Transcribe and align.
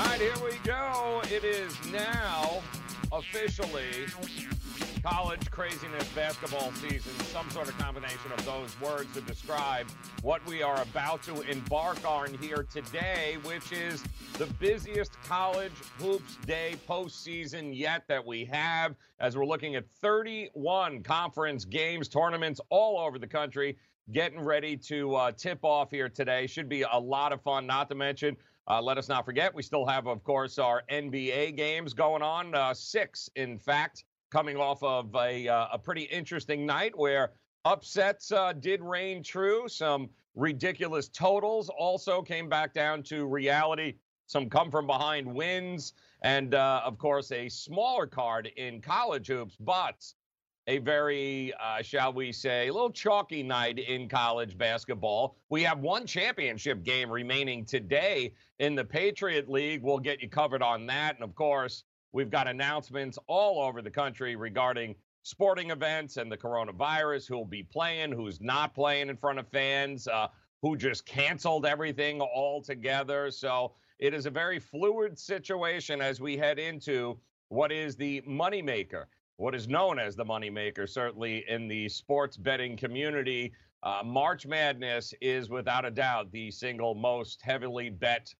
All 0.00 0.06
right, 0.06 0.18
here 0.18 0.32
we 0.42 0.56
go. 0.64 1.20
It 1.30 1.44
is 1.44 1.76
now 1.92 2.62
officially 3.12 4.06
college 5.02 5.50
craziness 5.50 6.08
basketball 6.14 6.72
season. 6.72 7.12
Some 7.26 7.50
sort 7.50 7.68
of 7.68 7.76
combination 7.76 8.32
of 8.32 8.42
those 8.46 8.80
words 8.80 9.12
to 9.12 9.20
describe 9.20 9.86
what 10.22 10.44
we 10.46 10.62
are 10.62 10.80
about 10.80 11.22
to 11.24 11.42
embark 11.42 12.02
on 12.08 12.32
here 12.38 12.66
today, 12.72 13.36
which 13.42 13.72
is 13.72 14.02
the 14.38 14.46
busiest 14.58 15.20
college 15.24 15.74
hoops 15.98 16.36
day 16.46 16.76
postseason 16.88 17.76
yet 17.76 18.04
that 18.08 18.24
we 18.24 18.46
have, 18.46 18.94
as 19.18 19.36
we're 19.36 19.44
looking 19.44 19.76
at 19.76 19.86
31 19.86 21.02
conference 21.02 21.66
games, 21.66 22.08
tournaments 22.08 22.58
all 22.70 22.98
over 22.98 23.18
the 23.18 23.26
country. 23.26 23.76
Getting 24.12 24.40
ready 24.40 24.76
to 24.76 25.14
uh, 25.14 25.32
tip 25.32 25.60
off 25.62 25.90
here 25.90 26.08
today. 26.08 26.46
Should 26.48 26.68
be 26.68 26.82
a 26.90 26.98
lot 26.98 27.32
of 27.32 27.42
fun, 27.42 27.66
not 27.66 27.88
to 27.90 27.94
mention 27.94 28.36
uh, 28.70 28.80
let 28.80 28.96
us 28.98 29.08
not 29.08 29.24
forget, 29.24 29.52
we 29.52 29.64
still 29.64 29.84
have, 29.84 30.06
of 30.06 30.22
course, 30.22 30.56
our 30.56 30.84
NBA 30.92 31.56
games 31.56 31.92
going 31.92 32.22
on. 32.22 32.54
Uh, 32.54 32.72
six, 32.72 33.28
in 33.34 33.58
fact, 33.58 34.04
coming 34.30 34.56
off 34.56 34.80
of 34.84 35.12
a, 35.16 35.48
uh, 35.48 35.66
a 35.72 35.78
pretty 35.78 36.02
interesting 36.02 36.64
night 36.64 36.96
where 36.96 37.32
upsets 37.64 38.30
uh, 38.30 38.52
did 38.52 38.80
reign 38.80 39.24
true. 39.24 39.66
Some 39.66 40.08
ridiculous 40.36 41.08
totals 41.08 41.68
also 41.68 42.22
came 42.22 42.48
back 42.48 42.72
down 42.72 43.02
to 43.04 43.26
reality. 43.26 43.94
Some 44.26 44.48
come 44.48 44.70
from 44.70 44.86
behind 44.86 45.26
wins. 45.26 45.94
And, 46.22 46.54
uh, 46.54 46.82
of 46.84 46.96
course, 46.96 47.32
a 47.32 47.48
smaller 47.48 48.06
card 48.06 48.52
in 48.56 48.80
college 48.80 49.26
hoops, 49.26 49.56
but 49.58 49.96
a 50.66 50.78
very, 50.78 51.52
uh, 51.60 51.82
shall 51.82 52.12
we 52.12 52.32
say, 52.32 52.68
a 52.68 52.72
little 52.72 52.90
chalky 52.90 53.42
night 53.42 53.78
in 53.78 54.08
college 54.08 54.56
basketball. 54.56 55.36
We 55.48 55.62
have 55.62 55.80
one 55.80 56.06
championship 56.06 56.82
game 56.82 57.10
remaining 57.10 57.64
today 57.64 58.34
in 58.58 58.74
the 58.74 58.84
Patriot 58.84 59.48
League. 59.48 59.82
We'll 59.82 59.98
get 59.98 60.22
you 60.22 60.28
covered 60.28 60.62
on 60.62 60.86
that. 60.86 61.14
And 61.16 61.24
of 61.24 61.34
course, 61.34 61.84
we've 62.12 62.30
got 62.30 62.46
announcements 62.46 63.18
all 63.26 63.62
over 63.62 63.82
the 63.82 63.90
country 63.90 64.36
regarding 64.36 64.94
sporting 65.22 65.70
events 65.70 66.16
and 66.16 66.30
the 66.30 66.36
coronavirus, 66.36 67.26
who'll 67.26 67.44
be 67.44 67.62
playing, 67.62 68.12
who's 68.12 68.40
not 68.40 68.74
playing 68.74 69.08
in 69.08 69.16
front 69.16 69.38
of 69.38 69.48
fans, 69.48 70.08
uh, 70.08 70.28
who 70.62 70.76
just 70.76 71.06
canceled 71.06 71.66
everything 71.66 72.20
altogether. 72.20 73.30
So 73.30 73.72
it 73.98 74.14
is 74.14 74.26
a 74.26 74.30
very 74.30 74.58
fluid 74.58 75.18
situation 75.18 76.00
as 76.00 76.20
we 76.20 76.36
head 76.36 76.58
into 76.58 77.18
what 77.48 77.72
is 77.72 77.96
the 77.96 78.22
moneymaker 78.22 79.06
what 79.40 79.54
is 79.54 79.68
known 79.68 79.98
as 79.98 80.14
the 80.14 80.24
moneymaker, 80.24 80.86
certainly 80.86 81.46
in 81.48 81.66
the 81.66 81.88
sports 81.88 82.36
betting 82.36 82.76
community. 82.76 83.50
Uh, 83.82 84.02
March 84.04 84.46
Madness 84.46 85.14
is 85.22 85.48
without 85.48 85.86
a 85.86 85.90
doubt 85.90 86.30
the 86.30 86.50
single 86.50 86.94
most 86.94 87.40
heavily 87.40 87.88
bet 87.88 88.34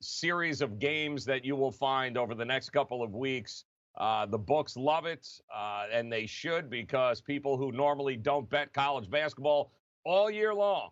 series 0.00 0.60
of 0.60 0.78
games 0.78 1.24
that 1.24 1.44
you 1.44 1.56
will 1.56 1.72
find 1.72 2.16
over 2.16 2.32
the 2.32 2.44
next 2.44 2.70
couple 2.70 3.02
of 3.02 3.12
weeks. 3.12 3.64
Uh, 3.98 4.24
the 4.24 4.38
books 4.38 4.76
love 4.76 5.04
it, 5.04 5.26
uh, 5.52 5.86
and 5.92 6.12
they 6.12 6.26
should 6.26 6.70
because 6.70 7.20
people 7.20 7.56
who 7.56 7.72
normally 7.72 8.16
don't 8.16 8.48
bet 8.48 8.72
college 8.72 9.10
basketball 9.10 9.72
all 10.04 10.30
year 10.30 10.54
long, 10.54 10.90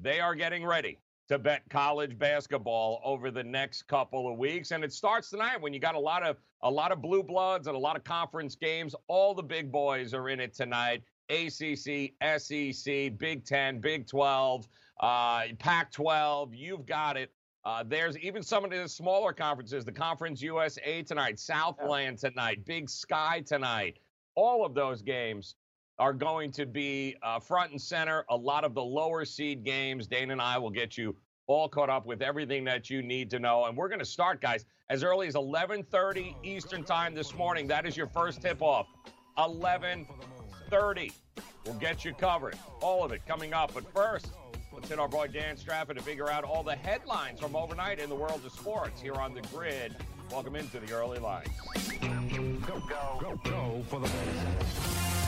they 0.00 0.20
are 0.20 0.36
getting 0.36 0.64
ready 0.64 1.00
to 1.28 1.38
bet 1.38 1.62
college 1.70 2.18
basketball 2.18 3.00
over 3.04 3.30
the 3.30 3.42
next 3.42 3.82
couple 3.82 4.30
of 4.30 4.38
weeks. 4.38 4.70
And 4.70 4.84
it 4.84 4.92
starts 4.92 5.30
tonight 5.30 5.60
when 5.60 5.72
you 5.72 5.80
got 5.80 5.94
a 5.94 6.00
lot 6.00 6.22
of 6.22 6.36
a 6.62 6.70
lot 6.70 6.92
of 6.92 7.02
blue 7.02 7.22
bloods 7.22 7.66
and 7.66 7.76
a 7.76 7.78
lot 7.78 7.96
of 7.96 8.04
conference 8.04 8.54
games. 8.54 8.94
All 9.08 9.34
the 9.34 9.42
big 9.42 9.72
boys 9.72 10.14
are 10.14 10.28
in 10.28 10.40
it 10.40 10.54
tonight. 10.54 11.02
ACC, 11.30 12.12
SEC, 12.38 13.18
Big 13.18 13.44
10, 13.44 13.80
Big 13.80 14.06
12, 14.06 14.68
uh, 15.00 15.42
Pac 15.58 15.90
12, 15.90 16.54
you've 16.54 16.86
got 16.86 17.16
it. 17.16 17.32
Uh, 17.64 17.84
there's 17.86 18.18
even 18.18 18.42
some 18.42 18.64
of 18.64 18.70
the 18.70 18.88
smaller 18.88 19.32
conferences, 19.32 19.84
the 19.84 19.92
Conference 19.92 20.42
USA 20.42 21.02
tonight, 21.02 21.38
Southland 21.38 22.18
tonight, 22.18 22.64
Big 22.64 22.90
Sky 22.90 23.40
tonight. 23.46 23.98
All 24.34 24.64
of 24.64 24.74
those 24.74 25.00
games 25.00 25.54
are 26.02 26.12
going 26.12 26.50
to 26.50 26.66
be 26.66 27.14
uh, 27.22 27.38
front 27.38 27.70
and 27.70 27.80
center. 27.80 28.24
A 28.28 28.36
lot 28.36 28.64
of 28.64 28.74
the 28.74 28.82
lower 28.82 29.24
seed 29.24 29.62
games, 29.62 30.08
Dane 30.08 30.32
and 30.32 30.42
I 30.42 30.58
will 30.58 30.68
get 30.68 30.98
you 30.98 31.14
all 31.46 31.68
caught 31.68 31.88
up 31.88 32.06
with 32.06 32.22
everything 32.22 32.64
that 32.64 32.90
you 32.90 33.02
need 33.02 33.30
to 33.30 33.38
know. 33.38 33.66
And 33.66 33.76
we're 33.76 33.86
going 33.86 34.00
to 34.00 34.04
start, 34.04 34.40
guys, 34.40 34.64
as 34.90 35.04
early 35.04 35.28
as 35.28 35.36
11:30 35.36 36.34
Eastern 36.42 36.82
Time 36.82 37.14
this 37.14 37.32
morning. 37.36 37.68
That 37.68 37.86
is 37.86 37.96
your 37.96 38.08
first 38.08 38.42
tip-off. 38.42 38.88
11:30. 39.38 41.12
We'll 41.64 41.74
get 41.74 42.04
you 42.04 42.14
covered. 42.14 42.58
All 42.80 43.04
of 43.04 43.12
it 43.12 43.24
coming 43.24 43.54
up. 43.54 43.72
But 43.72 43.84
first, 43.94 44.26
let's 44.72 44.88
hit 44.88 44.98
our 44.98 45.06
boy 45.06 45.28
Dan 45.28 45.56
Stratford 45.56 45.98
to 45.98 46.02
figure 46.02 46.28
out 46.28 46.42
all 46.42 46.64
the 46.64 46.74
headlines 46.74 47.38
from 47.38 47.54
overnight 47.54 48.00
in 48.00 48.08
the 48.08 48.16
world 48.16 48.40
of 48.44 48.50
sports 48.50 49.00
here 49.00 49.14
on 49.14 49.34
the 49.34 49.42
grid. 49.54 49.94
Welcome 50.32 50.56
into 50.56 50.80
the 50.80 50.92
early 50.92 51.20
lines. 51.20 51.46
Go, 52.00 52.82
go, 52.88 53.18
go, 53.20 53.40
go 53.44 53.84
for 53.88 54.00
the. 54.00 55.21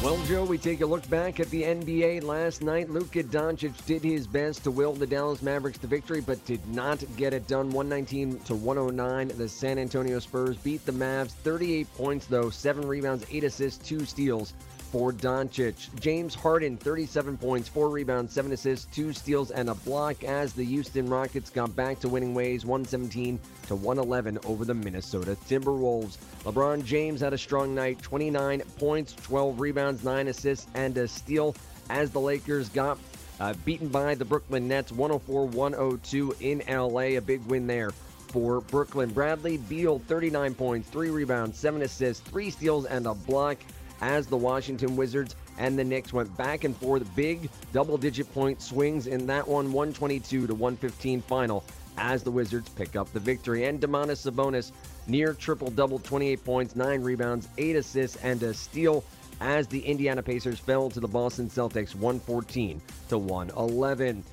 Well, 0.00 0.16
Joe, 0.26 0.44
we 0.44 0.58
take 0.58 0.80
a 0.80 0.86
look 0.86 1.08
back 1.10 1.40
at 1.40 1.50
the 1.50 1.64
NBA 1.64 2.22
last 2.22 2.62
night. 2.62 2.88
Luka 2.88 3.24
Doncic 3.24 3.84
did 3.84 4.04
his 4.04 4.28
best 4.28 4.62
to 4.62 4.70
will 4.70 4.92
the 4.92 5.08
Dallas 5.08 5.42
Mavericks 5.42 5.78
to 5.78 5.88
victory, 5.88 6.20
but 6.20 6.42
did 6.44 6.64
not 6.68 7.02
get 7.16 7.34
it 7.34 7.48
done. 7.48 7.72
119 7.72 8.38
to 8.44 8.54
109. 8.54 9.36
The 9.36 9.48
San 9.48 9.76
Antonio 9.76 10.20
Spurs 10.20 10.56
beat 10.56 10.86
the 10.86 10.92
Mavs. 10.92 11.32
38 11.32 11.92
points, 11.94 12.26
though, 12.26 12.48
seven 12.48 12.86
rebounds, 12.86 13.26
eight 13.32 13.42
assists, 13.42 13.84
two 13.84 14.04
steals 14.04 14.52
for 14.90 15.12
Doncic. 15.12 15.88
James 16.00 16.34
Harden, 16.34 16.76
37 16.76 17.36
points, 17.36 17.68
four 17.68 17.90
rebounds, 17.90 18.32
seven 18.32 18.52
assists, 18.52 18.86
two 18.94 19.12
steals, 19.12 19.50
and 19.50 19.68
a 19.68 19.74
block 19.74 20.24
as 20.24 20.52
the 20.52 20.64
Houston 20.64 21.08
Rockets 21.08 21.50
got 21.50 21.74
back 21.76 22.00
to 22.00 22.08
winning 22.08 22.34
ways, 22.34 22.64
117 22.64 23.38
to 23.66 23.74
111 23.74 24.38
over 24.46 24.64
the 24.64 24.74
Minnesota 24.74 25.36
Timberwolves. 25.48 26.16
LeBron 26.44 26.84
James 26.84 27.20
had 27.20 27.32
a 27.32 27.38
strong 27.38 27.74
night, 27.74 28.00
29 28.02 28.62
points, 28.78 29.14
12 29.22 29.60
rebounds, 29.60 30.04
nine 30.04 30.28
assists, 30.28 30.66
and 30.74 30.96
a 30.96 31.06
steal 31.06 31.54
as 31.90 32.10
the 32.10 32.20
Lakers 32.20 32.68
got 32.68 32.98
uh, 33.40 33.54
beaten 33.64 33.88
by 33.88 34.14
the 34.14 34.24
Brooklyn 34.24 34.66
Nets 34.66 34.90
104 34.90 35.46
102 35.46 36.36
in 36.40 36.62
LA. 36.68 37.16
A 37.16 37.20
big 37.20 37.44
win 37.46 37.66
there 37.66 37.90
for 38.28 38.60
Brooklyn. 38.60 39.10
Bradley 39.10 39.56
Beal, 39.56 39.98
39 40.00 40.54
points, 40.54 40.88
three 40.88 41.10
rebounds, 41.10 41.58
seven 41.58 41.82
assists, 41.82 42.22
three 42.28 42.50
steals, 42.50 42.84
and 42.84 43.06
a 43.06 43.14
block 43.14 43.58
as 44.00 44.26
the 44.26 44.36
Washington 44.36 44.96
Wizards 44.96 45.36
and 45.58 45.78
the 45.78 45.84
Knicks 45.84 46.12
went 46.12 46.34
back 46.36 46.64
and 46.64 46.76
forth. 46.76 47.04
Big 47.16 47.50
double 47.72 47.98
digit 47.98 48.32
point 48.32 48.62
swings 48.62 49.06
in 49.06 49.26
that 49.26 49.46
one, 49.46 49.72
122 49.72 50.46
to 50.46 50.54
115 50.54 51.22
final 51.22 51.64
as 51.96 52.22
the 52.22 52.30
Wizards 52.30 52.68
pick 52.70 52.96
up 52.96 53.12
the 53.12 53.20
victory. 53.20 53.64
And 53.64 53.80
Domantas 53.80 54.30
Sabonis 54.30 54.72
near 55.06 55.34
triple 55.34 55.70
double, 55.70 55.98
28 55.98 56.44
points, 56.44 56.76
9 56.76 57.02
rebounds, 57.02 57.48
8 57.58 57.76
assists, 57.76 58.16
and 58.22 58.42
a 58.42 58.54
steal 58.54 59.04
as 59.40 59.66
the 59.66 59.80
Indiana 59.80 60.22
Pacers 60.22 60.58
fell 60.58 60.90
to 60.90 61.00
the 61.00 61.08
Boston 61.08 61.48
Celtics 61.48 61.94
114 61.94 62.80
to 63.08 63.18
111. 63.18 64.24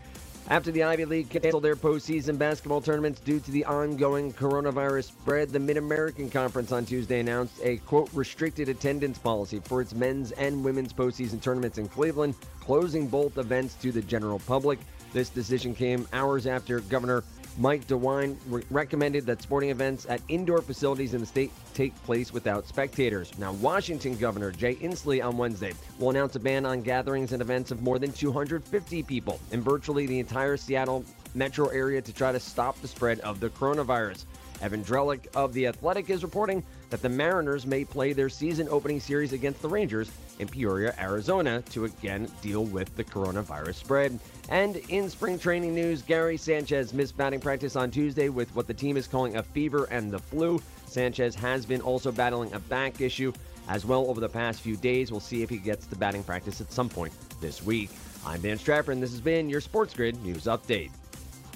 After 0.48 0.72
the 0.72 0.84
Ivy 0.84 1.06
League 1.06 1.30
canceled 1.32 1.64
their 1.64 1.76
postseason 1.76 2.38
basketball 2.38 2.80
tournaments 2.80 3.20
due 3.20 3.40
to 3.40 3.52
the 3.52 3.66
ongoing 3.66 4.32
coronavirus 4.32 5.06
spread, 5.06 5.50
the 5.50 5.60
Mid 5.60 5.76
American 5.76 6.30
Conference 6.30 6.72
on 6.72 6.86
Tuesday 6.86 7.20
announced 7.20 7.60
a 7.64 7.78
quote 7.78 8.12
restricted 8.14 8.70
attendance 8.70 9.18
policy 9.18 9.60
for 9.64 9.82
its 9.82 9.96
men's 9.96 10.34
and 10.34 10.64
women's 10.64 10.94
postseason 10.94 11.42
tournaments 11.42 11.80
in 11.80 11.88
Cleveland, 11.88 12.36
closing 12.60 13.08
both 13.08 13.40
events 13.40 13.74
to 13.82 13.92
the 13.92 14.04
general 14.04 14.38
public. 14.38 14.78
This 15.14 15.30
decision 15.30 15.74
came 15.74 16.08
hours 16.14 16.46
after 16.46 16.80
Governor 16.82 17.24
Mike 17.58 17.88
DeWine 17.88 18.36
re- 18.48 18.64
recommended 18.70 19.26
that 19.26 19.42
sporting 19.42 19.70
events 19.70 20.06
at 20.10 20.22
indoor 20.28 20.62
facilities 20.62 21.14
in 21.14 21.22
the 21.22 21.26
state 21.26 21.52
take 21.74 21.96
place 22.04 22.34
without 22.34 22.68
spectators. 22.68 23.32
Now, 23.38 23.54
Washington 23.54 24.18
Governor 24.18 24.52
Jay 24.52 24.76
Inslee 24.76 25.24
on 25.24 25.38
Wednesday 25.38 25.74
will 25.98 26.10
announce 26.10 26.36
a 26.36 26.40
ban 26.40 26.66
on 26.66 26.82
gatherings 26.82 27.32
and 27.32 27.42
events 27.42 27.72
of 27.72 27.82
more 27.82 27.98
than 27.98 28.12
250 28.12 29.04
people 29.04 29.40
in 29.52 29.62
virtually 29.62 30.06
the 30.06 30.20
entire 30.20 30.58
Seattle 30.58 31.06
metro 31.34 31.68
area 31.68 32.02
to 32.02 32.14
try 32.14 32.32
to 32.32 32.40
stop 32.40 32.80
the 32.82 32.88
spread 32.88 33.20
of 33.22 33.40
the 33.40 33.50
coronavirus. 33.50 34.26
Evan 34.62 34.84
Drellich 34.84 35.28
of 35.36 35.54
The 35.54 35.68
Athletic 35.68 36.10
is 36.10 36.24
reporting 36.24 36.64
that 36.90 37.02
the 37.02 37.10
Mariners 37.10 37.66
may 37.66 37.84
play 37.84 38.14
their 38.14 38.30
season 38.30 38.68
opening 38.70 39.00
series 39.00 39.34
against 39.34 39.62
the 39.62 39.70
Rangers 39.70 40.12
in 40.40 40.48
Peoria, 40.48 40.94
Arizona, 41.00 41.62
to 41.72 41.86
again 41.86 42.30
deal 42.42 42.66
with 42.66 42.96
the 42.96 43.04
coronavirus 43.04 43.76
spread. 43.76 44.20
And 44.50 44.78
in 44.90 45.10
spring 45.10 45.40
training 45.40 45.74
news, 45.74 46.02
Gary 46.02 46.38
Sanchez 46.38 46.94
missed 46.94 47.18
batting 47.18 47.40
practice 47.40 47.76
on 47.76 47.92
Tuesday 47.92 48.30
with 48.30 48.54
what 48.56 48.68
the 48.68 48.74
team 48.74 48.98
is 48.98 49.08
calling 49.08 49.38
a 49.38 49.44
fever 49.44 49.86
and 49.92 50.12
the 50.12 50.20
flu. 50.20 50.62
Sanchez 50.86 51.36
has 51.36 51.66
been 51.66 51.82
also 51.82 52.12
battling 52.12 52.54
a 52.54 52.60
back 52.60 53.02
issue 53.02 53.34
as 53.68 53.86
well 53.86 54.06
over 54.08 54.20
the 54.20 54.30
past 54.30 54.62
few 54.62 54.78
days. 54.78 55.12
We'll 55.12 55.20
see 55.20 55.42
if 55.42 55.50
he 55.50 55.58
gets 55.58 55.88
to 55.88 55.96
batting 55.96 56.24
practice 56.24 56.62
at 56.62 56.72
some 56.72 56.90
point 56.90 57.14
this 57.42 57.64
week. 57.64 57.90
I'm 58.26 58.42
Dan 58.42 58.58
Stratford, 58.58 58.94
and 58.94 59.04
this 59.04 59.12
has 59.12 59.22
been 59.22 59.50
your 59.50 59.62
Sports 59.62 59.94
Grid 59.94 60.22
News 60.24 60.46
Update. 60.46 60.92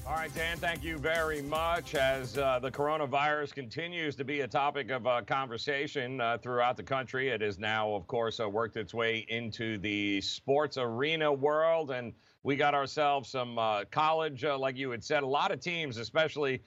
All 0.10 0.16
right, 0.16 0.34
Dan, 0.34 0.58
thank 0.58 0.84
you 0.84 0.98
very 0.98 1.44
much. 1.44 1.94
As 1.94 2.36
uh, 2.36 2.58
the 2.58 2.72
coronavirus 2.72 3.54
continues 3.54 4.16
to 4.16 4.24
be 4.24 4.42
a 4.42 4.48
topic 4.48 4.90
of 4.90 5.06
uh, 5.06 5.22
conversation 5.22 6.20
uh, 6.20 6.40
throughout 6.40 6.78
the 6.78 6.84
country, 6.84 7.30
it 7.30 7.42
has 7.42 7.60
now, 7.60 7.92
of 7.94 8.08
course, 8.08 8.40
uh, 8.40 8.50
worked 8.50 8.76
its 8.76 8.92
way 8.92 9.28
into 9.30 9.78
the 9.78 10.20
sports 10.22 10.80
arena 10.80 11.32
world. 11.32 11.92
And 11.92 12.14
we 12.42 12.56
got 12.56 12.74
ourselves 12.74 13.30
some 13.30 13.60
uh, 13.60 13.84
college, 13.92 14.44
uh, 14.44 14.58
like 14.58 14.76
you 14.76 14.90
had 14.90 15.04
said, 15.04 15.22
a 15.22 15.28
lot 15.28 15.52
of 15.52 15.60
teams, 15.60 15.98
especially 15.98 16.64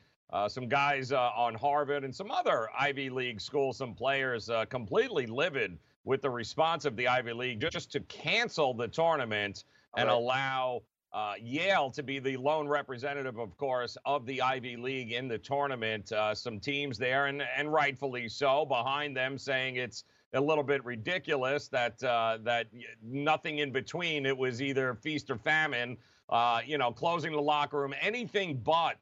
some 0.47 0.69
guys 0.69 1.11
on 1.11 1.55
Harvard 1.57 2.05
and 2.05 2.15
some 2.15 2.31
other 2.31 2.69
Ivy 2.79 3.11
League 3.11 3.41
schools, 3.41 3.77
some 3.77 3.93
players 3.93 4.49
completely 4.71 5.27
livid 5.27 5.79
with 6.05 6.23
the 6.23 6.31
response 6.31 6.85
of 6.85 6.95
the 6.95 7.09
Ivy 7.09 7.33
League 7.33 7.61
just 7.61 7.91
to 7.91 8.01
cancel 8.03 8.73
the 8.73 8.87
tournament 8.87 9.65
and 9.97 10.09
allow 10.09 10.83
uh, 11.13 11.35
Yale 11.41 11.91
to 11.91 12.03
be 12.03 12.19
the 12.19 12.37
lone 12.37 12.67
representative, 12.67 13.39
of 13.39 13.57
course, 13.57 13.97
of 14.07 14.25
the 14.27 14.41
Ivy 14.41 14.77
League 14.77 15.13
in 15.13 15.29
the 15.29 15.39
tournament. 15.39 16.11
Uh, 16.11 16.35
some 16.35 16.59
teams 16.59 16.97
there, 16.97 17.27
and, 17.27 17.43
and 17.57 17.73
rightfully 17.73 18.29
so, 18.29 18.65
behind 18.65 19.17
them 19.17 19.37
saying 19.37 19.77
it's 19.77 20.05
a 20.33 20.41
little 20.41 20.65
bit 20.65 20.83
ridiculous 20.85 21.69
that 21.69 22.03
uh, 22.03 22.39
that 22.43 22.69
nothing 23.03 23.59
in 23.59 23.73
between. 23.73 24.25
It 24.25 24.37
was 24.37 24.63
either 24.63 24.95
feast 24.95 25.31
or 25.31 25.37
famine. 25.37 25.99
Uh, 26.29 26.61
you 26.65 26.79
know, 26.79 26.91
closing 26.91 27.33
the 27.33 27.43
locker 27.43 27.79
room, 27.79 27.95
anything 28.01 28.57
but 28.57 28.97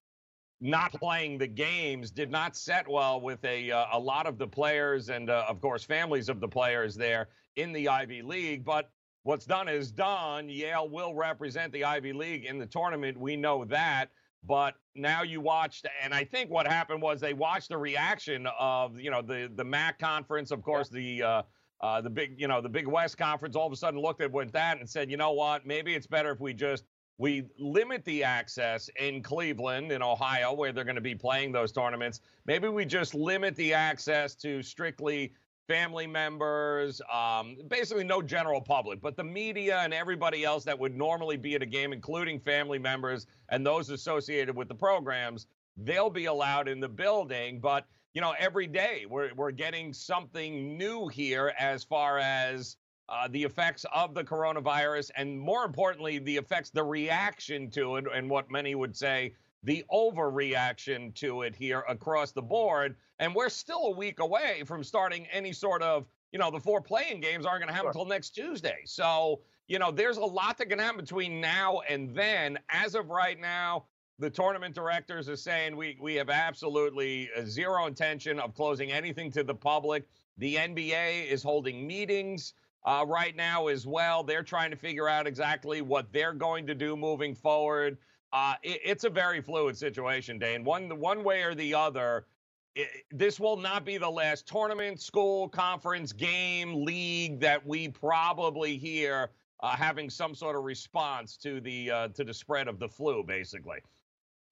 not 0.60 0.92
playing 0.92 1.38
the 1.38 1.46
games 1.46 2.10
did 2.10 2.30
not 2.30 2.56
set 2.56 2.88
well 2.88 3.20
with 3.20 3.42
a 3.44 3.70
uh, 3.70 3.86
a 3.92 3.98
lot 3.98 4.26
of 4.26 4.36
the 4.36 4.46
players 4.46 5.08
and 5.08 5.30
uh, 5.30 5.44
of 5.48 5.60
course 5.60 5.84
families 5.84 6.28
of 6.28 6.40
the 6.40 6.48
players 6.48 6.94
there 6.94 7.28
in 7.56 7.72
the 7.72 7.88
Ivy 7.88 8.22
League. 8.22 8.64
But 8.64 8.90
what's 9.22 9.44
done 9.44 9.68
is 9.68 9.90
done. 9.90 10.48
Yale 10.48 10.88
will 10.88 11.14
represent 11.14 11.72
the 11.72 11.84
Ivy 11.84 12.12
League 12.12 12.44
in 12.44 12.58
the 12.58 12.66
tournament. 12.66 13.18
We 13.18 13.36
know 13.36 13.64
that. 13.66 14.10
But 14.42 14.76
now 14.94 15.22
you 15.22 15.40
watched, 15.40 15.86
and 16.02 16.14
I 16.14 16.24
think 16.24 16.50
what 16.50 16.66
happened 16.66 17.02
was 17.02 17.20
they 17.20 17.34
watched 17.34 17.68
the 17.68 17.76
reaction 17.76 18.48
of 18.58 18.98
you 18.98 19.10
know 19.10 19.20
the 19.20 19.50
the 19.54 19.64
MAC 19.64 19.98
conference, 19.98 20.50
of 20.50 20.62
course 20.62 20.88
the 20.88 21.22
uh, 21.22 21.42
uh, 21.82 22.00
the 22.00 22.08
big 22.08 22.40
you 22.40 22.48
know 22.48 22.62
the 22.62 22.68
Big 22.68 22.86
West 22.86 23.18
conference. 23.18 23.54
All 23.54 23.66
of 23.66 23.72
a 23.72 23.76
sudden 23.76 24.00
looked 24.00 24.22
at 24.22 24.32
with 24.32 24.50
that 24.52 24.78
and 24.78 24.88
said, 24.88 25.10
you 25.10 25.18
know 25.18 25.32
what, 25.32 25.66
maybe 25.66 25.94
it's 25.94 26.06
better 26.06 26.30
if 26.30 26.40
we 26.40 26.54
just 26.54 26.84
we 27.18 27.44
limit 27.58 28.02
the 28.06 28.24
access 28.24 28.88
in 28.98 29.22
Cleveland, 29.22 29.92
in 29.92 30.02
Ohio, 30.02 30.54
where 30.54 30.72
they're 30.72 30.84
going 30.84 30.94
to 30.94 31.02
be 31.02 31.14
playing 31.14 31.52
those 31.52 31.70
tournaments. 31.70 32.22
Maybe 32.46 32.68
we 32.68 32.86
just 32.86 33.14
limit 33.14 33.54
the 33.56 33.74
access 33.74 34.34
to 34.36 34.62
strictly 34.62 35.34
family 35.70 36.04
members, 36.08 37.00
um, 37.12 37.56
basically 37.68 38.02
no 38.02 38.20
general 38.20 38.60
public, 38.60 39.00
but 39.00 39.16
the 39.16 39.22
media 39.22 39.78
and 39.78 39.94
everybody 39.94 40.42
else 40.42 40.64
that 40.64 40.76
would 40.76 40.96
normally 40.96 41.36
be 41.36 41.54
at 41.54 41.62
a 41.62 41.66
game, 41.66 41.92
including 41.92 42.40
family 42.40 42.76
members 42.76 43.28
and 43.50 43.64
those 43.64 43.88
associated 43.88 44.56
with 44.56 44.66
the 44.66 44.74
programs, 44.74 45.46
they'll 45.76 46.10
be 46.10 46.24
allowed 46.24 46.66
in 46.66 46.80
the 46.80 46.88
building. 46.88 47.60
But, 47.60 47.86
you 48.14 48.20
know, 48.20 48.34
every 48.36 48.66
day 48.66 49.06
we're, 49.08 49.32
we're 49.34 49.52
getting 49.52 49.92
something 49.92 50.76
new 50.76 51.06
here 51.06 51.54
as 51.56 51.84
far 51.84 52.18
as 52.18 52.76
uh, 53.08 53.28
the 53.30 53.44
effects 53.44 53.86
of 53.94 54.12
the 54.12 54.24
coronavirus 54.24 55.12
and 55.16 55.38
more 55.38 55.64
importantly, 55.64 56.18
the 56.18 56.36
effects, 56.36 56.70
the 56.70 56.82
reaction 56.82 57.70
to 57.70 57.94
it, 57.94 58.06
and 58.12 58.28
what 58.28 58.50
many 58.50 58.74
would 58.74 58.96
say 58.96 59.34
the 59.62 59.84
overreaction 59.92 61.14
to 61.16 61.42
it 61.42 61.54
here 61.54 61.84
across 61.88 62.32
the 62.32 62.42
board. 62.42 62.96
And 63.18 63.34
we're 63.34 63.50
still 63.50 63.86
a 63.86 63.90
week 63.90 64.20
away 64.20 64.62
from 64.64 64.82
starting 64.82 65.26
any 65.26 65.52
sort 65.52 65.82
of, 65.82 66.06
you 66.32 66.38
know, 66.38 66.50
the 66.50 66.60
four 66.60 66.80
playing 66.80 67.20
games 67.20 67.44
aren't 67.44 67.60
going 67.60 67.68
to 67.68 67.74
happen 67.74 67.92
sure. 67.92 68.02
until 68.02 68.06
next 68.06 68.30
Tuesday. 68.30 68.78
So, 68.84 69.40
you 69.68 69.78
know, 69.78 69.90
there's 69.90 70.16
a 70.16 70.24
lot 70.24 70.58
that 70.58 70.70
can 70.70 70.78
happen 70.78 71.00
between 71.00 71.40
now 71.40 71.80
and 71.88 72.14
then. 72.14 72.58
As 72.70 72.94
of 72.94 73.10
right 73.10 73.38
now, 73.38 73.84
the 74.18 74.30
tournament 74.30 74.74
directors 74.74 75.28
are 75.28 75.36
saying 75.36 75.76
we 75.76 75.96
we 76.00 76.14
have 76.14 76.28
absolutely 76.28 77.30
zero 77.44 77.86
intention 77.86 78.38
of 78.38 78.54
closing 78.54 78.92
anything 78.92 79.30
to 79.32 79.42
the 79.42 79.54
public. 79.54 80.06
The 80.36 80.56
NBA 80.56 81.26
is 81.26 81.42
holding 81.42 81.86
meetings 81.86 82.54
uh, 82.84 83.04
right 83.06 83.34
now 83.34 83.68
as 83.68 83.86
well. 83.86 84.22
They're 84.22 84.42
trying 84.42 84.70
to 84.70 84.76
figure 84.76 85.08
out 85.08 85.26
exactly 85.26 85.80
what 85.80 86.12
they're 86.12 86.34
going 86.34 86.66
to 86.66 86.74
do 86.74 86.96
moving 86.96 87.34
forward. 87.34 87.98
Uh, 88.32 88.54
it, 88.62 88.80
it's 88.84 89.04
a 89.04 89.10
very 89.10 89.40
fluid 89.40 89.76
situation, 89.76 90.38
Dane. 90.38 90.64
One 90.64 90.98
one 90.98 91.24
way 91.24 91.42
or 91.42 91.54
the 91.54 91.74
other, 91.74 92.26
it, 92.74 92.88
this 93.10 93.40
will 93.40 93.56
not 93.56 93.84
be 93.84 93.98
the 93.98 94.10
last 94.10 94.46
tournament, 94.46 95.00
school, 95.00 95.48
conference, 95.48 96.12
game, 96.12 96.84
league 96.84 97.40
that 97.40 97.66
we 97.66 97.88
probably 97.88 98.76
hear 98.76 99.30
uh, 99.60 99.76
having 99.76 100.08
some 100.08 100.34
sort 100.34 100.56
of 100.56 100.64
response 100.64 101.36
to 101.38 101.60
the 101.60 101.90
uh, 101.90 102.08
to 102.08 102.24
the 102.24 102.34
spread 102.34 102.68
of 102.68 102.78
the 102.78 102.88
flu, 102.88 103.22
basically. 103.22 103.78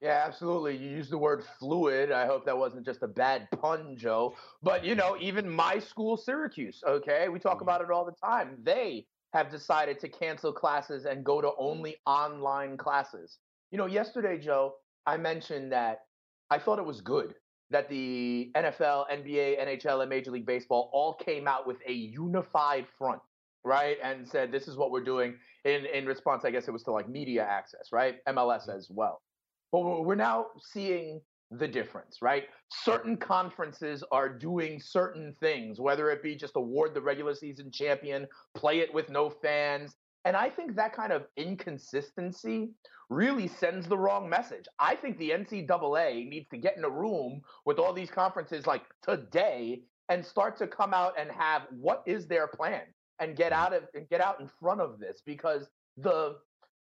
Yeah, 0.01 0.23
absolutely. 0.25 0.77
You 0.77 0.91
used 0.91 1.11
the 1.11 1.19
word 1.19 1.43
fluid. 1.59 2.13
I 2.13 2.27
hope 2.27 2.45
that 2.45 2.57
wasn't 2.57 2.85
just 2.85 3.03
a 3.03 3.09
bad 3.09 3.49
pun, 3.61 3.97
Joe. 3.97 4.37
But 4.63 4.85
you 4.85 4.95
know, 4.95 5.17
even 5.21 5.49
my 5.49 5.79
school, 5.79 6.17
Syracuse. 6.17 6.83
Okay, 6.87 7.29
we 7.29 7.39
talk 7.39 7.63
about 7.63 7.81
it 7.81 7.91
all 7.91 8.05
the 8.05 8.13
time. 8.13 8.59
They 8.63 9.07
have 9.33 9.51
decided 9.51 9.99
to 10.01 10.09
cancel 10.09 10.53
classes 10.53 11.05
and 11.05 11.25
go 11.25 11.41
to 11.41 11.51
only 11.59 11.97
online 12.07 12.77
classes. 12.77 13.39
You 13.70 13.79
know, 13.79 13.87
yesterday, 13.87 14.38
Joe, 14.38 14.75
I 15.06 15.17
mentioned 15.17 15.73
that 15.73 16.00
I 16.50 16.59
thought 16.59 16.79
it 16.79 16.85
was 16.85 17.00
good 17.00 17.35
that 17.70 17.88
the 17.88 18.50
NFL, 18.56 19.11
NBA, 19.11 19.61
NHL, 19.61 20.00
and 20.00 20.09
Major 20.09 20.31
League 20.31 20.47
Baseball 20.47 20.91
all 20.93 21.15
came 21.15 21.47
out 21.47 21.67
with 21.67 21.76
a 21.87 21.93
unified 21.93 22.87
front, 22.97 23.20
right? 23.62 23.99
And 24.03 24.26
said, 24.26 24.50
this 24.50 24.69
is 24.69 24.76
what 24.76 24.91
we're 24.91 25.05
doing 25.05 25.35
in, 25.65 25.85
in 25.87 26.06
response, 26.06 26.44
I 26.44 26.50
guess 26.50 26.67
it 26.67 26.70
was 26.70 26.82
to 26.85 26.93
like 26.93 27.09
media 27.09 27.44
access, 27.44 27.88
right? 27.93 28.17
MLS 28.26 28.62
mm-hmm. 28.62 28.79
as 28.79 28.88
well. 28.91 29.20
But 29.70 29.81
we're 29.81 30.15
now 30.15 30.47
seeing 30.62 31.20
the 31.50 31.69
difference, 31.69 32.23
right? 32.23 32.44
Certain 32.70 33.17
conferences 33.17 34.03
are 34.12 34.29
doing 34.29 34.81
certain 34.81 35.35
things, 35.41 35.79
whether 35.79 36.11
it 36.11 36.23
be 36.23 36.37
just 36.37 36.56
award 36.56 36.94
the 36.94 37.00
regular 37.00 37.35
season 37.35 37.70
champion, 37.70 38.26
play 38.55 38.81
it 38.81 38.93
with 38.93 39.11
no 39.11 39.29
fans. 39.29 39.94
And 40.29 40.37
I 40.37 40.51
think 40.51 40.77
that 40.77 40.93
kind 40.93 41.11
of 41.11 41.25
inconsistency 41.39 42.69
really 43.09 43.49
sends 43.49 43.89
the 43.89 43.97
wrong 43.97 44.29
message. 44.29 44.67
I 44.79 44.95
think 44.95 45.17
the 45.17 45.31
NCAA 45.31 46.29
needs 46.29 46.47
to 46.51 46.58
get 46.58 46.77
in 46.77 46.85
a 46.85 46.91
room 46.91 47.41
with 47.65 47.79
all 47.79 47.94
these 47.94 48.11
conferences 48.11 48.67
like 48.67 48.82
today 49.03 49.85
and 50.11 50.23
start 50.23 50.58
to 50.58 50.67
come 50.67 50.93
out 50.93 51.15
and 51.19 51.31
have 51.31 51.63
what 51.70 52.03
is 52.05 52.27
their 52.27 52.47
plan 52.47 52.82
and 53.19 53.37
get 53.37 53.53
out 53.53 53.73
of 53.73 53.85
and 53.94 54.06
get 54.11 54.20
out 54.20 54.39
in 54.39 54.51
front 54.61 54.82
of 54.82 55.01
this 55.01 55.23
because 55.25 55.70
the 55.97 56.37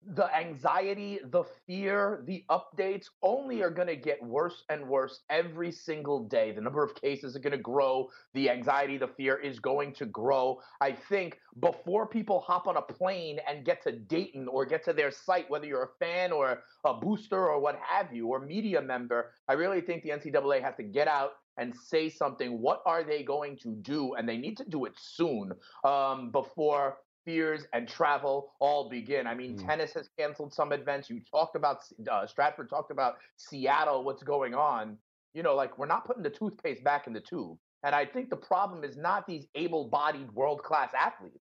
the 0.06 0.34
anxiety, 0.34 1.18
the 1.24 1.44
fear, 1.66 2.22
the 2.26 2.44
updates 2.50 3.06
only 3.22 3.62
are 3.62 3.70
going 3.70 3.88
to 3.88 3.96
get 3.96 4.22
worse 4.22 4.64
and 4.70 4.88
worse 4.88 5.20
every 5.28 5.72
single 5.72 6.24
day. 6.24 6.52
The 6.52 6.60
number 6.60 6.82
of 6.82 6.94
cases 6.94 7.36
are 7.36 7.40
going 7.40 7.56
to 7.56 7.58
grow. 7.58 8.08
The 8.32 8.48
anxiety, 8.48 8.96
the 8.96 9.08
fear 9.08 9.36
is 9.36 9.58
going 9.58 9.94
to 9.94 10.06
grow. 10.06 10.60
I 10.80 10.92
think 10.92 11.38
before 11.60 12.06
people 12.06 12.40
hop 12.40 12.66
on 12.66 12.76
a 12.76 12.82
plane 12.82 13.40
and 13.48 13.64
get 13.64 13.82
to 13.82 13.92
Dayton 13.92 14.48
or 14.48 14.64
get 14.64 14.84
to 14.84 14.92
their 14.92 15.10
site, 15.10 15.50
whether 15.50 15.66
you're 15.66 15.84
a 15.84 16.04
fan 16.04 16.32
or 16.32 16.62
a 16.84 16.94
booster 16.94 17.48
or 17.48 17.60
what 17.60 17.78
have 17.86 18.12
you, 18.12 18.28
or 18.28 18.40
media 18.40 18.80
member, 18.80 19.32
I 19.48 19.54
really 19.54 19.80
think 19.80 20.02
the 20.04 20.10
NCAA 20.10 20.62
has 20.62 20.76
to 20.76 20.84
get 20.84 21.08
out 21.08 21.32
and 21.58 21.74
say 21.74 22.08
something. 22.08 22.60
What 22.60 22.82
are 22.86 23.02
they 23.02 23.24
going 23.24 23.58
to 23.58 23.74
do? 23.82 24.14
And 24.14 24.28
they 24.28 24.38
need 24.38 24.56
to 24.58 24.64
do 24.64 24.84
it 24.84 24.92
soon 24.96 25.52
um, 25.84 26.30
before 26.30 26.98
fears 27.28 27.66
and 27.74 27.86
travel 27.86 28.54
all 28.58 28.88
begin. 28.88 29.26
I 29.26 29.34
mean, 29.34 29.58
mm. 29.58 29.66
tennis 29.66 29.92
has 29.92 30.08
canceled 30.18 30.54
some 30.54 30.72
events. 30.72 31.10
You 31.10 31.20
talked 31.30 31.56
about 31.56 31.80
uh, 32.10 32.26
Stratford 32.26 32.70
talked 32.70 32.90
about 32.90 33.16
Seattle. 33.36 34.02
What's 34.02 34.22
going 34.22 34.54
on? 34.54 34.96
You 35.34 35.42
know, 35.42 35.54
like 35.54 35.76
we're 35.76 35.84
not 35.84 36.06
putting 36.06 36.22
the 36.22 36.30
toothpaste 36.30 36.82
back 36.82 37.06
in 37.06 37.12
the 37.12 37.20
tube. 37.20 37.58
And 37.84 37.94
I 37.94 38.06
think 38.06 38.30
the 38.30 38.36
problem 38.36 38.82
is 38.82 38.96
not 38.96 39.26
these 39.26 39.44
able-bodied 39.54 40.32
world-class 40.32 40.92
athletes, 40.98 41.44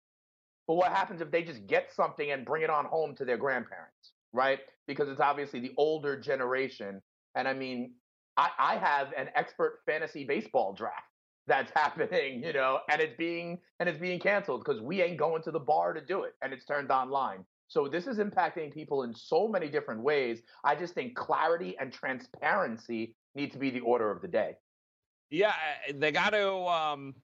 but 0.67 0.75
what 0.75 0.91
happens 0.91 1.19
if 1.19 1.31
they 1.31 1.41
just 1.41 1.65
get 1.65 1.89
something 1.91 2.29
and 2.29 2.45
bring 2.45 2.61
it 2.61 2.69
on 2.69 2.85
home 2.85 3.15
to 3.15 3.25
their 3.25 3.38
grandparents, 3.38 4.11
right? 4.33 4.59
Because 4.88 5.09
it's 5.09 5.19
obviously 5.19 5.61
the 5.61 5.71
older 5.77 6.15
generation. 6.15 7.01
And 7.33 7.47
I 7.47 7.53
mean, 7.53 7.93
I, 8.38 8.50
I 8.59 8.75
have 8.75 9.07
an 9.17 9.29
expert 9.35 9.79
fantasy 9.88 10.25
baseball 10.25 10.73
draft 10.73 11.10
that's 11.48 11.71
happening, 11.75 12.43
you 12.43 12.53
know, 12.53 12.79
and 12.89 13.01
it's 13.01 13.15
being 13.17 13.60
and 13.79 13.89
it's 13.89 14.00
being 14.00 14.19
canceled 14.19 14.63
because 14.63 14.81
we 14.81 15.01
ain't 15.01 15.17
going 15.17 15.41
to 15.43 15.51
the 15.51 15.60
bar 15.60 15.93
to 15.93 16.01
do 16.01 16.24
it 16.24 16.33
and 16.41 16.53
it's 16.53 16.65
turned 16.65 16.91
online. 16.91 17.45
So 17.67 17.88
this 17.88 18.05
is 18.05 18.17
impacting 18.17 18.74
people 18.74 19.03
in 19.03 19.13
so 19.15 19.48
many 19.48 19.69
different 19.69 20.01
ways. 20.01 20.41
I 20.63 20.75
just 20.75 20.93
think 20.93 21.15
clarity 21.15 21.75
and 21.79 21.91
transparency 21.91 23.15
need 23.33 23.53
to 23.53 23.57
be 23.57 23.69
the 23.69 23.79
order 23.79 24.12
of 24.12 24.21
the 24.21 24.27
day. 24.27 24.55
Yeah, 25.31 25.47
uh, 25.50 25.93
they 25.95 26.11
got 26.11 26.31
to. 26.31 26.51
Um, 26.67 27.15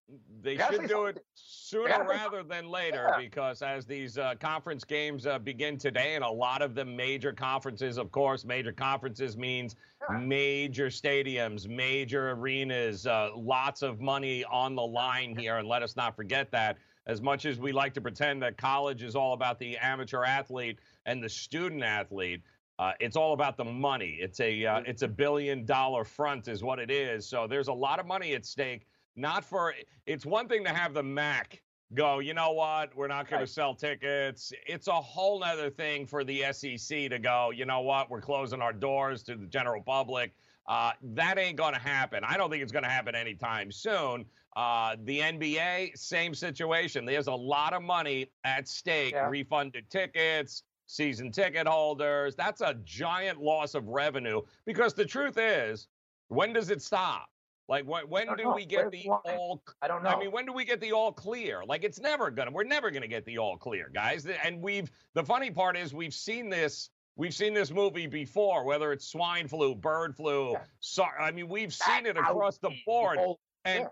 they 0.42 0.56
Gotta 0.56 0.78
should 0.78 0.88
do 0.88 1.06
it 1.08 1.26
sooner 1.34 2.06
rather 2.08 2.42
than 2.42 2.70
later 2.70 3.10
Yeah. 3.12 3.18
because 3.20 3.62
as 3.62 3.86
these 3.86 4.18
uh, 4.18 4.36
conference 4.40 4.86
games 4.86 5.28
uh, 5.28 5.38
begin 5.40 5.78
today, 5.78 6.16
and 6.16 6.24
a 6.24 6.30
lot 6.30 6.62
of 6.62 6.74
them 6.74 6.96
major 6.96 7.34
conferences, 7.34 7.98
of 7.98 8.10
course, 8.12 8.46
major 8.46 8.72
conferences 8.72 9.36
means 9.36 9.76
Yeah. 10.10 10.20
major 10.20 10.88
stadiums, 10.88 11.68
major 11.68 12.32
arenas, 12.32 13.06
uh, 13.06 13.32
lots 13.36 13.82
of 13.82 14.00
money 14.00 14.46
on 14.46 14.76
the 14.76 14.86
line 14.86 15.36
here. 15.38 15.58
And 15.58 15.68
let 15.68 15.84
us 15.84 15.98
not 15.98 16.16
forget 16.16 16.50
that. 16.52 16.78
As 17.08 17.22
much 17.22 17.46
as 17.46 17.58
we 17.60 17.72
like 17.72 17.94
to 17.96 18.02
pretend 18.02 18.42
that 18.44 18.58
college 18.58 19.02
is 19.04 19.16
all 19.16 19.34
about 19.34 19.60
the 19.60 19.78
amateur 19.78 20.24
athlete 20.24 20.80
and 21.06 21.22
the 21.24 21.30
student 21.30 21.84
athlete, 21.84 22.42
uh, 22.80 22.92
it's 23.00 23.16
all 23.16 23.34
about 23.34 23.58
the 23.58 23.64
money. 23.66 24.18
It's 24.20 24.40
a 24.40 24.66
uh, 24.66 24.82
it's 24.86 25.02
a 25.02 25.08
billion 25.08 25.66
dollar 25.66 26.04
front, 26.04 26.48
is 26.48 26.64
what 26.64 26.80
it 26.80 26.92
is. 26.92 27.28
So 27.28 27.48
there's 27.48 27.68
a 27.70 27.74
lot 27.74 28.00
of 28.00 28.06
money 28.06 28.34
at 28.34 28.46
stake. 28.46 28.86
Not 29.16 29.44
for 29.44 29.74
it's 30.06 30.26
one 30.26 30.48
thing 30.48 30.64
to 30.64 30.70
have 30.70 30.94
the 30.94 31.02
MAC 31.04 31.62
go. 31.96 32.20
You 32.20 32.34
know 32.34 32.52
what? 32.52 32.96
We're 32.96 33.08
not 33.08 33.28
going 33.30 33.40
Right. 33.40 33.48
to 33.48 33.52
sell 33.54 33.74
tickets. 33.74 34.54
It's 34.68 34.88
a 34.88 34.94
whole 34.94 35.40
nother 35.40 35.70
thing 35.70 36.06
for 36.06 36.24
the 36.24 36.44
SEC 36.52 37.10
to 37.10 37.18
go. 37.18 37.52
You 37.52 37.66
know 37.66 37.82
what? 37.82 38.10
We're 38.12 38.22
closing 38.22 38.62
our 38.62 38.74
doors 38.74 39.24
to 39.24 39.36
the 39.36 39.48
general 39.48 39.82
public. 39.82 40.34
Uh, 40.68 40.92
that 41.02 41.38
ain't 41.40 41.56
going 41.56 41.74
to 41.74 41.80
happen. 41.80 42.24
I 42.26 42.36
don't 42.36 42.50
think 42.52 42.62
it's 42.62 42.74
going 42.74 42.84
to 42.84 42.90
happen 42.90 43.16
anytime 43.16 43.72
soon. 43.72 44.26
Uh, 44.58 44.98
the 45.06 45.20
NBA, 45.20 45.98
same 45.98 46.34
situation. 46.36 47.06
There's 47.06 47.28
a 47.28 47.34
lot 47.34 47.74
of 47.74 47.82
money 47.82 48.32
at 48.44 48.68
stake. 48.68 49.14
Yeah. 49.14 49.30
Refunded 49.30 49.90
tickets, 49.90 50.64
season 50.88 51.32
ticket 51.32 51.68
holders. 51.68 52.36
That's 52.36 52.62
a 52.62 52.76
giant 52.84 53.40
loss 53.40 53.76
of 53.76 53.88
revenue 53.88 54.42
because 54.66 54.94
the 54.94 55.06
truth 55.06 55.38
is, 55.38 55.88
when 56.30 56.54
does 56.54 56.70
it 56.72 56.82
stop? 56.82 57.28
Like 57.70 57.86
when 57.86 58.08
when 58.10 58.28
don't 58.28 58.38
know. 58.42 58.54
we 58.56 58.66
get 58.66 58.80
Where's 58.80 58.92
the 58.92 59.04
the 59.04 59.10
all? 59.10 59.62
I 59.82 59.88
don't 59.90 60.02
know. 60.02 60.10
I 60.10 60.18
mean, 60.20 60.32
when 60.32 60.46
do 60.46 60.54
we 60.54 60.64
get 60.64 60.80
the 60.80 60.94
all 60.94 61.12
clear? 61.12 61.64
Like 61.66 61.84
it's 61.84 62.00
never 62.00 62.32
gonna. 62.32 62.50
We're 62.52 62.64
never 62.64 62.90
gonna 62.92 63.08
get 63.10 63.26
the 63.26 63.38
all 63.40 63.58
clear, 63.58 63.90
guys. 63.94 64.26
And 64.26 64.62
we've 64.62 64.90
the 65.14 65.24
funny 65.24 65.52
part 65.52 65.76
is 65.78 65.94
we've 65.94 66.14
seen 66.14 66.50
this. 66.50 66.90
We've 67.18 67.34
seen 67.34 67.54
this 67.54 67.72
movie 67.72 68.06
before, 68.08 68.64
whether 68.64 68.92
it's 68.94 69.08
swine 69.08 69.48
flu, 69.48 69.74
bird 69.74 70.16
flu. 70.16 70.52
Yeah. 70.52 70.62
So, 70.80 71.04
I 71.04 71.32
mean, 71.32 71.48
we've 71.50 71.74
seen 71.74 72.06
it 72.06 72.16
across 72.16 72.60
the 72.60 72.70
board, 72.86 73.18
whole- 73.18 73.40
and 73.66 73.88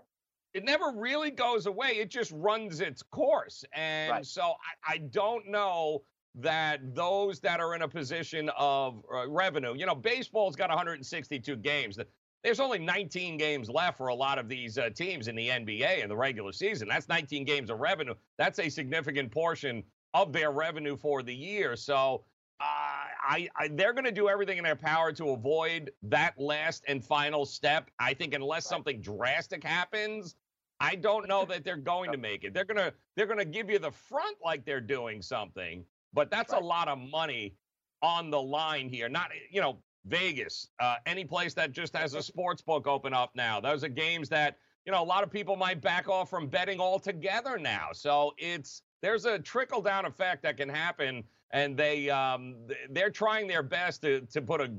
it 0.54 0.64
never 0.64 0.92
really 0.96 1.32
goes 1.32 1.66
away. 1.66 1.98
It 1.98 2.10
just 2.12 2.32
runs 2.36 2.82
its 2.82 3.02
course. 3.02 3.66
And 3.74 4.12
Right. 4.12 4.26
so 4.26 4.44
I, 4.88 4.94
I 4.94 4.98
don't 5.00 5.48
know 5.48 6.04
that 6.40 6.96
those 6.96 7.40
that 7.40 7.60
are 7.60 7.76
in 7.76 7.82
a 7.82 7.88
position 7.88 8.50
of 8.58 9.04
uh, 9.14 9.28
revenue, 9.30 9.74
you 9.76 9.86
know, 9.86 9.96
baseball's 9.96 10.56
got 10.56 10.70
162 10.70 11.56
games. 11.58 11.98
There's 12.44 12.60
only 12.60 12.80
19 12.80 13.38
games 13.38 13.70
left 13.70 13.98
for 13.98 14.08
a 14.08 14.16
lot 14.16 14.38
of 14.38 14.48
these 14.48 14.78
uh, 14.78 14.90
teams 14.90 15.28
in 15.28 15.36
the 15.36 15.48
NBA 15.48 16.04
in 16.04 16.10
the 16.10 16.16
regular 16.16 16.52
season. 16.52 16.88
That's 16.88 17.08
19 17.10 17.46
games 17.46 17.70
of 17.70 17.80
revenue. 17.80 18.14
That's 18.38 18.60
a 18.60 18.70
significant 18.70 19.32
portion 19.32 19.84
of 20.14 20.32
their 20.32 20.52
revenue 20.52 20.96
for 20.96 21.24
the 21.24 21.34
year. 21.34 21.76
So 21.76 22.24
uh, 22.60 22.64
I, 22.64 23.50
I 23.56 23.68
they're 23.70 23.94
going 23.94 24.06
to 24.06 24.12
do 24.12 24.30
everything 24.30 24.58
in 24.58 24.64
their 24.64 24.76
power 24.76 25.12
to 25.14 25.32
avoid 25.32 25.92
that 26.04 26.40
last 26.40 26.84
and 26.88 27.04
final 27.04 27.46
step. 27.46 27.90
I 28.00 28.14
think 28.14 28.34
unless 28.34 28.66
something 28.66 29.02
drastic 29.02 29.64
happens, 29.64 30.36
I 30.80 30.96
don't 30.96 31.28
know 31.28 31.46
that 31.46 31.64
they're 31.64 31.78
going 31.78 32.12
to 32.12 32.18
make 32.18 32.44
it. 32.44 32.54
They're 32.54 32.66
gonna 32.66 32.94
they're 33.16 33.26
gonna 33.26 33.46
give 33.46 33.70
you 33.70 33.80
the 33.80 33.92
front 33.92 34.38
like 34.44 34.66
they're 34.66 34.82
doing 34.82 35.22
something, 35.22 35.84
but 36.16 36.32
that's 36.32 36.54
a 36.54 36.56
Right. 36.56 36.64
lot 36.64 36.88
of 36.88 36.98
money 36.98 37.54
on 38.02 38.32
the 38.32 38.42
line 38.42 38.90
here. 38.90 39.08
Not 39.10 39.30
you 39.52 39.62
know 39.62 39.78
Vegas, 40.06 40.70
uh, 40.80 40.96
any 41.06 41.26
place 41.26 41.54
that 41.54 41.72
just 41.72 41.96
has 41.96 42.16
a 42.16 42.24
sports 42.32 42.62
book 42.64 42.88
open 42.88 43.14
up 43.14 43.36
now. 43.36 43.60
Those 43.60 43.84
are 43.84 43.90
games 43.90 44.30
that 44.30 44.58
you 44.86 44.92
know 44.92 45.04
a 45.04 45.06
lot 45.06 45.24
of 45.24 45.30
people 45.30 45.56
might 45.56 45.82
back 45.82 46.08
off 46.08 46.30
from 46.30 46.48
betting 46.48 46.80
altogether 46.80 47.60
now. 47.60 47.90
So 47.94 48.34
it's 48.38 48.82
there's 49.02 49.26
a 49.26 49.38
trickle 49.38 49.82
down 49.82 50.06
effect 50.06 50.42
that 50.44 50.58
can 50.58 50.70
happen, 50.70 51.24
and 51.52 51.78
they 51.78 52.10
um, 52.10 52.56
they're 52.90 53.12
trying 53.12 53.48
their 53.48 53.64
best 53.64 54.02
to 54.04 54.22
to 54.22 54.42
put 54.42 54.62
a 54.62 54.72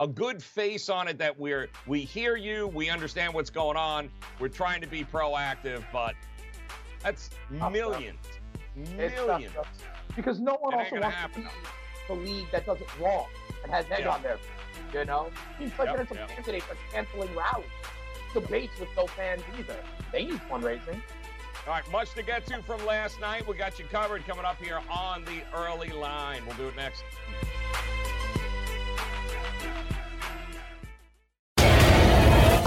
a 0.00 0.08
good 0.08 0.42
face 0.42 0.88
on 0.88 1.08
it 1.08 1.18
that 1.18 1.38
we're 1.38 1.68
we 1.86 2.00
hear 2.00 2.34
you, 2.36 2.66
we 2.68 2.88
understand 2.88 3.34
what's 3.34 3.50
going 3.50 3.76
on, 3.76 4.10
we're 4.40 4.48
trying 4.48 4.80
to 4.80 4.86
be 4.86 5.04
proactive, 5.04 5.84
but 5.92 6.14
that's 7.02 7.28
millions, 7.50 8.16
millions. 8.74 9.52
Because 10.20 10.40
no 10.40 10.54
one 10.60 10.74
It 10.74 10.78
also 10.84 11.00
wants 11.00 11.16
happen. 11.16 11.42
to 11.44 11.48
be 11.48 11.54
the 12.08 12.14
league 12.14 12.50
that 12.52 12.66
does 12.66 12.80
it 12.80 12.88
wrong 13.00 13.26
and 13.62 13.72
has 13.72 13.84
egg 13.90 14.00
Yeah. 14.00 14.10
on 14.10 14.22
their 14.22 14.36
face, 14.36 14.46
You 14.92 15.04
know, 15.04 15.30
he's 15.58 15.70
presidential 15.72 16.16
yep. 16.16 16.28
candidate 16.28 16.62
for 16.64 16.76
canceling 16.92 17.34
rallies, 17.34 17.66
debates 18.34 18.78
with 18.78 18.88
no 18.96 19.06
fans 19.06 19.42
either. 19.58 19.76
They 20.12 20.24
need 20.26 20.40
fundraising. 20.50 21.00
All 21.66 21.74
right, 21.74 21.90
much 21.90 22.12
to 22.14 22.22
get 22.22 22.46
to 22.46 22.62
from 22.62 22.84
last 22.86 23.20
night. 23.20 23.46
We 23.46 23.54
got 23.54 23.78
you 23.78 23.84
covered 23.86 24.26
coming 24.26 24.44
up 24.44 24.56
here 24.62 24.80
on 24.90 25.24
the 25.24 25.42
early 25.54 25.90
line. 25.90 26.42
We'll 26.46 26.56
do 26.56 26.68
it 26.68 26.76
next. 26.76 27.04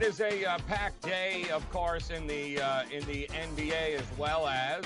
It 0.00 0.06
is 0.06 0.20
a 0.20 0.44
uh, 0.44 0.58
packed 0.68 1.02
day, 1.02 1.46
of 1.52 1.68
course, 1.70 2.10
in 2.10 2.24
the 2.28 2.60
uh, 2.60 2.82
in 2.92 3.04
the 3.06 3.26
NBA 3.32 3.98
as 3.98 4.06
well 4.16 4.46
as. 4.46 4.84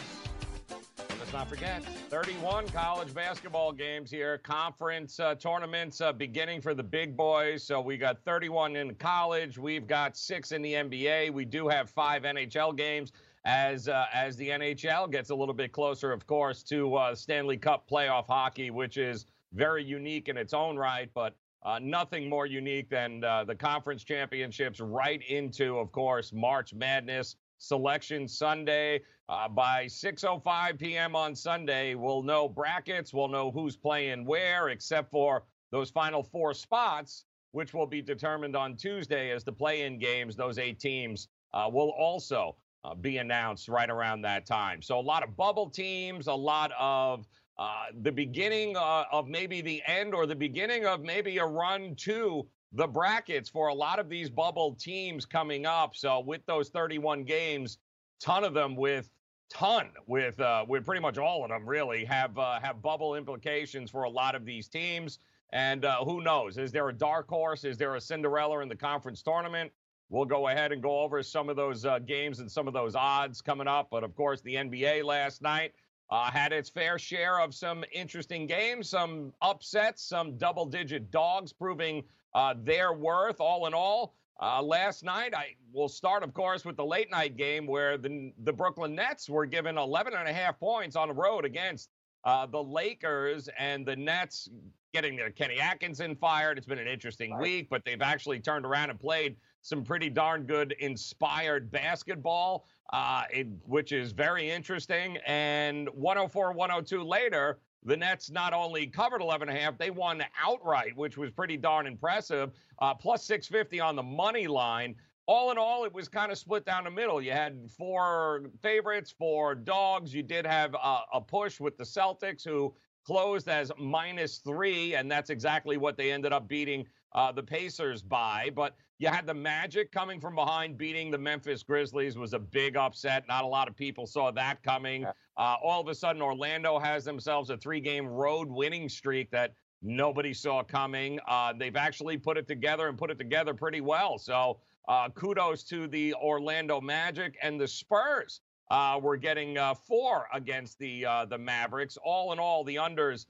Let's 1.18 1.32
not 1.34 1.48
forget 1.48 1.84
31 1.84 2.68
college 2.68 3.12
basketball 3.12 3.72
games 3.72 4.10
here, 4.10 4.38
conference 4.38 5.20
uh, 5.20 5.34
tournaments 5.34 6.00
uh, 6.00 6.14
beginning 6.14 6.62
for 6.62 6.72
the 6.72 6.82
big 6.82 7.14
boys. 7.14 7.62
So 7.62 7.78
we 7.78 7.98
got 7.98 8.24
31 8.24 8.76
in 8.76 8.94
college, 8.94 9.58
we've 9.58 9.86
got 9.86 10.16
six 10.16 10.50
in 10.50 10.62
the 10.62 10.72
NBA. 10.72 11.30
We 11.30 11.44
do 11.44 11.68
have 11.68 11.90
five 11.90 12.22
NHL 12.22 12.74
games 12.74 13.12
as 13.44 13.88
uh, 13.88 14.06
as 14.14 14.34
the 14.36 14.48
NHL 14.48 15.12
gets 15.12 15.28
a 15.28 15.34
little 15.34 15.54
bit 15.54 15.72
closer, 15.72 16.10
of 16.10 16.26
course, 16.26 16.62
to 16.64 16.94
uh, 16.94 17.14
Stanley 17.14 17.58
Cup 17.58 17.86
playoff 17.86 18.26
hockey, 18.28 18.70
which 18.70 18.96
is 18.96 19.26
very 19.52 19.84
unique 19.84 20.30
in 20.30 20.38
its 20.38 20.54
own 20.54 20.78
right, 20.78 21.10
but 21.12 21.34
uh, 21.64 21.78
nothing 21.80 22.28
more 22.28 22.46
unique 22.46 22.88
than 22.90 23.22
uh, 23.22 23.44
the 23.44 23.54
conference 23.54 24.04
championships 24.04 24.80
right 24.80 25.22
into, 25.28 25.78
of 25.78 25.92
course, 25.92 26.32
March 26.32 26.74
Madness 26.74 27.36
Selection 27.58 28.26
Sunday. 28.26 29.00
Uh, 29.28 29.48
by 29.48 29.86
6:05 29.86 30.78
p.m. 30.78 31.14
on 31.14 31.34
Sunday, 31.34 31.94
we'll 31.94 32.22
know 32.22 32.48
brackets. 32.48 33.14
We'll 33.14 33.28
know 33.28 33.50
who's 33.50 33.76
playing 33.76 34.26
where, 34.26 34.68
except 34.70 35.10
for 35.10 35.44
those 35.70 35.90
final 35.90 36.22
four 36.22 36.52
spots, 36.52 37.24
which 37.52 37.72
will 37.72 37.86
be 37.86 38.02
determined 38.02 38.56
on 38.56 38.76
Tuesday 38.76 39.30
as 39.30 39.44
the 39.44 39.52
play-in 39.52 39.98
games. 39.98 40.36
Those 40.36 40.58
eight 40.58 40.80
teams 40.80 41.28
uh, 41.54 41.68
will 41.72 41.90
also 41.90 42.56
uh, 42.84 42.94
be 42.94 43.18
announced 43.18 43.68
right 43.68 43.88
around 43.88 44.22
that 44.22 44.44
time. 44.44 44.82
So 44.82 44.98
a 44.98 45.00
lot 45.00 45.22
of 45.22 45.36
bubble 45.36 45.70
teams, 45.70 46.26
a 46.26 46.34
lot 46.34 46.72
of 46.78 47.26
uh, 47.58 47.86
the 48.02 48.12
beginning 48.12 48.76
uh, 48.76 49.04
of 49.12 49.28
maybe 49.28 49.60
the 49.60 49.82
end 49.86 50.14
or 50.14 50.26
the 50.26 50.34
beginning 50.34 50.86
of 50.86 51.02
maybe 51.02 51.38
a 51.38 51.44
run 51.44 51.94
to 51.96 52.46
the 52.72 52.86
brackets 52.86 53.48
for 53.48 53.68
a 53.68 53.74
lot 53.74 53.98
of 53.98 54.08
these 54.08 54.30
bubble 54.30 54.74
teams 54.74 55.26
coming 55.26 55.66
up. 55.66 55.94
So 55.94 56.20
with 56.20 56.44
those 56.46 56.70
31 56.70 57.24
games, 57.24 57.78
ton 58.20 58.44
of 58.44 58.54
them 58.54 58.76
with 58.76 59.10
ton 59.50 59.90
with 60.06 60.40
uh, 60.40 60.64
with 60.66 60.84
pretty 60.86 61.02
much 61.02 61.18
all 61.18 61.44
of 61.44 61.50
them 61.50 61.68
really 61.68 62.04
have 62.06 62.38
uh, 62.38 62.58
have 62.60 62.80
bubble 62.80 63.16
implications 63.16 63.90
for 63.90 64.04
a 64.04 64.10
lot 64.10 64.34
of 64.34 64.46
these 64.46 64.68
teams. 64.68 65.18
And 65.50 65.84
uh, 65.84 66.02
who 66.04 66.22
knows? 66.22 66.56
Is 66.56 66.72
there 66.72 66.88
a 66.88 66.94
dark 66.94 67.28
horse? 67.28 67.64
Is 67.64 67.76
there 67.76 67.94
a 67.96 68.00
Cinderella 68.00 68.60
in 68.60 68.68
the 68.70 68.76
conference 68.76 69.22
tournament? 69.22 69.70
We'll 70.08 70.24
go 70.24 70.48
ahead 70.48 70.72
and 70.72 70.82
go 70.82 71.00
over 71.00 71.22
some 71.22 71.50
of 71.50 71.56
those 71.56 71.84
uh, 71.84 71.98
games 71.98 72.40
and 72.40 72.50
some 72.50 72.66
of 72.66 72.72
those 72.74 72.94
odds 72.94 73.42
coming 73.42 73.68
up. 73.68 73.88
But 73.90 74.04
of 74.04 74.14
course, 74.14 74.40
the 74.40 74.54
NBA 74.54 75.04
last 75.04 75.42
night 75.42 75.74
uh, 76.12 76.30
had 76.30 76.52
its 76.52 76.68
fair 76.68 76.98
share 76.98 77.40
of 77.40 77.54
some 77.54 77.84
interesting 77.90 78.46
games, 78.46 78.86
some 78.90 79.32
upsets, 79.40 80.02
some 80.02 80.36
double 80.36 80.66
digit 80.66 81.10
dogs 81.10 81.54
proving 81.54 82.02
uh, 82.34 82.52
their 82.64 82.92
worth. 82.92 83.40
All 83.40 83.66
in 83.66 83.72
all, 83.72 84.12
uh, 84.38 84.62
last 84.62 85.04
night, 85.04 85.32
I 85.34 85.54
will 85.72 85.88
start, 85.88 86.22
of 86.22 86.34
course, 86.34 86.66
with 86.66 86.76
the 86.76 86.84
late 86.84 87.10
night 87.10 87.38
game 87.38 87.66
where 87.66 87.96
the, 87.96 88.30
the 88.44 88.52
Brooklyn 88.52 88.94
Nets 88.94 89.30
were 89.30 89.46
given 89.46 89.78
11 89.78 90.12
and 90.14 90.28
a 90.28 90.32
half 90.34 90.60
points 90.60 90.96
on 90.96 91.08
the 91.08 91.14
road 91.14 91.46
against 91.46 91.88
uh, 92.24 92.44
the 92.44 92.62
Lakers 92.62 93.48
and 93.58 93.86
the 93.86 93.96
Nets 93.96 94.50
getting 94.92 95.16
their 95.16 95.30
Kenny 95.30 95.60
Atkinson 95.60 96.14
fired. 96.14 96.58
It's 96.58 96.66
been 96.66 96.78
an 96.78 96.88
interesting 96.88 97.32
Right. 97.32 97.40
week, 97.40 97.70
but 97.70 97.86
they've 97.86 98.02
actually 98.02 98.38
turned 98.40 98.66
around 98.66 98.90
and 98.90 99.00
played 99.00 99.36
some 99.62 99.84
pretty 99.84 100.10
darn 100.10 100.44
good 100.44 100.74
inspired 100.80 101.70
basketball, 101.70 102.66
uh, 102.92 103.22
it, 103.32 103.46
which 103.64 103.92
is 103.92 104.12
very 104.12 104.50
interesting. 104.50 105.16
And 105.26 105.88
104 105.90 106.52
102 106.52 107.02
later, 107.02 107.58
the 107.84 107.96
Nets 107.96 108.30
not 108.30 108.52
only 108.52 108.86
covered 108.86 109.22
11 109.22 109.48
and 109.48 109.56
a 109.56 109.60
half, 109.60 109.78
they 109.78 109.90
won 109.90 110.22
outright, 110.40 110.96
which 110.96 111.16
was 111.16 111.30
pretty 111.30 111.56
darn 111.56 111.86
impressive. 111.86 112.50
Uh, 112.80 112.94
plus 112.94 113.24
650 113.24 113.80
on 113.80 113.96
the 113.96 114.02
money 114.02 114.46
line. 114.46 114.94
All 115.26 115.52
in 115.52 115.58
all, 115.58 115.84
it 115.84 115.92
was 115.92 116.08
kind 116.08 116.32
of 116.32 116.38
split 116.38 116.64
down 116.66 116.84
the 116.84 116.90
middle. 116.90 117.22
You 117.22 117.30
had 117.30 117.70
four 117.70 118.50
favorites, 118.60 119.14
four 119.16 119.54
dogs. 119.54 120.12
You 120.12 120.22
did 120.22 120.44
have 120.44 120.74
uh, 120.74 121.00
a 121.12 121.20
push 121.20 121.60
with 121.60 121.78
the 121.78 121.84
Celtics, 121.84 122.44
who 122.44 122.74
closed 123.04 123.48
as 123.48 123.70
minus 123.78 124.38
three, 124.38 124.94
and 124.94 125.10
that's 125.10 125.30
exactly 125.30 125.76
what 125.76 125.96
they 125.96 126.10
ended 126.10 126.32
up 126.32 126.48
beating 126.48 126.86
uh, 127.14 127.30
the 127.32 127.42
Pacers 127.42 128.02
by. 128.02 128.50
But 128.54 128.76
you 129.02 129.08
had 129.08 129.26
the 129.26 129.34
Magic 129.34 129.90
coming 129.90 130.20
from 130.20 130.36
behind, 130.36 130.78
beating 130.78 131.10
the 131.10 131.18
Memphis 131.18 131.64
Grizzlies 131.64 132.16
was 132.16 132.34
a 132.34 132.38
big 132.38 132.76
upset. 132.76 133.24
Not 133.26 133.42
a 133.42 133.46
lot 133.48 133.66
of 133.66 133.76
people 133.76 134.06
saw 134.06 134.30
that 134.30 134.62
coming. 134.62 135.02
Yeah. 135.02 135.12
Uh, 135.36 135.56
all 135.60 135.80
of 135.80 135.88
a 135.88 135.94
sudden, 135.94 136.22
Orlando 136.22 136.78
has 136.78 137.04
themselves 137.04 137.50
a 137.50 137.56
three-game 137.56 138.06
road 138.06 138.48
winning 138.48 138.88
streak 138.88 139.28
that 139.32 139.54
nobody 139.82 140.32
saw 140.32 140.62
coming. 140.62 141.18
Uh, 141.26 141.52
they've 141.52 141.74
actually 141.74 142.16
put 142.16 142.36
it 142.36 142.46
together 142.46 142.86
and 142.86 142.96
put 142.96 143.10
it 143.10 143.18
together 143.18 143.54
pretty 143.54 143.80
well. 143.80 144.18
So 144.18 144.60
uh, 144.86 145.08
kudos 145.08 145.64
to 145.64 145.88
the 145.88 146.14
Orlando 146.14 146.80
Magic 146.80 147.36
and 147.42 147.60
the 147.60 147.66
Spurs. 147.66 148.40
Uh, 148.70 149.00
we're 149.02 149.16
getting 149.16 149.58
uh, 149.58 149.74
four 149.74 150.28
against 150.32 150.78
the 150.78 151.04
uh, 151.04 151.24
the 151.24 151.38
Mavericks. 151.38 151.98
All 152.04 152.32
in 152.32 152.38
all, 152.38 152.62
the 152.62 152.76
unders 152.76 153.26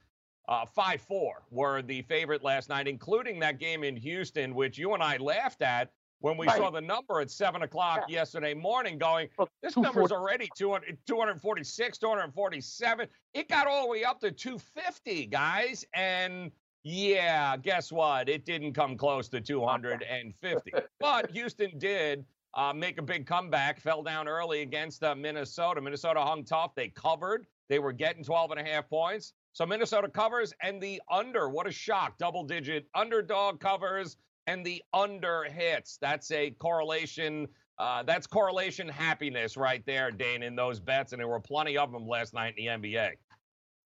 uh, 0.47 0.65
five 0.65 1.01
four 1.01 1.43
were 1.51 1.81
the 1.81 2.01
favorite 2.03 2.43
last 2.43 2.69
night, 2.69 2.87
including 2.87 3.39
that 3.39 3.59
game 3.59 3.83
in 3.83 3.95
Houston, 3.95 4.53
which 4.55 4.77
you 4.77 4.93
and 4.93 5.01
I 5.03 5.17
laughed 5.17 5.61
at 5.61 5.91
when 6.19 6.37
we 6.37 6.47
Right. 6.47 6.57
saw 6.57 6.69
the 6.69 6.81
number 6.81 7.19
at 7.21 7.29
seven 7.31 7.63
o'clock 7.63 8.09
yesterday 8.09 8.53
morning. 8.53 8.97
Going, 8.97 9.29
this 9.61 9.73
240 9.73 9.81
number's 9.81 10.11
already 10.11 10.49
200, 10.55 10.97
246, 11.07 11.97
247. 11.97 13.07
It 13.33 13.47
got 13.49 13.67
all 13.67 13.83
the 13.83 13.89
way 13.89 14.03
up 14.03 14.19
to 14.21 14.31
250, 14.31 15.25
guys. 15.27 15.85
And 15.93 16.51
yeah, 16.83 17.55
guess 17.57 17.91
what? 17.91 18.27
It 18.27 18.45
didn't 18.45 18.73
come 18.73 18.97
close 18.97 19.29
to 19.29 19.39
250. 19.41 20.71
but 20.99 21.31
Houston 21.31 21.77
did 21.77 22.25
uh, 22.55 22.73
make 22.73 22.97
a 22.97 23.01
big 23.01 23.25
comeback, 23.25 23.79
fell 23.79 24.03
down 24.03 24.27
early 24.27 24.61
against 24.61 25.03
uh, 25.03 25.15
Minnesota. 25.15 25.81
Minnesota 25.81 26.21
hung 26.21 26.43
tough. 26.43 26.75
They 26.75 26.89
covered. 26.89 27.47
They 27.69 27.79
were 27.79 27.93
getting 27.93 28.23
12 28.23 28.51
and 28.51 28.59
a 28.59 28.63
half 28.63 28.89
points. 28.89 29.33
So 29.53 29.67
Minnesota 29.67 30.09
covers 30.09 30.51
and 30.63 30.81
the 30.81 30.99
under. 31.11 31.47
What 31.47 31.67
a 31.67 31.71
shock. 31.71 32.17
Double 32.17 32.43
digit 32.43 32.87
underdog 32.95 33.59
covers 33.59 34.17
and 34.47 34.65
the 34.65 34.81
under 34.93 35.43
hits. 35.43 35.97
That's 36.01 36.31
a 36.31 36.51
correlation. 36.51 37.47
Uh, 37.77 38.01
that's 38.01 38.25
correlation 38.25 38.89
happiness 38.89 39.55
right 39.55 39.83
there, 39.85 40.09
Dane, 40.11 40.41
in 40.41 40.55
those 40.55 40.79
bets. 40.79 41.13
And 41.13 41.19
there 41.19 41.27
were 41.27 41.39
plenty 41.39 41.77
of 41.77 41.91
them 41.91 42.07
last 42.07 42.33
night 42.33 42.55
in 42.57 42.81
the 42.81 42.89
NBA. 42.89 43.11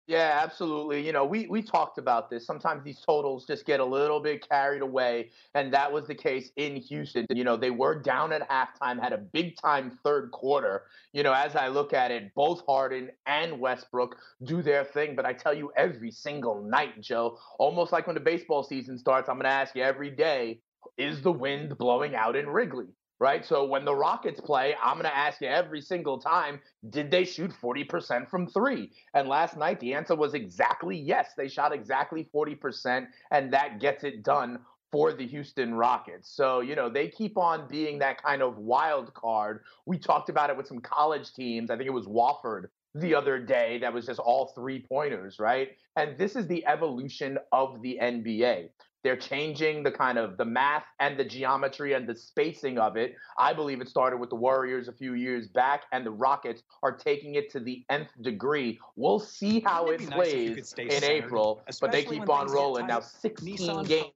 Yeah, 0.07 0.39
absolutely. 0.41 1.05
You 1.05 1.11
know, 1.11 1.25
we 1.25 1.47
we 1.47 1.61
talked 1.61 1.97
about 1.97 2.29
this. 2.29 2.45
Sometimes 2.45 2.81
these 2.85 3.01
totals 3.01 3.45
just 3.45 3.65
get 3.65 3.81
a 3.81 3.85
little 3.85 4.21
bit 4.21 4.47
carried 4.47 4.81
away, 4.81 5.31
and 5.53 5.73
that 5.73 5.91
was 5.91 6.07
the 6.07 6.15
case 6.15 6.49
in 6.55 6.77
Houston. 6.77 7.25
You 7.29 7.43
know, 7.43 7.57
they 7.57 7.71
were 7.71 7.93
down 8.01 8.31
at 8.31 8.47
halftime, 8.49 9.01
had 9.01 9.11
a 9.11 9.17
big 9.17 9.57
time 9.57 9.99
third 10.05 10.31
quarter. 10.31 10.85
You 11.11 11.23
know, 11.23 11.33
as 11.33 11.57
I 11.57 11.67
look 11.67 11.91
at 11.91 12.11
it, 12.11 12.33
both 12.35 12.65
Harden 12.65 13.11
and 13.25 13.59
Westbrook 13.59 14.15
do 14.43 14.61
their 14.61 14.85
thing, 14.85 15.13
but 15.13 15.25
I 15.25 15.33
tell 15.33 15.53
you 15.53 15.73
every 15.75 16.11
single 16.11 16.61
night, 16.63 17.01
Joe, 17.01 17.37
almost 17.59 17.91
like 17.91 18.07
when 18.07 18.13
the 18.13 18.21
baseball 18.21 18.63
season 18.63 18.97
starts, 18.97 19.27
I'm 19.27 19.35
going 19.35 19.43
to 19.43 19.49
ask 19.49 19.75
you 19.75 19.83
every 19.83 20.09
day, 20.09 20.61
is 20.97 21.21
the 21.21 21.33
wind 21.33 21.77
blowing 21.77 22.15
out 22.15 22.37
in 22.37 22.47
Wrigley? 22.47 22.87
Right. 23.19 23.43
So 23.43 23.65
when 23.65 23.83
the 23.83 23.95
Rockets 23.95 24.39
play, 24.39 24.75
I'm 24.81 24.93
going 24.93 25.05
to 25.05 25.17
ask 25.17 25.41
you 25.41 25.47
every 25.47 25.81
single 25.81 26.19
time, 26.19 26.59
did 26.91 27.09
they 27.09 27.23
shoot 27.25 27.51
40% 27.51 28.29
from 28.29 28.45
three? 28.45 28.91
And 29.15 29.27
last 29.27 29.57
night, 29.57 29.79
the 29.79 29.95
answer 29.95 30.15
was 30.15 30.35
exactly 30.35 30.95
yes. 30.95 31.31
They 31.35 31.47
shot 31.47 31.73
exactly 31.73 32.29
40%, 32.31 33.07
and 33.31 33.51
that 33.53 33.79
gets 33.79 34.03
it 34.03 34.21
done 34.21 34.59
for 34.91 35.13
the 35.13 35.25
Houston 35.25 35.73
Rockets. 35.73 36.29
So, 36.29 36.61
you 36.61 36.75
know, 36.75 36.89
they 36.89 37.07
keep 37.09 37.37
on 37.37 37.67
being 37.67 37.99
that 37.99 38.21
kind 38.21 38.41
of 38.41 38.57
wild 38.57 39.13
card. 39.15 39.63
We 39.85 39.97
talked 39.97 40.29
about 40.29 40.49
it 40.49 40.57
with 40.57 40.67
some 40.67 40.79
college 40.79 41.33
teams. 41.33 41.71
I 41.71 41.75
think 41.75 41.87
it 41.87 41.93
was 41.93 42.05
Wofford 42.05 42.67
the 42.95 43.13
other 43.13 43.39
day 43.39 43.79
that 43.79 43.93
was 43.93 44.05
just 44.05 44.19
all 44.19 44.47
three 44.55 44.79
pointers, 44.87 45.39
right? 45.39 45.69
And 45.95 46.17
this 46.17 46.35
is 46.35 46.47
the 46.47 46.65
evolution 46.65 47.37
of 47.51 47.81
the 47.81 47.99
NBA. 48.01 48.69
They're 49.07 49.15
changing 49.15 49.83
the 49.83 49.91
kind 49.91 50.17
of 50.17 50.35
the 50.35 50.43
math 50.43 50.83
and 50.99 51.17
the 51.17 51.23
geometry 51.23 51.93
and 51.93 52.05
the 52.05 52.13
spacing 52.13 52.77
of 52.77 52.97
it. 52.97 53.15
I 53.37 53.53
believe 53.53 53.79
it 53.79 53.87
started 53.87 54.17
with 54.17 54.29
the 54.29 54.35
Warriors 54.35 54.89
a 54.89 54.91
few 54.91 55.13
years 55.13 55.47
back, 55.47 55.83
and 55.93 56.05
the 56.05 56.11
Rockets 56.11 56.61
are 56.83 56.91
taking 56.91 57.35
it 57.35 57.49
to 57.51 57.61
the 57.61 57.85
nth 57.89 58.09
degree. 58.21 58.77
We'll 58.97 59.21
see 59.21 59.61
how 59.61 59.85
Wouldn't 59.85 60.01
it 60.01 60.07
it 60.07 60.09
be 60.09 60.17
nice 60.17 60.31
plays 60.33 60.57
in 60.57 60.91
centered, 60.91 61.05
April, 61.23 61.61
but 61.79 61.93
they 61.93 62.03
keep 62.03 62.27
on 62.29 62.51
rolling. 62.51 62.87
Now, 62.87 62.99
16 62.99 63.57
Nissan 63.57 63.87
games, 63.87 64.11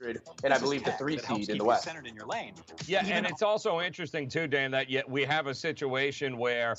and 0.00 0.18
I 0.44 0.48
This 0.50 0.58
is 0.58 0.62
believe 0.62 0.84
the 0.84 0.92
three 0.92 1.16
that 1.16 1.24
helps 1.24 1.46
seed 1.46 1.50
in 1.50 1.58
the 1.58 1.64
West. 1.64 1.82
centered 1.82 2.06
in 2.06 2.14
your 2.14 2.26
lane. 2.26 2.54
Yeah, 2.86 3.00
Even 3.02 3.14
and 3.16 3.26
it's 3.26 3.42
also 3.42 3.80
interesting 3.80 4.28
too, 4.28 4.46
Dan, 4.46 4.70
that 4.70 4.88
yet 4.88 5.10
we 5.10 5.24
have 5.24 5.48
a 5.48 5.54
situation 5.54 6.38
where 6.38 6.76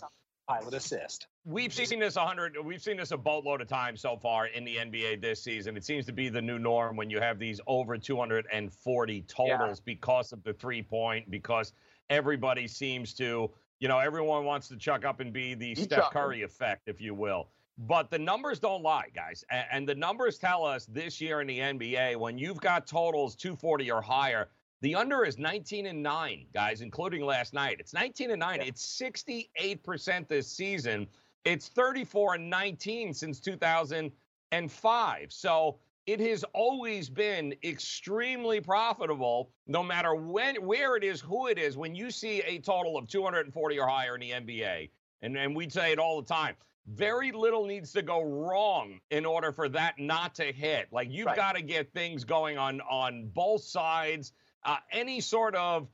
pilot 0.47 0.73
assist. 0.73 1.27
we've 1.43 1.73
seen 1.73 1.99
this 1.99 2.15
a 2.15 2.25
hundred, 2.25 2.55
we've 2.63 2.81
seen 2.81 2.97
this 2.97 3.11
a 3.11 3.17
boatload 3.17 3.61
of 3.61 3.67
times 3.67 4.01
so 4.01 4.17
far 4.17 4.47
in 4.47 4.63
the 4.63 4.75
NBA 4.75 5.21
this 5.21 5.41
season. 5.41 5.75
It 5.75 5.83
seems 5.83 6.05
to 6.05 6.11
be 6.11 6.29
the 6.29 6.41
new 6.41 6.59
norm 6.59 6.95
when 6.95 7.09
you 7.09 7.19
have 7.19 7.39
these 7.39 7.59
over 7.67 7.97
240 7.97 9.21
totals 9.23 9.79
because 9.79 10.31
of 10.31 10.43
the 10.43 10.53
three 10.53 10.81
point, 10.81 11.29
because 11.31 11.73
everybody 12.09 12.67
seems 12.67 13.13
to, 13.15 13.49
you 13.79 13.87
know, 13.87 13.99
everyone 13.99 14.45
wants 14.45 14.67
to 14.69 14.77
chuck 14.77 15.05
up 15.05 15.19
and 15.19 15.33
be 15.33 15.53
the 15.55 15.69
Each 15.69 15.83
Steph. 15.83 16.11
Curry 16.11 16.43
effect, 16.43 16.87
if 16.87 17.01
you 17.01 17.13
will. 17.13 17.49
But 17.77 18.09
the 18.09 18.19
numbers 18.19 18.59
don't 18.59 18.83
lie, 18.83 19.07
guys. 19.13 19.43
And 19.49 19.87
the 19.87 19.95
numbers 19.95 20.37
tell 20.37 20.63
us 20.63 20.85
this 20.85 21.19
year 21.19 21.41
in 21.41 21.47
the 21.47 21.59
NBA, 21.59 22.15
when 22.15 22.37
you've 22.37 22.61
got 22.61 22.87
totals 22.87 23.35
240 23.35 23.91
or 23.91 24.01
higher, 24.01 24.47
the 24.81 24.95
under 24.95 25.25
is 25.25 25.37
19 25.37 25.85
and 25.87 26.03
9, 26.03 26.45
guys, 26.53 26.81
including 26.81 27.23
last 27.25 27.53
night. 27.53 27.77
It's 27.79 27.93
19 27.93 28.31
and 28.31 28.39
9. 28.39 28.61
It's 28.61 29.01
68% 29.01 30.27
this 30.27 30.47
season. 30.51 31.07
It's 31.45 31.69
34 31.69 32.35
and 32.35 32.49
19 32.49 33.13
since 33.13 33.39
2005. 33.39 35.31
So 35.31 35.79
it 36.05 36.19
has 36.19 36.43
always 36.53 37.09
been 37.09 37.55
extremely 37.63 38.59
profitable, 38.61 39.49
no 39.67 39.81
matter 39.81 40.13
when, 40.15 40.55
where 40.65 40.95
it 40.95 41.03
is, 41.03 41.19
who 41.21 41.47
it 41.47 41.57
is. 41.57 41.77
When 41.77 41.95
you 41.95 42.11
see 42.11 42.41
a 42.41 42.59
total 42.59 42.97
of 42.97 43.07
240 43.07 43.79
or 43.79 43.87
higher 43.87 44.15
in 44.15 44.21
the 44.21 44.31
NBA, 44.31 44.89
and, 45.21 45.35
and 45.37 45.55
we 45.55 45.69
say 45.69 45.91
it 45.91 45.99
all 45.99 46.21
the 46.21 46.27
time, 46.27 46.55
very 46.87 47.31
little 47.31 47.65
needs 47.65 47.91
to 47.93 48.03
go 48.03 48.21
wrong 48.21 48.99
in 49.09 49.25
order 49.25 49.51
for 49.51 49.67
that 49.69 49.97
not 49.97 50.35
to 50.35 50.51
hit. 50.51 50.87
Like 50.91 51.09
you've 51.09 51.25
Right. 51.25 51.35
got 51.35 51.55
to 51.55 51.63
get 51.63 51.91
things 51.93 52.23
going 52.23 52.59
on 52.59 52.81
on 52.81 53.31
both 53.33 53.63
sides. 53.63 54.33
Uh, 54.65 54.77
any 54.91 55.21
sort 55.21 55.55
of 55.55 55.87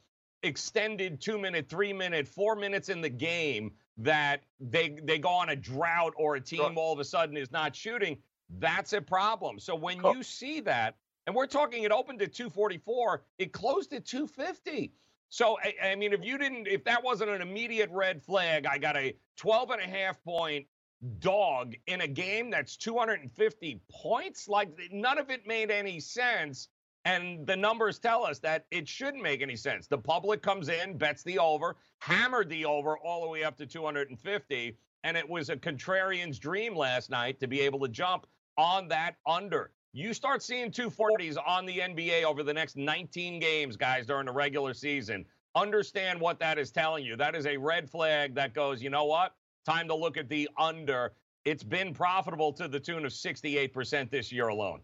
extended 0.43 1.21
two 1.21 1.37
minute, 1.37 1.67
three 1.69 1.93
minute, 1.93 2.27
four 2.27 2.55
minutes 2.55 2.89
in 2.89 3.01
the 3.01 3.09
game 3.09 3.71
that 3.97 4.43
they 4.59 4.97
they 5.03 5.19
go 5.19 5.29
on 5.29 5.49
a 5.49 5.55
drought 5.55 6.13
or 6.15 6.35
a 6.35 6.41
team 6.41 6.59
Sure. 6.59 6.73
all 6.75 6.93
of 6.93 6.99
a 6.99 7.03
sudden 7.03 7.37
is 7.37 7.51
not 7.51 7.75
shooting, 7.75 8.17
that's 8.57 8.93
a 8.93 9.01
problem. 9.01 9.59
So 9.59 9.75
when 9.75 9.99
Cool. 9.99 10.15
you 10.15 10.23
see 10.23 10.61
that, 10.61 10.95
and 11.27 11.35
we're 11.35 11.47
talking 11.47 11.83
it 11.83 11.91
opened 11.91 12.21
at 12.21 12.33
244, 12.33 13.23
it 13.37 13.51
closed 13.51 13.93
at 13.93 14.05
250. 14.05 14.93
So 15.29 15.57
I, 15.63 15.91
I 15.91 15.95
mean, 15.95 16.13
if 16.13 16.23
you 16.23 16.37
didn't, 16.37 16.67
if 16.67 16.83
that 16.85 17.03
wasn't 17.03 17.29
an 17.29 17.41
immediate 17.41 17.89
red 17.91 18.23
flag, 18.23 18.65
I 18.65 18.77
got 18.77 18.97
a 18.97 19.15
12 19.37 19.71
and 19.71 19.81
a 19.81 19.85
half 19.85 20.21
point 20.23 20.65
dog 21.19 21.75
in 21.87 22.01
a 22.01 22.07
game 22.07 22.49
that's 22.51 22.77
250 22.77 23.81
points. 23.89 24.47
Like 24.47 24.69
none 24.91 25.17
of 25.17 25.29
it 25.29 25.45
made 25.47 25.71
any 25.71 25.99
sense. 25.99 26.67
And 27.05 27.47
the 27.47 27.55
numbers 27.55 27.97
tell 27.97 28.23
us 28.23 28.37
that 28.39 28.65
it 28.69 28.87
shouldn't 28.87 29.23
make 29.23 29.41
any 29.41 29.55
sense. 29.55 29.87
The 29.87 29.97
public 29.97 30.43
comes 30.43 30.69
in, 30.69 30.97
bets 30.97 31.23
the 31.23 31.39
over, 31.39 31.77
hammered 31.99 32.49
the 32.49 32.65
over 32.65 32.97
all 32.97 33.21
the 33.21 33.27
way 33.27 33.43
up 33.43 33.57
to 33.57 33.65
250. 33.65 34.77
And 35.03 35.17
it 35.17 35.27
was 35.27 35.49
a 35.49 35.55
contrarian's 35.55 36.37
dream 36.37 36.75
last 36.75 37.09
night 37.09 37.39
to 37.39 37.47
be 37.47 37.61
able 37.61 37.79
to 37.79 37.87
jump 37.87 38.27
on 38.57 38.87
that 38.89 39.15
under. 39.25 39.71
You 39.93 40.13
start 40.13 40.43
seeing 40.43 40.71
240s 40.71 41.37
on 41.45 41.65
the 41.65 41.79
NBA 41.79 42.23
over 42.23 42.43
the 42.43 42.53
next 42.53 42.77
19 42.77 43.39
games, 43.39 43.75
guys, 43.75 44.05
during 44.05 44.27
the 44.27 44.31
regular 44.31 44.73
season. 44.73 45.25
Understand 45.55 46.21
what 46.21 46.39
that 46.39 46.59
is 46.59 46.71
telling 46.71 47.03
you. 47.03 47.15
That 47.15 47.35
is 47.35 47.45
a 47.45 47.57
red 47.57 47.89
flag 47.89 48.35
that 48.35 48.53
goes, 48.53 48.81
you 48.81 48.89
know 48.89 49.05
what? 49.05 49.35
Time 49.65 49.87
to 49.87 49.95
look 49.95 50.17
at 50.17 50.29
the 50.29 50.47
under. 50.57 51.13
It's 51.43 51.63
been 51.63 51.93
profitable 51.93 52.53
to 52.53 52.67
the 52.67 52.79
tune 52.79 53.03
of 53.05 53.11
68% 53.11 54.09
this 54.11 54.31
year 54.31 54.49
alone. 54.49 54.81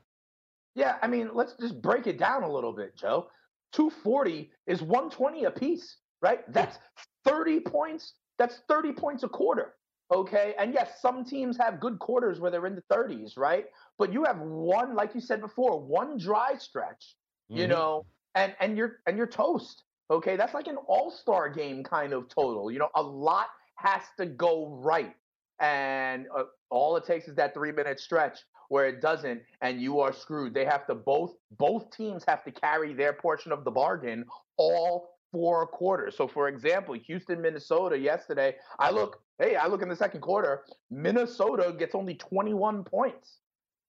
Yeah, 0.78 0.98
I 1.02 1.08
mean, 1.08 1.32
let's 1.34 1.54
just 1.60 1.82
break 1.82 2.06
it 2.06 2.20
down 2.20 2.44
a 2.44 2.52
little 2.52 2.72
bit, 2.72 2.96
Joe. 2.96 3.32
240 3.74 4.52
is 4.68 4.84
120 4.84 5.46
apiece, 5.46 5.98
right? 6.22 6.42
That's 6.54 6.78
30 7.26 7.62
points. 7.62 8.14
That's 8.38 8.60
30 8.70 8.94
points 8.94 9.24
a 9.24 9.28
quarter. 9.28 9.74
Okay. 10.14 10.54
And 10.60 10.76
yes, 10.76 11.02
some 11.02 11.26
teams 11.26 11.58
have 11.58 11.80
good 11.80 11.98
quarters 11.98 12.40
where 12.40 12.52
they're 12.52 12.68
in 12.68 12.76
the 12.76 12.84
30s, 12.94 13.38
right? 13.38 13.66
But 13.98 14.14
you 14.14 14.24
have 14.26 14.38
one, 14.40 14.96
like 14.96 15.16
you 15.16 15.20
said 15.20 15.42
before, 15.42 15.82
one 15.82 16.16
dry 16.20 16.56
stretch, 16.60 17.18
you 17.50 17.66
Mhm. 17.66 17.70
know, 17.70 18.06
and 18.36 18.56
and 18.60 18.78
you're 18.78 19.00
and 19.08 19.18
you're 19.18 19.26
toast. 19.26 19.84
Okay. 20.12 20.36
That's 20.38 20.54
like 20.54 20.68
an 20.68 20.78
all-star 20.78 21.50
game 21.50 21.84
kind 21.84 22.14
of 22.14 22.30
total. 22.30 22.70
You 22.72 22.78
know, 22.78 22.90
a 22.94 23.02
lot 23.02 23.48
has 23.78 24.04
to 24.18 24.28
go 24.28 24.68
right. 24.68 25.16
And 25.60 26.28
uh, 26.38 26.44
all 26.70 26.96
it 26.98 27.04
takes 27.06 27.28
is 27.28 27.36
that 27.36 27.56
three 27.56 27.72
minute 27.72 28.00
stretch 28.00 28.46
where 28.70 28.88
it 28.88 29.02
doesn't 29.02 29.42
and 29.62 29.82
you 29.82 30.00
are 30.00 30.14
screwed. 30.14 30.54
They 30.54 30.66
have 30.66 30.86
to 30.88 30.96
both 30.96 31.36
both 31.58 31.90
teams 31.92 32.24
have 32.28 32.44
to 32.46 32.52
carry 32.52 32.94
their 32.94 33.14
portion 33.14 33.52
of 33.52 33.64
the 33.64 33.72
bargain 33.72 34.26
all 34.58 35.10
four 35.32 35.68
quarters. 35.68 36.16
So 36.16 36.28
for 36.28 36.48
example 36.48 36.96
houston 36.96 37.42
minnesota 37.42 37.98
yesterday 37.98 38.56
i 38.80 38.90
look 38.92 39.22
hey 39.40 39.56
i 39.56 39.68
look 39.68 39.82
in 39.82 39.90
the 39.90 39.96
second 39.96 40.22
quarter 40.22 40.64
minnesota 40.90 41.76
gets 41.78 41.96
only 41.96 42.16
21 42.16 42.84
points. 42.84 43.40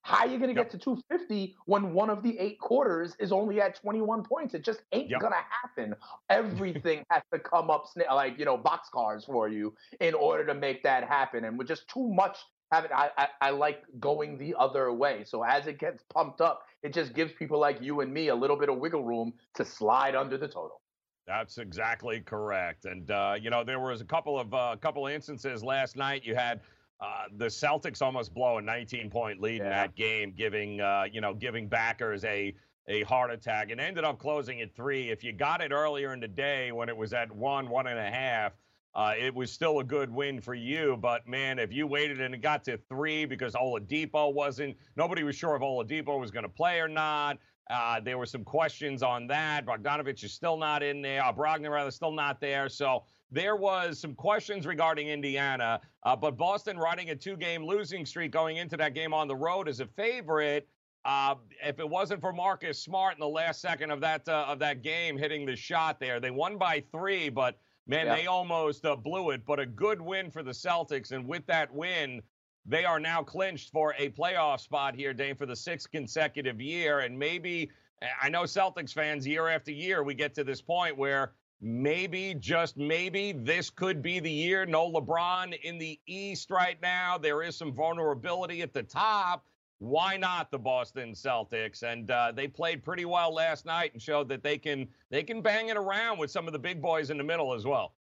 How 0.03 0.21
are 0.25 0.27
you 0.29 0.39
going 0.39 0.49
to 0.49 0.57
Yep. 0.59 0.71
get 0.71 0.71
to 0.71 0.79
250 0.79 1.55
when 1.67 1.93
one 1.93 2.09
of 2.09 2.23
the 2.23 2.39
eight 2.39 2.59
quarters 2.61 3.15
is 3.19 3.31
only 3.31 3.61
at 3.61 3.75
21 3.75 4.23
points? 4.23 4.55
It 4.55 4.65
just 4.65 4.81
ain't 4.93 5.11
Yep. 5.11 5.21
going 5.21 5.33
to 5.33 5.45
happen. 5.51 5.95
Everything 6.31 7.05
has 7.11 7.23
to 7.33 7.39
come 7.39 7.69
up 7.69 7.85
like 8.11 8.39
you 8.39 8.45
know 8.47 8.57
boxcars 8.57 9.27
for 9.27 9.49
you 9.49 9.75
in 10.01 10.15
order 10.15 10.47
to 10.47 10.55
make 10.55 10.83
that 10.85 11.05
happen 11.05 11.45
and 11.45 11.59
with 11.59 11.69
just 11.69 11.89
too 11.89 12.09
much 12.09 12.39
having 12.71 12.93
I, 12.93 13.11
I 13.17 13.29
I 13.41 13.51
like 13.51 13.83
going 13.99 14.39
the 14.39 14.55
other 14.59 14.93
way. 14.93 15.25
So 15.25 15.43
as 15.43 15.67
it 15.67 15.79
gets 15.79 16.03
pumped 16.13 16.41
up, 16.41 16.63
it 16.83 16.93
just 16.93 17.15
gives 17.15 17.33
people 17.33 17.59
like 17.59 17.81
you 17.81 18.01
and 18.01 18.13
me 18.13 18.29
a 18.29 18.35
little 18.35 18.57
bit 18.57 18.69
of 18.69 18.79
wiggle 18.79 19.05
room 19.05 19.33
to 19.55 19.65
slide 19.65 20.15
under 20.15 20.37
the 20.37 20.49
total. 20.49 20.81
That's 21.27 21.59
exactly 21.59 22.21
correct. 22.21 22.87
And 22.87 23.11
uh, 23.11 23.35
you 23.41 23.51
know, 23.51 23.65
there 23.65 23.81
was 23.81 24.01
a 24.01 24.05
couple 24.05 24.39
of 24.39 24.53
uh, 24.55 24.77
couple 24.81 25.07
of 25.07 25.13
instances 25.13 25.63
last 25.63 25.97
night. 25.97 26.25
You 26.25 26.35
had 26.35 26.61
uh, 27.01 27.25
the 27.37 27.47
Celtics 27.47 28.03
almost 28.03 28.33
blow 28.35 28.59
a 28.59 28.63
19 28.63 29.11
point 29.11 29.41
lead 29.41 29.61
in 29.61 29.69
that 29.69 29.95
game, 29.95 30.33
giving 30.37 30.81
uh, 30.81 31.05
you 31.11 31.21
know 31.21 31.35
giving 31.35 31.69
backers 31.69 32.25
a 32.25 32.55
a 32.89 33.03
heart 33.03 33.31
attack, 33.31 33.71
and 33.71 33.81
ended 33.81 34.05
up 34.05 34.19
closing 34.19 34.63
at 34.63 34.75
three. 34.75 35.11
If 35.11 35.23
you 35.23 35.33
got 35.33 35.61
it 35.61 35.71
earlier 35.71 36.15
in 36.15 36.21
the 36.21 36.29
day 36.29 36.73
when 36.73 36.89
it 36.89 36.97
was 36.97 37.13
at 37.13 37.31
one 37.31 37.69
one 37.69 37.87
and 37.87 37.99
a 37.99 38.11
half. 38.11 38.53
Uh, 38.95 39.15
it 39.19 39.35
was 39.35 39.53
still 39.53 39.79
a 39.81 39.85
good 39.85 40.11
win 40.11 40.41
for 40.41 40.55
you, 40.55 40.97
but 41.01 41.27
man, 41.29 41.59
if 41.59 41.73
you 41.73 41.87
waited 41.87 42.21
and 42.21 42.35
it 42.35 42.39
got 42.39 42.65
to 42.65 42.79
three 42.89 43.25
because 43.25 43.55
Oladipo 43.55 44.33
wasn't, 44.33 44.77
nobody 44.97 45.23
was 45.23 45.37
sure 45.37 45.55
if 45.55 45.63
Oladipo 45.63 46.19
was 46.19 46.31
going 46.31 46.43
to 46.43 46.49
play 46.49 46.81
or 46.81 46.89
not. 46.89 47.39
Uh, 47.71 48.01
there 48.01 48.17
were 48.17 48.27
some 48.27 48.45
questions 48.45 49.03
on 49.03 49.27
that. 49.27 49.67
Bogdanovich 49.67 50.25
is 50.25 50.33
still 50.33 50.57
not 50.57 50.83
in 50.83 51.03
there. 51.03 51.23
Uh, 51.23 51.33
Brogdon 51.33 51.71
rather 51.71 51.91
still 51.91 52.13
not 52.13 52.41
there. 52.41 52.69
So 52.69 53.05
there 53.31 53.57
was 53.57 53.99
some 53.99 54.15
questions 54.15 54.67
regarding 54.67 55.09
Indiana. 55.09 55.81
Uh, 56.03 56.17
but 56.17 56.37
Boston 56.39 56.79
riding 56.79 57.11
a 57.11 57.15
two-game 57.15 57.63
losing 57.63 58.07
streak 58.07 58.33
going 58.33 58.57
into 58.57 58.77
that 58.79 58.95
game 58.95 59.13
on 59.13 59.29
the 59.29 59.37
road 59.37 59.69
as 59.69 59.81
a 59.81 59.87
favorite. 59.87 60.67
Uh, 61.05 61.35
if 61.63 61.79
it 61.79 61.89
wasn't 61.89 62.21
for 62.21 62.33
Marcus 62.33 62.83
Smart 62.83 63.15
in 63.15 63.21
the 63.21 63.29
last 63.29 63.61
second 63.61 63.91
of 63.91 64.01
that 64.01 64.29
uh, 64.29 64.47
of 64.49 64.59
that 64.59 64.83
game 64.83 65.17
hitting 65.17 65.47
the 65.47 65.55
shot 65.55 66.01
there, 66.01 66.21
they 66.21 66.31
won 66.31 66.59
by 66.59 66.83
three. 66.91 67.29
But 67.29 67.59
man, 67.89 68.07
Yeah. 68.07 68.15
they 68.15 68.27
almost 68.27 68.85
uh, 68.85 68.95
blew 68.95 69.31
it. 69.31 69.45
But 69.45 69.59
a 69.59 69.67
good 69.67 70.01
win 70.01 70.31
for 70.31 70.43
the 70.43 70.53
Celtics, 70.53 71.11
and 71.11 71.27
with 71.27 71.45
that 71.47 71.73
win, 71.75 72.23
they 72.67 72.85
are 72.85 73.01
now 73.01 73.23
clinched 73.23 73.71
for 73.73 73.95
a 73.99 74.11
playoff 74.11 74.61
spot 74.61 74.95
here, 74.95 75.13
Dane, 75.15 75.35
for 75.35 75.47
the 75.47 75.57
sixth 75.57 75.91
consecutive 75.91 76.61
year. 76.61 77.01
And 77.01 77.19
maybe, 77.19 77.71
I 78.23 78.29
know 78.29 78.43
Celtics 78.43 78.93
fans, 78.93 79.27
year 79.27 79.49
after 79.49 79.73
year, 79.73 80.03
we 80.05 80.15
get 80.15 80.35
to 80.35 80.45
this 80.45 80.61
point 80.61 80.97
where 80.97 81.33
maybe, 81.61 82.35
just 82.35 82.77
maybe, 82.77 83.33
this 83.33 83.71
could 83.71 84.03
be 84.03 84.21
the 84.21 84.31
year. 84.31 84.67
No 84.67 84.91
LeBron 84.91 85.59
in 85.63 85.79
the 85.79 85.99
East 86.07 86.51
right 86.51 86.81
now. 86.83 87.17
There 87.19 87.43
is 87.43 87.57
some 87.57 87.73
vulnerability 87.73 88.61
at 88.63 88.73
the 88.75 88.83
top. 88.83 89.47
Why 89.79 90.17
not 90.17 90.51
the 90.51 90.59
Boston 90.59 91.13
Celtics? 91.13 91.83
And 91.83 92.11
uh, 92.11 92.33
they 92.35 92.49
played 92.49 92.85
pretty 92.85 93.05
well 93.05 93.33
last 93.33 93.65
night 93.65 93.93
and 93.93 94.03
showed 94.03 94.29
that 94.29 94.43
they 94.43 94.59
can 94.59 94.89
they 95.11 95.23
can 95.23 95.41
bang 95.41 95.69
it 95.69 95.77
around 95.77 96.19
with 96.19 96.31
some 96.31 96.47
of 96.47 96.53
the 96.53 96.59
big 96.59 96.83
boys 96.83 97.11
in 97.11 97.19
the 97.19 97.25
middle 97.25 97.55
as 97.55 97.65
well. 97.65 97.95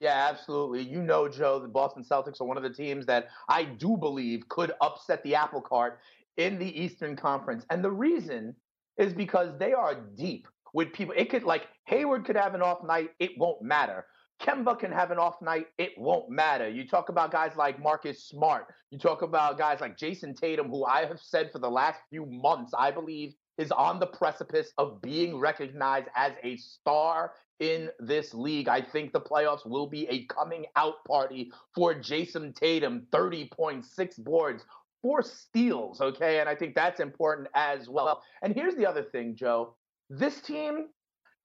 Yeah, 0.00 0.28
absolutely. 0.30 0.82
You 0.82 1.02
know, 1.02 1.28
Joe, 1.28 1.58
the 1.58 1.68
Boston 1.68 2.02
Celtics 2.02 2.40
are 2.40 2.46
one 2.46 2.56
of 2.56 2.62
the 2.62 2.70
teams 2.70 3.04
that 3.06 3.28
I 3.48 3.64
do 3.64 3.96
believe 3.96 4.48
could 4.48 4.72
upset 4.80 5.22
the 5.24 5.34
apple 5.34 5.60
cart 5.60 6.00
in 6.38 6.58
the 6.58 6.80
Eastern 6.80 7.16
Conference. 7.16 7.66
And 7.68 7.84
the 7.84 7.90
reason 7.90 8.54
is 8.96 9.12
because 9.12 9.58
they 9.58 9.74
are 9.74 9.94
deep 9.94 10.48
with 10.72 10.92
people. 10.92 11.14
It 11.16 11.28
could, 11.28 11.42
like, 11.42 11.68
Hayward 11.84 12.24
could 12.24 12.36
have 12.36 12.54
an 12.54 12.62
off 12.62 12.82
night, 12.82 13.10
it 13.18 13.32
won't 13.36 13.60
matter. 13.60 14.06
Kemba 14.40 14.78
can 14.78 14.90
have 14.90 15.10
an 15.10 15.18
off 15.18 15.42
night, 15.42 15.66
it 15.78 15.92
won't 15.98 16.30
matter. 16.30 16.68
You 16.68 16.86
talk 16.86 17.10
about 17.10 17.30
guys 17.30 17.52
like 17.56 17.80
Marcus 17.80 18.24
Smart. 18.24 18.66
You 18.90 18.98
talk 18.98 19.22
about 19.22 19.58
guys 19.58 19.80
like 19.80 19.98
Jayson 19.98 20.34
Tatum, 20.34 20.70
who 20.70 20.84
I 20.84 21.04
have 21.04 21.20
said 21.20 21.52
for 21.52 21.58
the 21.58 21.70
last 21.70 22.00
few 22.08 22.24
months, 22.26 22.72
I 22.76 22.90
believe 22.90 23.34
is 23.58 23.70
on 23.70 24.00
the 24.00 24.06
precipice 24.06 24.72
of 24.78 25.02
being 25.02 25.38
recognized 25.38 26.08
as 26.16 26.32
a 26.42 26.56
star 26.56 27.32
in 27.58 27.90
this 27.98 28.32
league. 28.32 28.68
I 28.68 28.80
think 28.80 29.12
the 29.12 29.20
playoffs 29.20 29.66
will 29.66 29.86
be 29.86 30.08
a 30.08 30.24
coming 30.26 30.64
out 30.76 31.04
party 31.06 31.52
for 31.74 31.94
Jayson 31.94 32.54
Tatum, 32.54 33.06
30.6 33.12 34.24
boards, 34.24 34.64
four 35.02 35.22
steals, 35.22 36.00
okay? 36.00 36.40
And 36.40 36.48
I 36.48 36.54
think 36.54 36.74
that's 36.74 37.00
important 37.00 37.48
as 37.54 37.88
well. 37.88 38.22
And 38.42 38.54
here's 38.54 38.74
the 38.74 38.86
other 38.86 39.02
thing, 39.02 39.36
Joe. 39.36 39.74
This 40.08 40.40
team, 40.40 40.86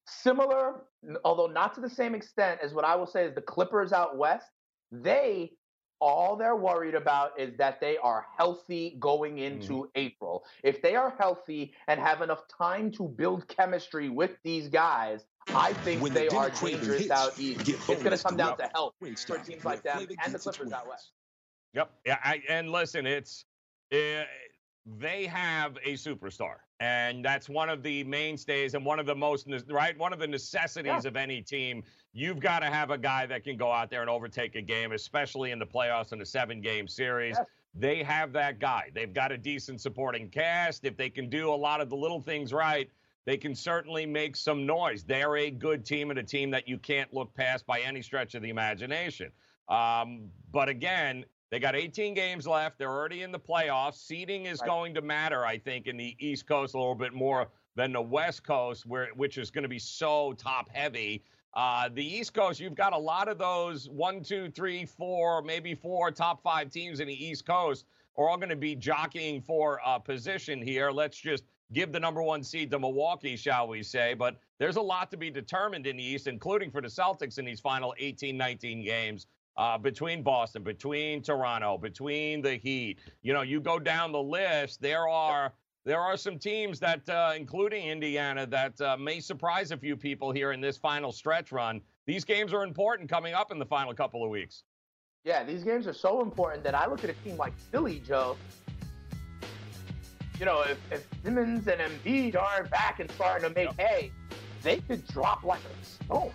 similar, 0.07 0.81
although 1.23 1.47
not 1.47 1.73
to 1.75 1.81
the 1.81 1.89
same 1.89 2.15
extent 2.15 2.59
as 2.63 2.73
what 2.73 2.85
I 2.85 2.95
will 2.95 3.07
say 3.07 3.25
is 3.25 3.35
the 3.35 3.41
Clippers 3.41 3.91
out 3.91 4.17
west, 4.17 4.47
they 4.91 5.51
all 6.01 6.35
they're 6.35 6.55
worried 6.55 6.93
about 6.93 7.39
is 7.39 7.55
that 7.57 7.79
they 7.79 7.97
are 7.97 8.25
healthy 8.37 8.97
going 8.99 9.39
into 9.39 9.89
April. 9.95 10.43
If 10.63 10.81
they 10.81 10.95
are 10.95 11.15
healthy 11.17 11.73
and 11.87 11.99
have 11.99 12.21
enough 12.21 12.47
time 12.47 12.91
to 12.91 13.07
build 13.07 13.47
chemistry 13.47 14.09
with 14.09 14.31
these 14.43 14.67
guys, 14.67 15.25
I 15.47 15.73
think 15.73 16.01
When 16.01 16.13
the 16.13 16.21
they 16.21 16.27
are 16.27 16.49
dinner 16.49 16.55
craving 16.55 16.79
dangerous 16.79 17.01
hits, 17.01 17.11
out 17.11 17.39
east. 17.39 17.69
It's 17.69 17.85
going 17.85 18.17
to 18.17 18.23
come 18.23 18.35
down 18.35 18.57
to 18.57 18.69
health 18.73 18.93
for 18.99 19.07
Wingstop, 19.07 19.45
teams 19.45 19.63
like 19.63 19.83
them 19.83 20.05
and 20.23 20.33
the 20.33 20.39
Clippers 20.39 20.71
out 20.71 20.87
west. 20.87 21.11
Yep. 21.73 21.91
Yeah. 22.05 22.17
I, 22.23 22.41
and 22.49 22.71
listen, 22.71 23.05
it's 23.05 23.45
uh, 23.93 24.23
they 24.99 25.25
have 25.25 25.77
a 25.83 25.93
superstar, 25.93 26.55
and 26.79 27.23
that's 27.23 27.47
one 27.47 27.69
of 27.69 27.83
the 27.83 28.03
mainstays 28.03 28.73
and 28.73 28.85
one 28.85 28.99
of 28.99 29.05
the 29.05 29.15
most 29.15 29.47
right 29.69 29.97
one 29.97 30.11
of 30.11 30.19
the 30.19 30.27
necessities 30.27 31.05
of 31.05 31.15
any 31.15 31.41
team. 31.41 31.83
You've 32.13 32.39
got 32.39 32.59
to 32.59 32.67
have 32.67 32.91
a 32.91 32.97
guy 32.97 33.25
that 33.25 33.43
can 33.43 33.57
go 33.57 33.71
out 33.71 33.89
there 33.89 34.01
and 34.01 34.09
overtake 34.09 34.55
a 34.55 34.61
game, 34.61 34.91
especially 34.91 35.51
in 35.51 35.59
the 35.59 35.65
playoffs 35.65 36.13
in 36.13 36.21
a 36.21 36.25
seven-game 36.25 36.87
series. 36.87 37.35
Yes. 37.37 37.47
They 37.77 38.03
have 38.03 38.31
that 38.33 38.59
guy. 38.59 38.89
They've 38.93 39.13
got 39.13 39.33
a 39.33 39.37
decent 39.37 39.81
supporting 39.81 40.29
cast. 40.29 40.85
If 40.85 40.95
they 40.95 41.09
can 41.09 41.29
do 41.29 41.49
a 41.49 41.55
lot 41.55 41.81
of 41.81 41.89
the 41.89 41.95
little 41.95 42.21
things 42.21 42.53
right, 42.53 42.89
they 43.25 43.35
can 43.35 43.53
certainly 43.53 44.05
make 44.05 44.35
some 44.37 44.65
noise. 44.65 45.03
They're 45.03 45.35
a 45.37 45.51
good 45.51 45.83
team 45.83 46.09
and 46.09 46.19
a 46.19 46.23
team 46.23 46.51
that 46.51 46.67
you 46.67 46.77
can't 46.77 47.13
look 47.13 47.33
past 47.35 47.65
by 47.65 47.81
any 47.81 48.01
stretch 48.01 48.33
of 48.35 48.41
the 48.41 48.49
imagination. 48.49 49.31
Um, 49.67 50.29
but 50.51 50.69
again, 50.69 51.25
they 51.51 51.59
got 51.59 51.75
18 51.75 52.13
games 52.13 52.47
left. 52.47 52.77
They're 52.77 52.89
already 52.91 53.21
in 53.21 53.31
the 53.31 53.39
playoffs. 53.39 53.95
Seeding 53.95 54.45
is 54.45 54.59
Right. 54.61 54.67
going 54.67 54.93
to 54.95 55.01
matter, 55.01 55.45
I 55.45 55.57
think, 55.57 55.87
in 55.87 55.97
the 55.97 56.15
East 56.19 56.47
Coast 56.47 56.73
a 56.73 56.77
little 56.77 56.95
bit 56.95 57.13
more 57.13 57.49
than 57.75 57.91
the 57.93 58.01
West 58.01 58.43
Coast, 58.43 58.85
where 58.85 59.07
which 59.15 59.37
is 59.37 59.51
going 59.51 59.63
to 59.63 59.69
be 59.69 59.79
so 59.79 60.33
top 60.33 60.69
heavy. 60.69 61.23
Uh, 61.53 61.87
the 61.93 62.03
East 62.05 62.33
Coast, 62.33 62.59
you've 62.59 62.75
got 62.75 62.93
a 62.93 62.97
lot 62.97 63.27
of 63.27 63.37
those 63.37 63.89
one, 63.89 64.21
two, 64.23 64.49
three, 64.51 64.85
four, 64.85 65.41
maybe 65.41 65.73
four 65.75 66.11
top 66.11 66.41
five 66.41 66.69
teams 66.69 66.99
in 66.99 67.07
the 67.07 67.25
East 67.25 67.45
Coast 67.45 67.85
are 68.17 68.29
all 68.29 68.37
going 68.37 68.49
to 68.49 68.55
be 68.55 68.75
jockeying 68.75 69.41
for 69.41 69.79
a 69.85 69.99
position 69.99 70.61
here. 70.61 70.91
Let's 70.91 71.17
just 71.17 71.43
give 71.73 71.91
the 71.91 71.99
number 71.99 72.21
one 72.21 72.43
seed 72.43 72.71
to 72.71 72.79
Milwaukee, 72.79 73.35
shall 73.35 73.67
we 73.67 73.83
say. 73.83 74.13
But 74.13 74.37
there's 74.57 74.75
a 74.77 74.81
lot 74.81 75.11
to 75.11 75.17
be 75.17 75.29
determined 75.29 75.87
in 75.87 75.97
the 75.97 76.03
East, 76.03 76.27
including 76.27 76.71
for 76.71 76.81
the 76.81 76.87
Celtics 76.87 77.39
in 77.39 77.45
these 77.45 77.59
final 77.59 77.93
18, 77.97 78.37
19 78.37 78.83
games. 78.83 79.27
Uh, 79.57 79.77
between 79.77 80.21
Boston, 80.21 80.63
between 80.63 81.21
Toronto, 81.21 81.77
between 81.77 82.41
the 82.41 82.55
Heat, 82.55 82.99
you 83.21 83.31
know, 83.31 83.41
you 83.41 83.61
go 83.61 83.79
down 83.79 84.11
the 84.11 84.21
list. 84.21 84.81
There 84.81 85.07
are 85.07 85.53
there 85.85 86.01
are 86.01 86.17
some 86.17 86.39
teams 86.39 86.79
that, 86.79 87.07
uh, 87.07 87.33
including 87.37 87.87
Indiana, 87.87 88.47
that 88.47 88.81
uh, 88.81 88.97
may 88.97 89.19
surprise 89.19 89.71
a 89.71 89.77
few 89.77 89.95
people 89.95 90.31
here 90.31 90.51
in 90.51 90.59
this 90.59 90.77
final 90.77 91.11
stretch 91.11 91.51
run. 91.51 91.79
These 92.07 92.25
games 92.25 92.53
are 92.53 92.63
important 92.63 93.07
coming 93.07 93.35
up 93.35 93.51
in 93.51 93.59
the 93.59 93.65
final 93.65 93.93
couple 93.93 94.23
of 94.23 94.31
weeks. 94.31 94.63
Yeah, 95.23 95.43
these 95.43 95.63
games 95.63 95.85
are 95.85 95.93
so 95.93 96.21
important 96.21 96.63
that 96.63 96.73
I 96.73 96.87
look 96.87 97.03
at 97.03 97.11
a 97.11 97.13
team 97.23 97.37
like 97.37 97.55
Philly, 97.71 98.01
Joe. 98.05 98.35
You 100.39 100.45
know, 100.45 100.61
if, 100.61 100.77
if 100.91 101.07
Simmons 101.23 101.67
and 101.67 101.79
Embiid 101.79 102.35
aren't 102.35 102.69
back 102.71 102.99
and 102.99 103.09
starting 103.11 103.47
to 103.47 103.55
make 103.55 103.71
hay, 103.79 104.11
they 104.63 104.77
could 104.81 105.05
drop 105.07 105.43
like 105.43 105.61
a 105.61 105.85
stone. 105.85 106.31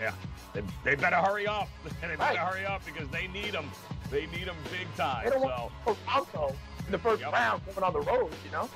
Yeah, 0.00 0.12
they, 0.56 0.90
they 0.90 0.94
better 0.96 1.16
hurry 1.16 1.46
up. 1.46 1.68
they 1.84 2.08
better 2.08 2.16
Right. 2.18 2.36
hurry 2.38 2.64
up 2.66 2.84
because 2.84 3.08
they 3.08 3.26
need 3.28 3.52
them. 3.52 3.70
They 4.10 4.26
need 4.26 4.46
them 4.46 4.56
big 4.70 4.86
time. 4.96 5.24
They 5.24 5.30
don't 5.30 5.42
So. 5.42 5.70
want 5.86 5.98
Toronto 6.06 6.54
in 6.86 6.92
the 6.92 6.98
first 6.98 7.20
Yep. 7.22 7.32
round 7.32 7.62
coming 7.66 7.82
on 7.84 7.92
the 7.92 8.00
road, 8.00 8.32
you 8.44 8.50
know? 8.52 8.68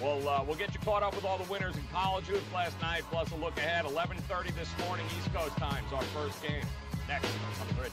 We'll 0.00 0.28
uh, 0.28 0.42
we'll 0.44 0.56
get 0.56 0.74
you 0.74 0.80
caught 0.80 1.04
up 1.04 1.14
with 1.14 1.24
all 1.24 1.38
the 1.38 1.48
winners 1.48 1.76
in 1.76 1.82
college 1.92 2.24
hoops 2.24 2.42
last 2.52 2.80
night, 2.80 3.02
plus 3.10 3.30
a 3.30 3.36
look 3.36 3.56
ahead. 3.56 3.84
11:30 3.84 4.50
this 4.56 4.68
morning, 4.84 5.06
East 5.16 5.32
Coast 5.32 5.56
time. 5.58 5.84
It's 5.84 5.92
our 5.92 6.02
first 6.02 6.42
game. 6.42 6.64
Next 7.06 7.28
on 7.60 7.68
the 7.68 7.74
grid. 7.74 7.92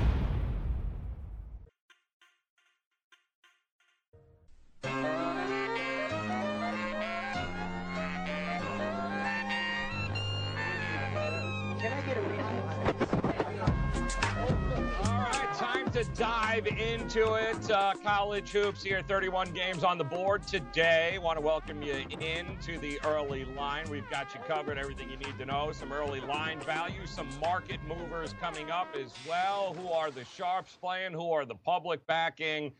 Dive 16.51 16.67
into 16.67 17.35
it. 17.35 17.71
Uh, 17.71 17.93
college 18.03 18.49
hoops 18.51 18.83
here, 18.83 19.01
31 19.07 19.53
games 19.53 19.85
on 19.85 19.97
the 19.97 20.03
board 20.03 20.45
today. 20.45 21.17
Want 21.21 21.37
to 21.37 21.41
welcome 21.41 21.81
you 21.81 21.93
into 21.93 22.77
the 22.79 22.99
early 23.05 23.45
line. 23.45 23.89
We've 23.89 24.09
got 24.09 24.33
you 24.33 24.41
covered, 24.45 24.77
everything 24.77 25.09
you 25.09 25.15
need 25.15 25.37
to 25.37 25.45
know. 25.45 25.71
Some 25.71 25.93
early 25.93 26.19
line 26.19 26.59
value, 26.59 27.05
some 27.05 27.29
market 27.39 27.79
movers 27.87 28.35
coming 28.41 28.69
up 28.69 28.93
as 29.01 29.13
well. 29.25 29.73
Who 29.79 29.93
are 29.93 30.11
the 30.11 30.25
sharps 30.25 30.75
playing? 30.75 31.13
Who 31.13 31.31
are 31.31 31.45
the 31.45 31.55
public 31.55 32.05
backing? 32.05 32.73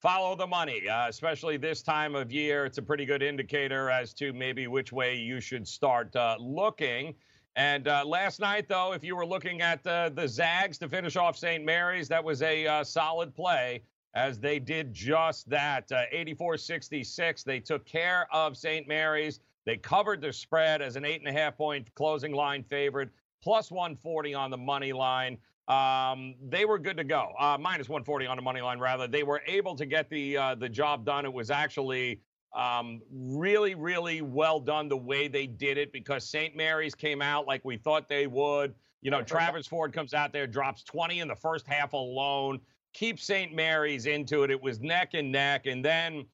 Follow 0.00 0.36
the 0.36 0.46
money, 0.46 0.88
uh, 0.88 1.08
especially 1.08 1.56
this 1.56 1.82
time 1.82 2.14
of 2.14 2.30
year. 2.30 2.64
It's 2.64 2.78
a 2.78 2.82
pretty 2.82 3.06
good 3.06 3.24
indicator 3.24 3.90
as 3.90 4.14
to 4.14 4.32
maybe 4.34 4.68
which 4.68 4.92
way 4.92 5.16
you 5.16 5.40
should 5.40 5.66
start 5.66 6.14
uh, 6.14 6.36
looking. 6.38 7.16
And 7.56 7.88
uh, 7.88 8.04
last 8.04 8.38
night, 8.38 8.68
though, 8.68 8.92
if 8.92 9.02
you 9.02 9.16
were 9.16 9.24
looking 9.24 9.62
at 9.62 9.84
uh, 9.86 10.10
the 10.10 10.28
Zags 10.28 10.76
to 10.78 10.88
finish 10.88 11.16
off 11.16 11.38
St. 11.38 11.64
Mary's, 11.64 12.06
that 12.08 12.22
was 12.22 12.42
a 12.42 12.66
uh, 12.66 12.84
solid 12.84 13.34
play 13.34 13.82
as 14.14 14.38
they 14.38 14.58
did 14.58 14.92
just 14.92 15.48
that. 15.48 15.90
84 16.12 16.58
66. 16.58 17.42
They 17.44 17.60
took 17.60 17.86
care 17.86 18.26
of 18.30 18.56
St. 18.58 18.86
Mary's. 18.86 19.40
They 19.64 19.76
covered 19.78 20.20
the 20.20 20.32
spread 20.32 20.82
as 20.82 20.96
an 20.96 21.04
eight 21.04 21.20
and 21.20 21.28
a 21.28 21.32
half 21.32 21.56
point 21.56 21.92
closing 21.94 22.32
line 22.32 22.62
favorite, 22.62 23.08
plus 23.42 23.70
140 23.70 24.34
on 24.34 24.50
the 24.50 24.56
money 24.58 24.92
line. 24.92 25.38
Um, 25.66 26.36
they 26.48 26.64
were 26.64 26.78
good 26.78 26.96
to 26.98 27.04
go. 27.04 27.32
Uh, 27.38 27.56
minus 27.58 27.88
140 27.88 28.26
on 28.26 28.36
the 28.36 28.42
money 28.42 28.60
line, 28.60 28.78
rather. 28.78 29.08
They 29.08 29.24
were 29.24 29.42
able 29.46 29.74
to 29.76 29.86
get 29.86 30.08
the 30.10 30.36
uh, 30.36 30.54
the 30.54 30.68
job 30.68 31.04
done. 31.04 31.24
It 31.24 31.32
was 31.32 31.50
actually 31.50 32.20
um, 32.56 33.02
really, 33.12 33.74
really 33.74 34.22
well 34.22 34.58
done 34.58 34.88
the 34.88 34.96
way 34.96 35.28
they 35.28 35.46
did 35.46 35.76
it 35.76 35.92
because 35.92 36.28
St. 36.28 36.56
Mary's 36.56 36.94
came 36.94 37.20
out 37.20 37.46
like 37.46 37.64
we 37.64 37.76
thought 37.76 38.08
they 38.08 38.26
would. 38.26 38.74
You 39.02 39.10
know, 39.10 39.22
Travis 39.22 39.66
Ford 39.66 39.92
comes 39.92 40.14
out 40.14 40.32
there, 40.32 40.46
drops 40.46 40.82
20 40.82 41.20
in 41.20 41.28
the 41.28 41.36
first 41.36 41.66
half 41.66 41.92
alone, 41.92 42.58
keeps 42.94 43.24
St. 43.24 43.54
Mary's 43.54 44.06
into 44.06 44.42
it. 44.42 44.50
It 44.50 44.60
was 44.60 44.80
neck 44.80 45.10
and 45.12 45.30
neck. 45.30 45.66
And 45.66 45.84
then, 45.84 46.24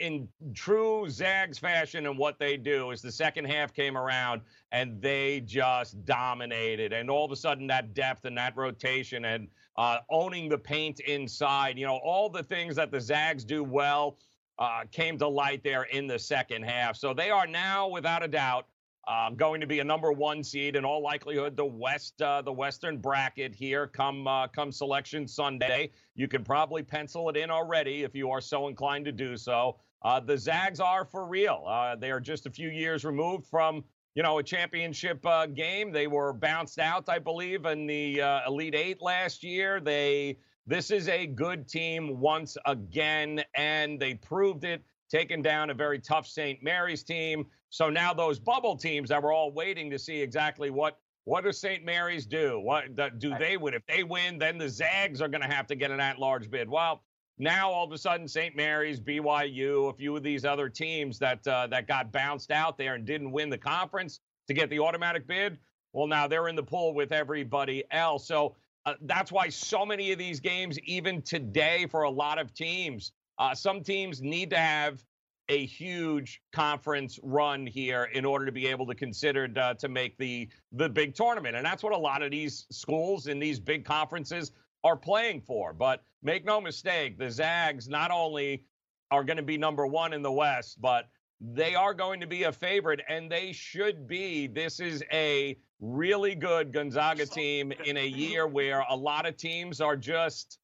in 0.00 0.28
true 0.54 1.08
Zags 1.08 1.58
fashion, 1.58 2.06
and 2.06 2.18
what 2.18 2.38
they 2.38 2.56
do 2.56 2.90
is 2.90 3.00
the 3.00 3.12
second 3.12 3.46
half 3.46 3.72
came 3.72 3.96
around 3.96 4.42
and 4.70 5.00
they 5.00 5.40
just 5.40 6.04
dominated. 6.04 6.92
And 6.92 7.08
all 7.08 7.24
of 7.24 7.32
a 7.32 7.36
sudden, 7.36 7.66
that 7.68 7.94
depth 7.94 8.26
and 8.26 8.36
that 8.36 8.56
rotation 8.56 9.24
and 9.24 9.48
uh, 9.76 9.98
owning 10.10 10.48
the 10.48 10.58
paint 10.58 11.00
inside, 11.00 11.78
you 11.78 11.86
know, 11.86 12.00
all 12.04 12.28
the 12.28 12.42
things 12.42 12.76
that 12.76 12.90
the 12.90 13.00
Zags 13.00 13.44
do 13.44 13.64
well 13.64 14.18
uh, 14.62 14.84
came 14.92 15.18
to 15.18 15.26
light 15.26 15.64
there 15.64 15.82
in 15.82 16.06
the 16.06 16.16
second 16.16 16.62
half. 16.62 16.94
So 16.94 17.12
they 17.12 17.30
are 17.30 17.48
now, 17.48 17.88
without 17.88 18.22
a 18.22 18.28
doubt, 18.28 18.66
uh, 19.08 19.30
going 19.30 19.60
to 19.60 19.66
be 19.66 19.80
a 19.80 19.84
number 19.84 20.12
one 20.12 20.44
seed 20.44 20.76
in 20.76 20.84
all 20.84 21.02
likelihood. 21.02 21.56
The 21.56 21.66
West, 21.66 22.22
uh, 22.22 22.42
the 22.42 22.52
Western 22.52 22.98
bracket 22.98 23.52
here, 23.52 23.88
come 23.88 24.28
uh, 24.28 24.46
come 24.46 24.70
Selection 24.70 25.26
Sunday. 25.26 25.90
You 26.14 26.28
can 26.28 26.44
probably 26.44 26.84
pencil 26.84 27.28
it 27.28 27.36
in 27.36 27.50
already 27.50 28.04
if 28.04 28.14
you 28.14 28.30
are 28.30 28.40
so 28.40 28.68
inclined 28.68 29.04
to 29.06 29.12
do 29.12 29.36
so. 29.36 29.78
Uh, 30.02 30.20
the 30.20 30.38
Zags 30.38 30.78
are 30.78 31.04
for 31.04 31.26
real. 31.26 31.64
Uh, 31.66 31.96
they 31.96 32.12
are 32.12 32.20
just 32.20 32.46
a 32.46 32.50
few 32.50 32.68
years 32.68 33.04
removed 33.04 33.48
from 33.48 33.82
you 34.14 34.22
know 34.22 34.38
a 34.38 34.44
championship 34.44 35.26
uh, 35.26 35.46
game. 35.46 35.90
They 35.90 36.06
were 36.06 36.32
bounced 36.32 36.78
out, 36.78 37.08
I 37.08 37.18
believe, 37.18 37.66
in 37.66 37.88
the 37.88 38.20
Elite 38.46 38.76
Eight 38.76 39.02
last 39.02 39.42
year. 39.42 39.80
They 39.80 40.36
this 40.66 40.90
is 40.90 41.08
a 41.08 41.26
good 41.26 41.68
team 41.68 42.20
once 42.20 42.56
again, 42.66 43.42
and 43.54 43.98
they 43.98 44.14
proved 44.14 44.64
it, 44.64 44.82
taking 45.10 45.42
down 45.42 45.70
a 45.70 45.74
very 45.74 45.98
tough 45.98 46.26
St. 46.26 46.62
Mary's 46.62 47.02
team. 47.02 47.46
So 47.70 47.90
now 47.90 48.14
those 48.14 48.38
bubble 48.38 48.76
teams 48.76 49.08
that 49.08 49.22
were 49.22 49.32
all 49.32 49.52
waiting 49.52 49.90
to 49.90 49.98
see 49.98 50.20
exactly 50.20 50.70
what 50.70 50.98
what 51.24 51.44
does 51.44 51.60
St. 51.60 51.84
Mary's 51.84 52.26
do? 52.26 52.58
What 52.58 52.96
do 53.18 53.34
they 53.38 53.56
win? 53.56 53.74
If 53.74 53.86
they 53.86 54.02
win, 54.02 54.38
then 54.38 54.58
the 54.58 54.68
Zags 54.68 55.20
are 55.20 55.28
going 55.28 55.42
to 55.42 55.54
have 55.54 55.68
to 55.68 55.76
get 55.76 55.92
an 55.92 56.00
at-large 56.00 56.50
bid. 56.50 56.68
Well, 56.68 57.04
now 57.38 57.70
all 57.70 57.84
of 57.84 57.92
a 57.92 57.98
sudden, 57.98 58.26
St. 58.26 58.56
Mary's, 58.56 59.00
BYU, 59.00 59.88
a 59.88 59.94
few 59.94 60.16
of 60.16 60.24
these 60.24 60.44
other 60.44 60.68
teams 60.68 61.18
that 61.20 61.46
uh, 61.46 61.68
that 61.68 61.86
got 61.86 62.12
bounced 62.12 62.50
out 62.50 62.76
there 62.76 62.94
and 62.94 63.04
didn't 63.04 63.30
win 63.30 63.50
the 63.50 63.58
conference 63.58 64.20
to 64.48 64.54
get 64.54 64.68
the 64.68 64.80
automatic 64.80 65.26
bid. 65.26 65.58
Well, 65.92 66.06
now 66.06 66.26
they're 66.26 66.48
in 66.48 66.56
the 66.56 66.62
pool 66.62 66.94
with 66.94 67.12
everybody 67.12 67.84
else. 67.90 68.26
So 68.26 68.56
uh, 68.84 68.94
that's 69.02 69.30
why 69.30 69.48
so 69.48 69.86
many 69.86 70.12
of 70.12 70.18
these 70.18 70.40
games, 70.40 70.78
even 70.80 71.22
today, 71.22 71.86
for 71.90 72.02
a 72.02 72.10
lot 72.10 72.38
of 72.38 72.52
teams, 72.54 73.12
uh, 73.38 73.54
some 73.54 73.82
teams 73.82 74.20
need 74.20 74.50
to 74.50 74.56
have 74.56 75.04
a 75.48 75.66
huge 75.66 76.40
conference 76.52 77.18
run 77.22 77.66
here 77.66 78.04
in 78.04 78.24
order 78.24 78.46
to 78.46 78.52
be 78.52 78.66
able 78.66 78.86
to 78.86 78.94
consider 78.94 79.48
uh, 79.56 79.74
to 79.74 79.88
make 79.88 80.16
the 80.18 80.48
the 80.72 80.88
big 80.88 81.14
tournament, 81.14 81.56
and 81.56 81.64
that's 81.64 81.82
what 81.82 81.92
a 81.92 81.98
lot 81.98 82.22
of 82.22 82.30
these 82.30 82.66
schools 82.70 83.26
in 83.26 83.38
these 83.38 83.60
big 83.60 83.84
conferences 83.84 84.52
are 84.84 84.96
playing 84.96 85.40
for. 85.40 85.72
But 85.72 86.02
make 86.22 86.44
no 86.44 86.60
mistake, 86.60 87.18
the 87.18 87.30
Zags 87.30 87.88
not 87.88 88.10
only 88.10 88.64
are 89.10 89.24
going 89.24 89.36
to 89.36 89.42
be 89.42 89.58
number 89.58 89.86
one 89.86 90.12
in 90.12 90.22
the 90.22 90.32
West, 90.32 90.80
but 90.80 91.08
they 91.40 91.74
are 91.74 91.92
going 91.92 92.20
to 92.20 92.26
be 92.26 92.44
a 92.44 92.52
favorite, 92.52 93.00
and 93.08 93.30
they 93.30 93.52
should 93.52 94.06
be. 94.06 94.46
This 94.46 94.80
is 94.80 95.02
a 95.12 95.58
really 95.82 96.34
good 96.34 96.72
Gonzaga 96.72 97.26
team 97.26 97.72
in 97.84 97.98
a 97.98 98.06
year 98.06 98.46
where 98.46 98.84
a 98.88 98.96
lot 98.96 99.26
of 99.26 99.36
teams 99.36 99.80
are 99.80 99.96
just 99.96 100.58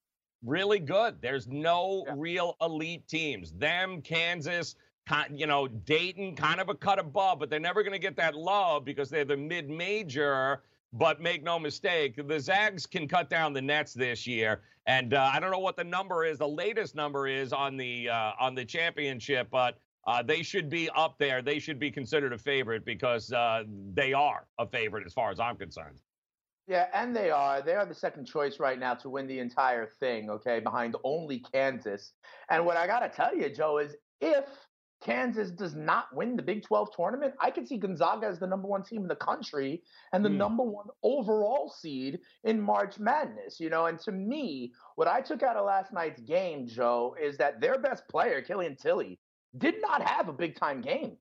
really 0.44 0.78
good. 0.78 1.16
There's 1.20 1.48
no 1.48 2.04
yeah. 2.06 2.14
real 2.16 2.56
elite 2.62 3.06
teams. 3.08 3.52
Them, 3.52 4.00
Kansas, 4.00 4.76
you 5.34 5.46
know, 5.46 5.66
Dayton, 5.66 6.36
kind 6.36 6.60
of 6.60 6.68
a 6.68 6.74
cut 6.74 6.98
above, 6.98 7.40
but 7.40 7.50
they're 7.50 7.60
never 7.60 7.82
going 7.82 7.92
to 7.92 7.98
get 7.98 8.16
that 8.16 8.34
love 8.34 8.84
because 8.84 9.10
they're 9.10 9.24
the 9.24 9.36
mid 9.36 9.68
major. 9.68 10.62
But 10.94 11.20
make 11.20 11.42
no 11.42 11.58
mistake, 11.58 12.18
the 12.28 12.40
Zags 12.40 12.86
can 12.86 13.06
cut 13.06 13.28
down 13.28 13.52
the 13.52 13.60
nets 13.60 13.92
this 13.92 14.26
year, 14.26 14.62
and 14.86 15.12
uh, 15.12 15.30
I 15.34 15.38
don't 15.38 15.50
know 15.50 15.58
what 15.58 15.76
the 15.76 15.84
number 15.84 16.24
is. 16.24 16.38
The 16.38 16.48
latest 16.48 16.94
number 16.94 17.26
is 17.26 17.52
on 17.52 17.76
the 17.76 18.08
uh, 18.08 18.32
on 18.40 18.54
the 18.54 18.64
championship, 18.64 19.48
but 19.50 19.76
uh, 20.08 20.22
they 20.22 20.42
should 20.42 20.70
be 20.70 20.88
up 20.96 21.16
there. 21.18 21.42
They 21.42 21.58
should 21.58 21.78
be 21.78 21.90
considered 21.90 22.32
a 22.32 22.38
favorite 22.38 22.86
because 22.86 23.30
uh, 23.30 23.64
they 23.92 24.14
are 24.14 24.46
a 24.58 24.66
favorite 24.66 25.04
as 25.06 25.12
far 25.12 25.30
as 25.30 25.38
I'm 25.38 25.56
concerned. 25.56 26.00
Yeah, 26.66 26.86
and 26.94 27.14
they 27.14 27.30
are. 27.30 27.60
They 27.60 27.74
are 27.74 27.84
the 27.84 27.94
second 27.94 28.24
choice 28.24 28.58
right 28.58 28.78
now 28.78 28.94
to 28.94 29.10
win 29.10 29.26
the 29.26 29.38
entire 29.38 29.86
thing, 30.00 30.30
okay, 30.30 30.60
behind 30.60 30.96
only 31.04 31.44
Kansas. 31.52 32.12
And 32.48 32.64
what 32.64 32.78
I 32.78 32.86
got 32.86 33.00
to 33.00 33.10
tell 33.10 33.36
you, 33.36 33.50
Joe, 33.50 33.78
is 33.78 33.96
if 34.22 34.46
Kansas 35.02 35.50
does 35.50 35.74
not 35.74 36.06
win 36.14 36.36
the 36.36 36.42
Big 36.42 36.62
12 36.62 36.88
tournament, 36.96 37.34
I 37.38 37.50
could 37.50 37.68
see 37.68 37.76
Gonzaga 37.76 38.28
as 38.28 38.38
the 38.38 38.46
number 38.46 38.66
one 38.66 38.82
team 38.82 39.02
in 39.02 39.08
the 39.08 39.16
country 39.16 39.82
and 40.14 40.24
the 40.24 40.30
mm. 40.30 40.36
number 40.36 40.62
one 40.62 40.86
overall 41.02 41.70
seed 41.70 42.18
in 42.44 42.58
March 42.58 42.98
Madness. 42.98 43.60
You 43.60 43.68
know, 43.68 43.86
and 43.86 43.98
to 44.00 44.12
me, 44.12 44.72
what 44.96 45.06
I 45.06 45.20
took 45.20 45.42
out 45.42 45.56
of 45.56 45.66
last 45.66 45.92
night's 45.92 46.20
game, 46.22 46.66
Joe, 46.66 47.14
is 47.22 47.36
that 47.36 47.60
their 47.60 47.78
best 47.78 48.08
player, 48.08 48.40
Killian 48.40 48.74
Tillie, 48.76 49.18
did 49.56 49.76
not 49.80 50.02
have 50.02 50.28
a 50.28 50.32
big 50.32 50.56
time 50.56 50.80
game. 50.80 51.16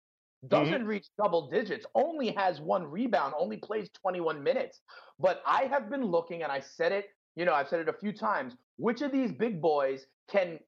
Doesn't 0.48 0.74
mm-hmm. 0.74 0.88
reach 0.88 1.08
double 1.18 1.50
digits, 1.50 1.86
only 1.96 2.32
has 2.32 2.62
one 2.62 2.86
rebound, 2.86 3.34
only 3.38 3.58
plays 3.58 3.90
21 4.02 4.44
minutes. 4.44 4.82
But 5.20 5.42
I 5.48 5.64
have 5.64 5.90
been 5.90 6.06
looking, 6.06 6.44
and 6.44 6.52
I 6.52 6.60
said 6.60 6.92
it, 6.92 7.08
you 7.36 7.46
know, 7.46 7.54
I've 7.54 7.68
said 7.68 7.80
it 7.80 7.90
a 7.90 7.94
few 7.94 8.14
times. 8.14 8.54
Which 8.78 9.02
of 9.02 9.12
these 9.12 9.32
big 9.32 9.62
boys 9.62 10.06
can 10.30 10.60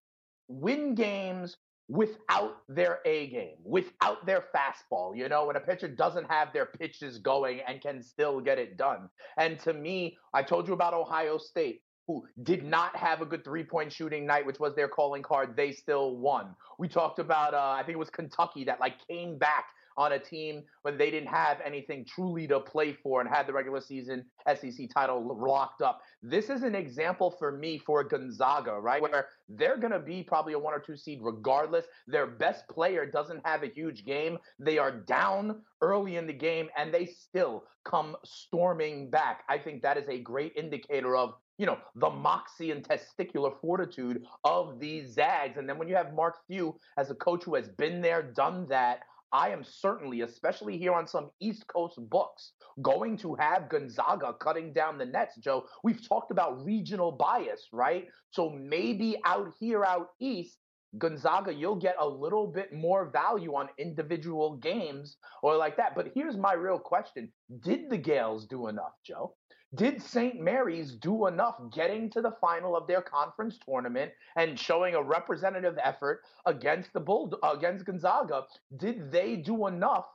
win 0.48 0.96
games 0.96 1.56
without 1.88 2.58
their 2.68 3.00
A 3.06 3.28
game, 3.30 3.56
without 3.64 4.26
their 4.26 4.46
fastball, 4.56 5.18
you 5.18 5.28
know, 5.28 5.46
when 5.46 5.56
a 5.56 5.60
pitcher 5.60 5.88
doesn't 5.88 6.30
have 6.30 6.54
their 6.54 6.68
pitches 6.68 7.18
going 7.18 7.62
and 7.68 7.82
can 7.82 8.02
still 8.02 8.40
get 8.40 8.60
it 8.60 8.78
done. 8.78 9.10
And 9.38 9.60
to 9.62 9.74
me, 9.74 10.18
I 10.34 10.44
told 10.44 10.68
you 10.68 10.74
about 10.74 10.94
Ohio 10.94 11.38
State. 11.38 11.82
Who 12.10 12.26
did 12.42 12.66
not 12.66 12.96
have 12.96 13.22
a 13.22 13.26
good 13.26 13.44
three 13.44 13.64
point 13.64 13.94
shooting 13.94 14.26
night, 14.26 14.44
which 14.44 14.60
was 14.60 14.74
their 14.74 14.88
calling 14.88 15.22
card, 15.22 15.56
they 15.56 15.72
still 15.72 16.18
won. 16.18 16.56
We 16.80 16.88
talked 16.88 17.20
about, 17.20 17.54
uh, 17.54 17.76
I 17.78 17.84
think 17.84 17.94
it 17.94 18.00
was 18.00 18.10
Kentucky 18.10 18.64
that 18.64 18.80
like 18.80 18.96
came 19.08 19.38
back 19.38 19.66
on 19.96 20.14
a 20.14 20.20
team 20.20 20.64
when 20.82 20.98
they 20.98 21.12
didn't 21.12 21.30
have 21.30 21.60
anything 21.64 22.04
truly 22.06 22.48
to 22.48 22.60
play 22.60 22.94
for 22.94 23.22
and 23.22 23.30
had 23.30 23.46
the 23.46 23.54
regular 23.54 23.80
season 23.80 24.26
SEC 24.48 24.90
title 24.92 25.38
locked 25.40 25.84
up. 25.84 26.02
This 26.24 26.50
is 26.50 26.64
an 26.64 26.74
example 26.74 27.36
for 27.38 27.52
me 27.52 27.78
for 27.78 28.04
Gonzaga, 28.04 28.80
right? 28.80 29.02
Where 29.02 29.28
they're 29.48 29.78
going 29.78 29.94
to 29.94 30.00
be 30.00 30.24
probably 30.24 30.54
a 30.54 30.60
one 30.60 30.74
or 30.74 30.80
two 30.80 30.98
seed 30.98 31.20
regardless. 31.22 31.86
Their 32.08 32.26
best 32.26 32.68
player 32.70 33.06
doesn't 33.06 33.46
have 33.46 33.62
a 33.62 33.68
huge 33.68 34.04
game. 34.04 34.40
They 34.58 34.80
are 34.80 34.92
down 34.92 35.62
early 35.82 36.16
in 36.16 36.26
the 36.26 36.34
game 36.34 36.70
and 36.76 36.92
they 36.92 37.06
still 37.06 37.66
come 37.86 38.16
storming 38.26 39.12
back. 39.12 39.44
I 39.48 39.60
think 39.60 39.84
that 39.84 39.98
is 39.98 40.08
a 40.10 40.20
great 40.20 40.54
indicator 40.56 41.16
of 41.16 41.36
you 41.60 41.66
know, 41.66 41.78
the 41.96 42.10
moxie 42.10 42.72
and 42.72 42.84
testicular 42.84 43.54
fortitude 43.60 44.26
of 44.46 44.80
these 44.80 45.14
Zags. 45.14 45.58
And 45.58 45.68
then 45.68 45.78
when 45.78 45.90
you 45.90 45.96
have 45.96 46.14
Mark 46.14 46.38
Few 46.48 46.76
as 46.98 47.12
a 47.12 47.16
coach 47.16 47.44
who 47.44 47.54
has 47.56 47.68
been 47.68 48.02
there, 48.02 48.24
done 48.24 48.66
that, 48.70 49.02
I 49.32 49.50
am 49.50 49.64
certainly, 49.64 50.22
especially 50.22 50.78
here 50.78 50.94
on 50.94 51.06
some 51.06 51.30
East 51.40 51.68
Coast 51.68 52.00
books, 52.10 52.54
going 52.82 53.18
to 53.18 53.36
have 53.36 53.70
Gonzaga 53.70 54.34
cutting 54.40 54.74
down 54.74 54.98
the 54.98 55.06
nets, 55.06 55.36
Joe. 55.36 55.66
We've 55.84 56.08
talked 56.08 56.32
about 56.32 56.64
regional 56.66 57.12
bias, 57.12 57.68
right? 57.72 58.08
So 58.32 58.50
maybe 58.50 59.18
out 59.26 59.54
here, 59.60 59.84
out 59.84 60.12
east, 60.20 60.58
Gonzaga, 60.98 61.54
you'll 61.54 61.76
get 61.76 61.96
a 62.00 62.08
little 62.08 62.48
bit 62.48 62.74
more 62.74 63.12
value 63.12 63.54
on 63.54 63.70
individual 63.78 64.56
games 64.56 65.18
or 65.44 65.56
like 65.56 65.78
that. 65.78 65.94
But 65.94 66.08
here's 66.16 66.38
my 66.38 66.54
real 66.54 66.80
question 66.80 67.32
Did 67.60 67.90
the 67.90 67.98
Gaels 67.98 68.48
do 68.48 68.68
enough, 68.68 68.94
Joe? 69.06 69.36
Did 69.76 70.02
St. 70.02 70.40
Mary's 70.40 70.94
do 70.94 71.28
enough 71.28 71.62
getting 71.72 72.10
to 72.12 72.22
the 72.22 72.32
final 72.42 72.76
of 72.76 72.88
their 72.88 73.02
conference 73.02 73.60
tournament 73.64 74.12
and 74.36 74.60
showing 74.60 74.96
a 74.96 75.02
representative 75.02 75.78
effort 75.84 76.22
against 76.48 76.92
the 76.94 77.00
Bull 77.00 77.32
against 77.44 77.86
Gonzaga? 77.86 78.46
Did 78.78 79.12
they 79.12 79.36
do 79.36 79.68
enough 79.68 80.06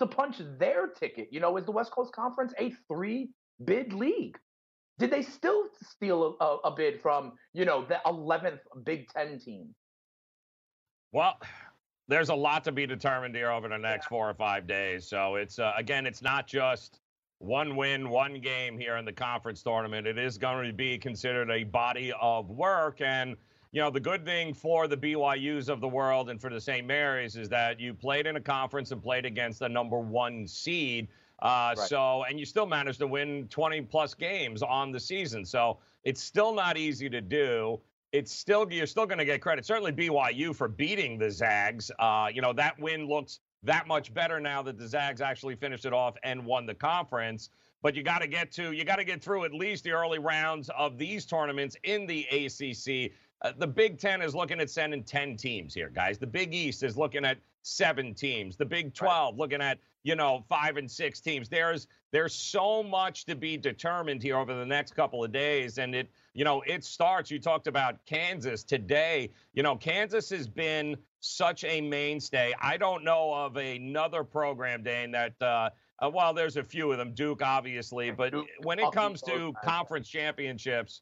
to 0.00 0.06
punch 0.06 0.40
their 0.58 0.88
ticket? 0.88 1.28
You 1.30 1.38
know, 1.38 1.56
is 1.56 1.64
the 1.64 1.70
West 1.70 1.92
Coast 1.92 2.12
Conference 2.12 2.52
a 2.58 2.72
three 2.88 3.30
bid 3.64 3.92
league? 3.92 4.36
Did 4.98 5.12
they 5.12 5.22
still 5.22 5.68
steal 5.82 6.36
a, 6.40 6.68
a 6.68 6.74
bid 6.74 7.00
from, 7.00 7.32
you 7.52 7.64
know, 7.64 7.84
the 7.84 8.00
11th 8.06 8.60
Big 8.84 9.08
Ten 9.08 9.38
team? 9.38 9.74
Well, 11.12 11.38
there's 12.08 12.30
a 12.30 12.34
lot 12.34 12.64
to 12.64 12.72
be 12.72 12.86
determined 12.86 13.36
here 13.36 13.50
over 13.50 13.68
the 13.68 13.78
next 13.78 14.08
four 14.08 14.28
or 14.28 14.34
five 14.34 14.66
days. 14.66 15.08
So 15.08 15.36
it's, 15.36 15.60
uh, 15.60 15.72
again, 15.76 16.06
it's 16.06 16.22
not 16.22 16.48
just 16.48 17.00
one 17.38 17.76
win, 17.76 18.08
one 18.08 18.40
game 18.40 18.78
here 18.78 18.96
in 18.96 19.04
the 19.04 19.12
conference 19.12 19.62
tournament. 19.62 20.06
It 20.06 20.18
is 20.18 20.38
going 20.38 20.66
to 20.66 20.72
be 20.72 20.98
considered 20.98 21.50
a 21.50 21.64
body 21.64 22.12
of 22.20 22.50
work. 22.50 23.00
And, 23.00 23.36
you 23.72 23.80
know, 23.80 23.90
the 23.90 24.00
good 24.00 24.24
thing 24.24 24.54
for 24.54 24.86
the 24.86 24.96
BYUs 24.96 25.68
of 25.68 25.80
the 25.80 25.88
world 25.88 26.30
and 26.30 26.40
for 26.40 26.50
the 26.50 26.60
St. 26.60 26.86
Mary's 26.86 27.36
is 27.36 27.48
that 27.50 27.80
you 27.80 27.92
played 27.92 28.26
in 28.26 28.36
a 28.36 28.40
conference 28.40 28.92
and 28.92 29.02
played 29.02 29.26
against 29.26 29.58
the 29.58 29.68
number 29.68 29.98
one 29.98 30.46
seed. 30.46 31.08
Uh, 31.42 31.74
right. 31.76 31.88
So, 31.88 32.24
and 32.24 32.38
you 32.38 32.46
still 32.46 32.66
managed 32.66 33.00
to 33.00 33.06
win 33.06 33.48
20 33.48 33.82
plus 33.82 34.14
games 34.14 34.62
on 34.62 34.92
the 34.92 35.00
season. 35.00 35.44
So 35.44 35.78
it's 36.04 36.22
still 36.22 36.54
not 36.54 36.76
easy 36.76 37.10
to 37.10 37.20
do. 37.20 37.80
It's 38.12 38.32
still, 38.32 38.70
you're 38.70 38.86
still 38.86 39.06
going 39.06 39.18
to 39.18 39.24
get 39.24 39.42
credit. 39.42 39.66
Certainly 39.66 39.92
BYU 39.92 40.54
for 40.54 40.68
beating 40.68 41.18
the 41.18 41.30
Zags. 41.30 41.90
Uh, 41.98 42.28
you 42.32 42.40
know, 42.40 42.52
that 42.52 42.78
win 42.78 43.08
looks 43.08 43.40
that 43.64 43.86
much 43.86 44.12
better 44.12 44.40
now 44.40 44.62
that 44.62 44.78
the 44.78 44.86
Zags 44.86 45.20
actually 45.20 45.56
finished 45.56 45.84
it 45.84 45.92
off 45.92 46.16
and 46.22 46.44
won 46.44 46.66
the 46.66 46.74
conference. 46.74 47.50
But 47.82 47.94
you 47.94 48.02
got 48.02 48.20
to 48.20 48.26
get 48.26 48.50
to 48.52 48.72
you 48.72 48.84
got 48.84 48.96
to 48.96 49.04
get 49.04 49.22
through 49.22 49.44
at 49.44 49.52
least 49.52 49.84
the 49.84 49.92
early 49.92 50.18
rounds 50.18 50.70
of 50.76 50.96
these 50.96 51.26
tournaments 51.26 51.76
in 51.82 52.06
the 52.06 52.26
ACC. 52.30 53.12
Uh, 53.42 53.52
the 53.58 53.66
Big 53.66 53.98
Ten 53.98 54.22
is 54.22 54.34
looking 54.34 54.60
at 54.60 54.70
sending 54.70 55.02
10 55.02 55.36
teams 55.36 55.74
here, 55.74 55.90
guys. 55.90 56.16
The 56.16 56.26
Big 56.26 56.54
East 56.54 56.82
is 56.82 56.96
looking 56.96 57.26
at 57.26 57.36
seven 57.62 58.14
teams. 58.14 58.56
The 58.56 58.64
Big 58.64 58.94
12 58.94 59.34
right. 59.34 59.38
looking 59.38 59.60
at 59.60 59.78
you 60.02 60.14
know 60.14 60.44
five 60.48 60.76
and 60.76 60.90
six 60.90 61.20
teams. 61.20 61.48
There's 61.48 61.88
there's 62.10 62.34
so 62.34 62.82
much 62.82 63.24
to 63.26 63.34
be 63.34 63.56
determined 63.56 64.22
here 64.22 64.36
over 64.36 64.54
the 64.54 64.66
next 64.66 64.94
couple 64.94 65.24
of 65.24 65.32
days, 65.32 65.78
and 65.78 65.94
it 65.94 66.08
you 66.34 66.44
know 66.44 66.62
it 66.66 66.84
starts. 66.84 67.30
You 67.30 67.38
talked 67.38 67.66
about 67.66 68.04
Kansas 68.06 68.62
today. 68.64 69.30
You 69.54 69.62
know 69.62 69.76
Kansas 69.76 70.28
has 70.30 70.46
been 70.46 70.96
such 71.24 71.64
a 71.64 71.80
mainstay. 71.80 72.52
I 72.60 72.76
don't 72.76 73.02
know 73.02 73.32
of 73.32 73.56
another 73.56 74.24
program, 74.24 74.82
Dane, 74.82 75.10
that, 75.12 75.34
uh, 75.40 75.70
uh, 76.00 76.10
well, 76.12 76.34
there's 76.34 76.56
a 76.56 76.62
few 76.62 76.92
of 76.92 76.98
them, 76.98 77.14
Duke, 77.14 77.40
obviously, 77.42 78.10
but 78.10 78.32
Duke, 78.32 78.46
when 78.62 78.78
it 78.78 78.92
comes 78.92 79.22
to 79.22 79.54
conference 79.64 80.08
championships, 80.08 81.00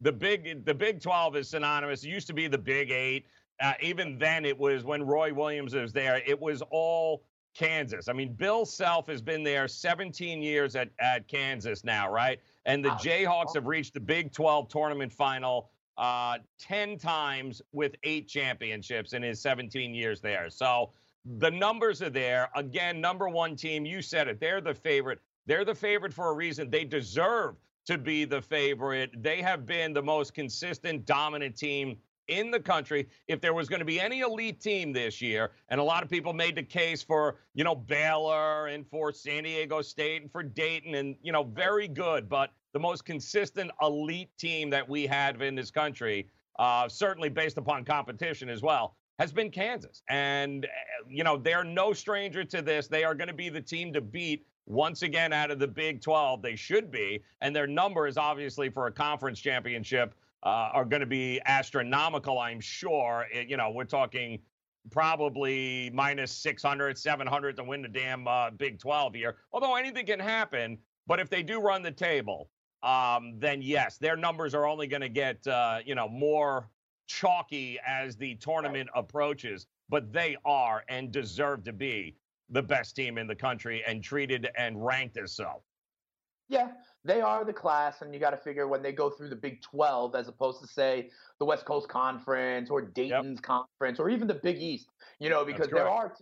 the 0.00 0.12
big 0.12 0.64
the 0.64 0.74
Big 0.74 1.00
12 1.00 1.36
is 1.36 1.48
synonymous. 1.50 2.04
It 2.04 2.08
used 2.08 2.26
to 2.28 2.34
be 2.34 2.46
the 2.46 2.58
Big 2.58 2.90
Eight. 2.90 3.26
Uh, 3.60 3.72
even 3.80 4.18
then, 4.18 4.44
it 4.44 4.56
was 4.56 4.84
when 4.84 5.02
Roy 5.02 5.32
Williams 5.32 5.74
was 5.74 5.92
there. 5.92 6.22
It 6.26 6.38
was 6.38 6.62
all 6.70 7.24
Kansas. 7.56 8.08
I 8.08 8.12
mean, 8.12 8.34
Bill 8.34 8.66
Self 8.66 9.06
has 9.08 9.22
been 9.22 9.42
there 9.42 9.66
17 9.66 10.42
years 10.42 10.76
at, 10.76 10.90
at 10.98 11.26
Kansas 11.26 11.84
now, 11.84 12.10
right? 12.10 12.38
And 12.66 12.84
the 12.84 12.90
Jayhawks 12.90 13.54
have 13.54 13.66
reached 13.66 13.94
the 13.94 14.00
Big 14.00 14.32
12 14.32 14.68
tournament 14.68 15.12
final 15.12 15.70
uh, 15.96 16.38
10 16.58 16.98
times 16.98 17.62
with 17.72 17.94
eight 18.02 18.28
championships 18.28 19.14
in 19.14 19.22
his 19.22 19.40
17 19.40 19.94
years 19.94 20.20
there. 20.20 20.50
So 20.50 20.90
the 21.38 21.50
numbers 21.50 22.02
are 22.02 22.10
there. 22.10 22.50
Again, 22.54 23.00
number 23.00 23.28
one 23.28 23.56
team, 23.56 23.86
you 23.86 24.02
said 24.02 24.28
it. 24.28 24.38
They're 24.38 24.60
the 24.60 24.74
favorite. 24.74 25.20
They're 25.46 25.64
the 25.64 25.74
favorite 25.74 26.12
for 26.12 26.28
a 26.28 26.34
reason. 26.34 26.70
They 26.70 26.84
deserve 26.84 27.56
to 27.86 27.96
be 27.96 28.24
the 28.24 28.42
favorite. 28.42 29.22
They 29.22 29.40
have 29.40 29.64
been 29.64 29.94
the 29.94 30.02
most 30.02 30.34
consistent, 30.34 31.06
dominant 31.06 31.56
team 31.56 31.96
in 32.28 32.50
the 32.50 32.60
country. 32.60 33.08
If 33.28 33.40
there 33.40 33.54
was 33.54 33.68
going 33.68 33.80
to 33.80 33.86
be 33.86 34.00
any 34.00 34.20
elite 34.20 34.60
team 34.60 34.92
this 34.92 35.20
year, 35.20 35.52
and 35.68 35.80
a 35.80 35.84
lot 35.84 36.02
of 36.02 36.10
people 36.10 36.32
made 36.32 36.56
the 36.56 36.62
case 36.62 37.02
for, 37.02 37.36
you 37.54 37.64
know, 37.64 37.74
Baylor 37.74 38.68
and 38.68 38.86
for 38.88 39.12
San 39.12 39.44
Diego 39.44 39.82
State 39.82 40.22
and 40.22 40.30
for 40.30 40.42
Dayton, 40.42 40.94
and, 40.94 41.16
you 41.22 41.32
know, 41.32 41.44
very 41.44 41.88
good. 41.88 42.28
But 42.28 42.50
the 42.72 42.80
most 42.80 43.04
consistent 43.04 43.70
elite 43.82 44.30
team 44.38 44.70
that 44.70 44.88
we 44.88 45.06
have 45.06 45.40
in 45.42 45.54
this 45.54 45.70
country, 45.70 46.28
uh, 46.58 46.88
certainly 46.88 47.28
based 47.28 47.58
upon 47.58 47.84
competition 47.84 48.48
as 48.48 48.62
well, 48.62 48.96
has 49.18 49.32
been 49.32 49.50
Kansas. 49.50 50.02
And, 50.08 50.66
you 51.08 51.24
know, 51.24 51.36
they're 51.36 51.64
no 51.64 51.92
stranger 51.92 52.44
to 52.44 52.60
this. 52.62 52.86
They 52.86 53.04
are 53.04 53.14
going 53.14 53.28
to 53.28 53.34
be 53.34 53.48
the 53.48 53.60
team 53.60 53.92
to 53.94 54.00
beat 54.00 54.46
once 54.66 55.02
again 55.02 55.32
out 55.32 55.50
of 55.50 55.58
the 55.58 55.68
Big 55.68 56.02
12. 56.02 56.42
They 56.42 56.56
should 56.56 56.90
be. 56.90 57.22
And 57.40 57.54
their 57.54 57.66
number 57.66 58.06
is 58.06 58.18
obviously, 58.18 58.68
for 58.68 58.88
a 58.88 58.92
conference 58.92 59.40
championship 59.40 60.14
uh, 60.46 60.70
are 60.72 60.84
going 60.84 61.00
to 61.00 61.06
be 61.06 61.40
astronomical, 61.44 62.38
I'm 62.38 62.60
sure. 62.60 63.26
It, 63.32 63.48
you 63.48 63.56
know, 63.56 63.70
we're 63.70 63.82
talking 63.82 64.38
probably 64.92 65.90
minus 65.92 66.30
600, 66.30 66.96
700 66.96 67.56
to 67.56 67.64
win 67.64 67.82
the 67.82 67.88
damn 67.88 68.28
uh, 68.28 68.50
Big 68.50 68.78
12 68.78 69.14
here. 69.16 69.38
Although 69.52 69.74
anything 69.74 70.06
can 70.06 70.20
happen. 70.20 70.78
But 71.08 71.18
if 71.18 71.28
they 71.28 71.42
do 71.42 71.60
run 71.60 71.82
the 71.82 71.90
table, 71.90 72.48
um, 72.84 73.34
then 73.38 73.60
yes, 73.60 73.98
their 73.98 74.16
numbers 74.16 74.54
are 74.54 74.66
only 74.66 74.86
going 74.86 75.00
to 75.00 75.08
get 75.08 75.44
uh, 75.48 75.78
you 75.84 75.96
know 75.96 76.08
more 76.08 76.70
chalky 77.08 77.80
as 77.84 78.16
the 78.16 78.36
tournament 78.36 78.88
approaches. 78.94 79.66
But 79.88 80.12
they 80.12 80.36
are 80.44 80.84
and 80.88 81.10
deserve 81.10 81.64
to 81.64 81.72
be 81.72 82.16
the 82.50 82.62
best 82.62 82.94
team 82.94 83.18
in 83.18 83.26
the 83.26 83.34
country 83.34 83.82
and 83.84 84.02
treated 84.02 84.48
and 84.56 84.84
ranked 84.84 85.16
as 85.16 85.32
so. 85.32 85.62
Yeah, 86.48 86.70
they 87.06 87.20
are 87.20 87.44
the 87.44 87.52
class, 87.52 88.02
and 88.02 88.12
you 88.12 88.20
got 88.20 88.30
to 88.30 88.36
figure 88.36 88.66
when 88.66 88.82
they 88.82 88.92
go 88.92 89.10
through 89.10 89.28
the 89.28 89.36
Big 89.36 89.62
12, 89.62 90.14
as 90.14 90.28
opposed 90.28 90.60
to 90.60 90.66
say 90.66 91.10
the 91.38 91.44
West 91.44 91.64
Coast 91.64 91.88
Conference 91.88 92.68
or 92.70 92.82
Dayton's 92.82 93.38
yep. 93.38 93.42
Conference 93.42 94.00
or 94.00 94.10
even 94.10 94.26
the 94.26 94.34
Big 94.34 94.56
East, 94.56 94.88
you 95.20 95.30
know, 95.30 95.44
because 95.44 95.68
there 95.68 95.88
are 95.88 96.14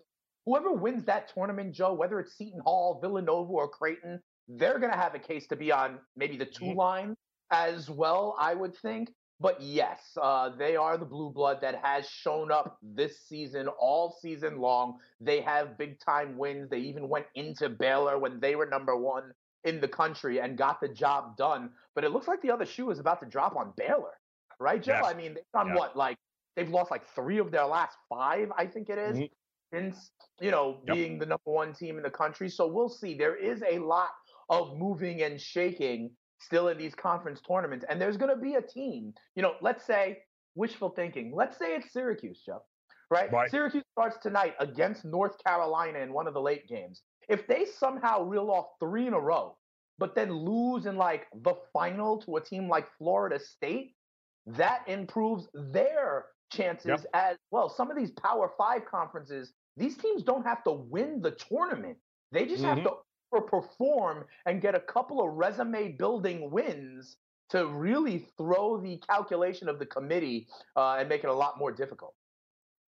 whoever 0.45 0.73
wins 0.73 1.05
that 1.05 1.33
tournament, 1.33 1.75
Joe, 1.75 1.95
whether 1.95 2.21
it's 2.21 2.37
Seton 2.37 2.61
Hall, 2.61 2.99
Villanova, 3.01 3.51
or 3.51 3.69
Creighton, 3.69 4.21
they're 4.49 4.79
going 4.79 4.93
to 4.93 4.99
have 4.99 5.15
a 5.15 5.19
case 5.19 5.47
to 5.49 5.57
be 5.57 5.73
on 5.73 5.99
maybe 6.17 6.37
the 6.37 6.45
2 6.45 6.65
mm-hmm. 6.65 6.79
line 6.79 7.17
as 7.51 7.89
well, 7.89 8.37
I 8.39 8.55
would 8.55 8.77
think. 8.77 9.11
But 9.41 9.61
yes, 9.61 10.01
uh, 10.21 10.51
they 10.57 10.77
are 10.77 10.97
the 10.97 11.05
blue 11.05 11.31
blood 11.31 11.61
that 11.61 11.81
has 11.83 12.09
shown 12.09 12.53
up 12.53 12.79
this 12.83 13.27
season, 13.27 13.69
all 13.81 14.17
season 14.23 14.59
long. 14.59 14.99
They 15.21 15.41
have 15.41 15.77
big 15.77 15.99
time 15.99 16.39
wins. 16.39 16.71
They 16.71 16.79
even 16.79 17.09
went 17.09 17.27
into 17.35 17.69
Baylor 17.69 18.19
when 18.19 18.39
they 18.39 18.55
were 18.55 18.67
number 18.67 18.97
one 18.97 19.33
in 19.65 19.81
the 19.81 19.89
country 19.89 20.41
and 20.41 20.57
got 20.57 20.81
the 20.81 20.89
job 20.89 21.37
done. 21.37 21.71
But 21.95 22.05
it 22.05 22.11
looks 22.11 22.29
like 22.29 22.43
the 22.43 22.51
other 22.51 22.67
shoe 22.67 22.91
is 22.91 22.99
about 22.99 23.21
to 23.21 23.27
drop 23.27 23.57
on 23.57 23.73
Baylor, 23.77 24.15
right, 24.59 24.83
Joe? 24.83 25.01
Yes. 25.03 25.07
I 25.07 25.15
mean, 25.15 25.35
they've 25.35 25.45
done 25.53 25.75
what, 25.75 25.97
like 25.97 26.17
they've 26.57 26.69
lost 26.69 26.91
like 26.91 27.07
three 27.15 27.39
of 27.39 27.51
their 27.51 27.67
last 27.67 27.97
five, 28.09 28.51
I 28.57 28.67
think 28.67 28.89
it 28.91 28.99
is, 28.99 29.17
mm-hmm. 29.17 29.77
since 29.77 30.11
you 30.41 30.51
know 30.51 30.81
yep. 30.87 30.97
being 30.97 31.19
the 31.19 31.27
number 31.27 31.43
one 31.45 31.73
team 31.73 31.97
in 31.97 32.03
the 32.03 32.11
country. 32.11 32.49
So 32.49 32.67
we'll 32.67 32.89
see. 32.89 33.15
There 33.15 33.37
is 33.37 33.63
a 33.69 33.79
lot 33.79 34.11
of 34.49 34.77
moving 34.77 35.23
and 35.23 35.41
shaking 35.41 36.11
still 36.39 36.69
in 36.69 36.79
these 36.79 36.95
conference 36.95 37.41
tournaments. 37.41 37.85
And 37.89 38.01
there's 38.01 38.17
going 38.17 38.35
to 38.35 38.41
be 38.41 38.55
a 38.55 38.63
team, 38.63 39.15
you 39.35 39.43
know, 39.43 39.55
let's 39.63 39.87
say 39.87 40.19
wishful 40.55 40.91
thinking. 40.91 41.33
Let's 41.35 41.59
say 41.59 41.75
it's 41.75 41.93
Syracuse, 41.93 42.43
Joe, 42.45 42.63
right? 43.11 43.33
right? 43.33 43.51
Syracuse 43.51 43.85
starts 43.93 44.19
tonight 44.23 44.55
against 44.61 45.05
North 45.05 45.43
Carolina 45.45 46.01
in 46.01 46.13
one 46.13 46.27
of 46.27 46.35
the 46.35 46.41
late 46.41 46.69
games. 46.69 47.03
If 47.29 47.47
they 47.47 47.65
somehow 47.65 48.23
reel 48.23 48.51
off 48.51 48.67
three 48.81 49.07
in 49.07 49.15
a 49.15 49.21
row 49.21 49.57
but 49.99 50.15
then 50.15 50.33
lose 50.33 50.87
in 50.87 50.97
like 50.97 51.29
the 51.43 51.55
final 51.73 52.19
to 52.23 52.37
a 52.37 52.41
team 52.41 52.69
like 52.69 52.91
Florida 52.99 53.39
State, 53.39 53.95
that 54.47 54.83
improves 54.89 55.49
their 55.55 56.27
chances 56.51 56.87
Yep. 56.87 57.07
as 57.15 57.37
well. 57.51 57.69
Some 57.69 57.91
of 57.91 57.97
these 57.97 58.11
Power 58.13 58.53
Five 58.59 58.85
conferences, 58.87 59.55
these 59.77 59.97
teams 59.97 60.23
don't 60.23 60.45
have 60.45 60.65
to 60.65 60.73
win 60.73 61.21
the 61.23 61.31
tournament. 61.33 61.97
They 62.33 62.45
just 62.47 62.65
have 62.65 62.79
Mhm. 62.79 62.85
to 62.85 62.97
overperform 63.33 64.27
and 64.47 64.61
get 64.61 64.75
a 64.75 64.81
couple 64.81 65.21
of 65.23 65.35
resume 65.35 65.93
building 65.93 66.51
wins 66.51 67.17
to 67.51 67.67
really 67.69 68.19
throw 68.37 68.79
the 68.79 68.97
calculation 68.99 69.69
of 69.69 69.79
the 69.79 69.87
committee 69.87 70.49
uh, 70.77 70.97
and 70.99 71.09
make 71.09 71.25
it 71.25 71.31
a 71.31 71.35
lot 71.35 71.59
more 71.59 71.71
difficult. 71.73 72.15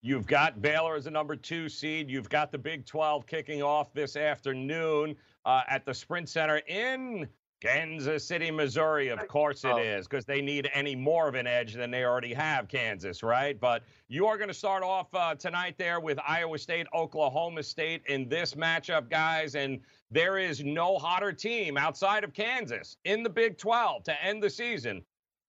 You've 0.06 0.28
got 0.28 0.62
Baylor 0.62 0.94
as 0.94 1.08
a 1.08 1.10
number 1.10 1.34
two 1.34 1.68
seed. 1.68 2.08
You've 2.08 2.28
got 2.28 2.52
the 2.52 2.58
Big 2.58 2.86
12 2.86 3.26
kicking 3.26 3.60
off 3.60 3.92
this 3.92 4.14
afternoon 4.14 5.16
uh, 5.44 5.62
at 5.68 5.84
the 5.84 5.92
Sprint 5.92 6.28
Center 6.28 6.58
in 6.68 7.26
Kansas 7.60 8.24
City, 8.24 8.52
Missouri. 8.52 9.08
Of 9.08 9.26
course 9.26 9.64
it 9.64 9.72
Oh. 9.72 9.78
is, 9.78 10.06
because 10.06 10.24
they 10.24 10.40
need 10.40 10.70
any 10.72 10.94
more 10.94 11.26
of 11.26 11.34
an 11.34 11.48
edge 11.48 11.74
than 11.74 11.90
they 11.90 12.04
already 12.04 12.32
have, 12.34 12.68
Kansas, 12.68 13.24
right? 13.24 13.58
But 13.58 13.82
you 14.06 14.26
are 14.28 14.38
going 14.38 14.46
to 14.46 14.54
start 14.54 14.84
off 14.84 15.12
uh, 15.12 15.34
tonight 15.34 15.74
there 15.76 15.98
with 15.98 16.20
Iowa 16.24 16.56
State, 16.58 16.86
Oklahoma 16.94 17.64
State 17.64 18.02
in 18.06 18.28
this 18.28 18.54
matchup, 18.54 19.10
guys. 19.10 19.56
And 19.56 19.80
there 20.12 20.38
is 20.38 20.62
no 20.62 20.98
hotter 20.98 21.32
team 21.32 21.76
outside 21.76 22.22
of 22.22 22.32
Kansas 22.32 22.96
in 23.06 23.24
the 23.24 23.30
Big 23.30 23.58
12 23.58 24.04
to 24.04 24.24
end 24.24 24.40
the 24.40 24.50
season 24.50 25.02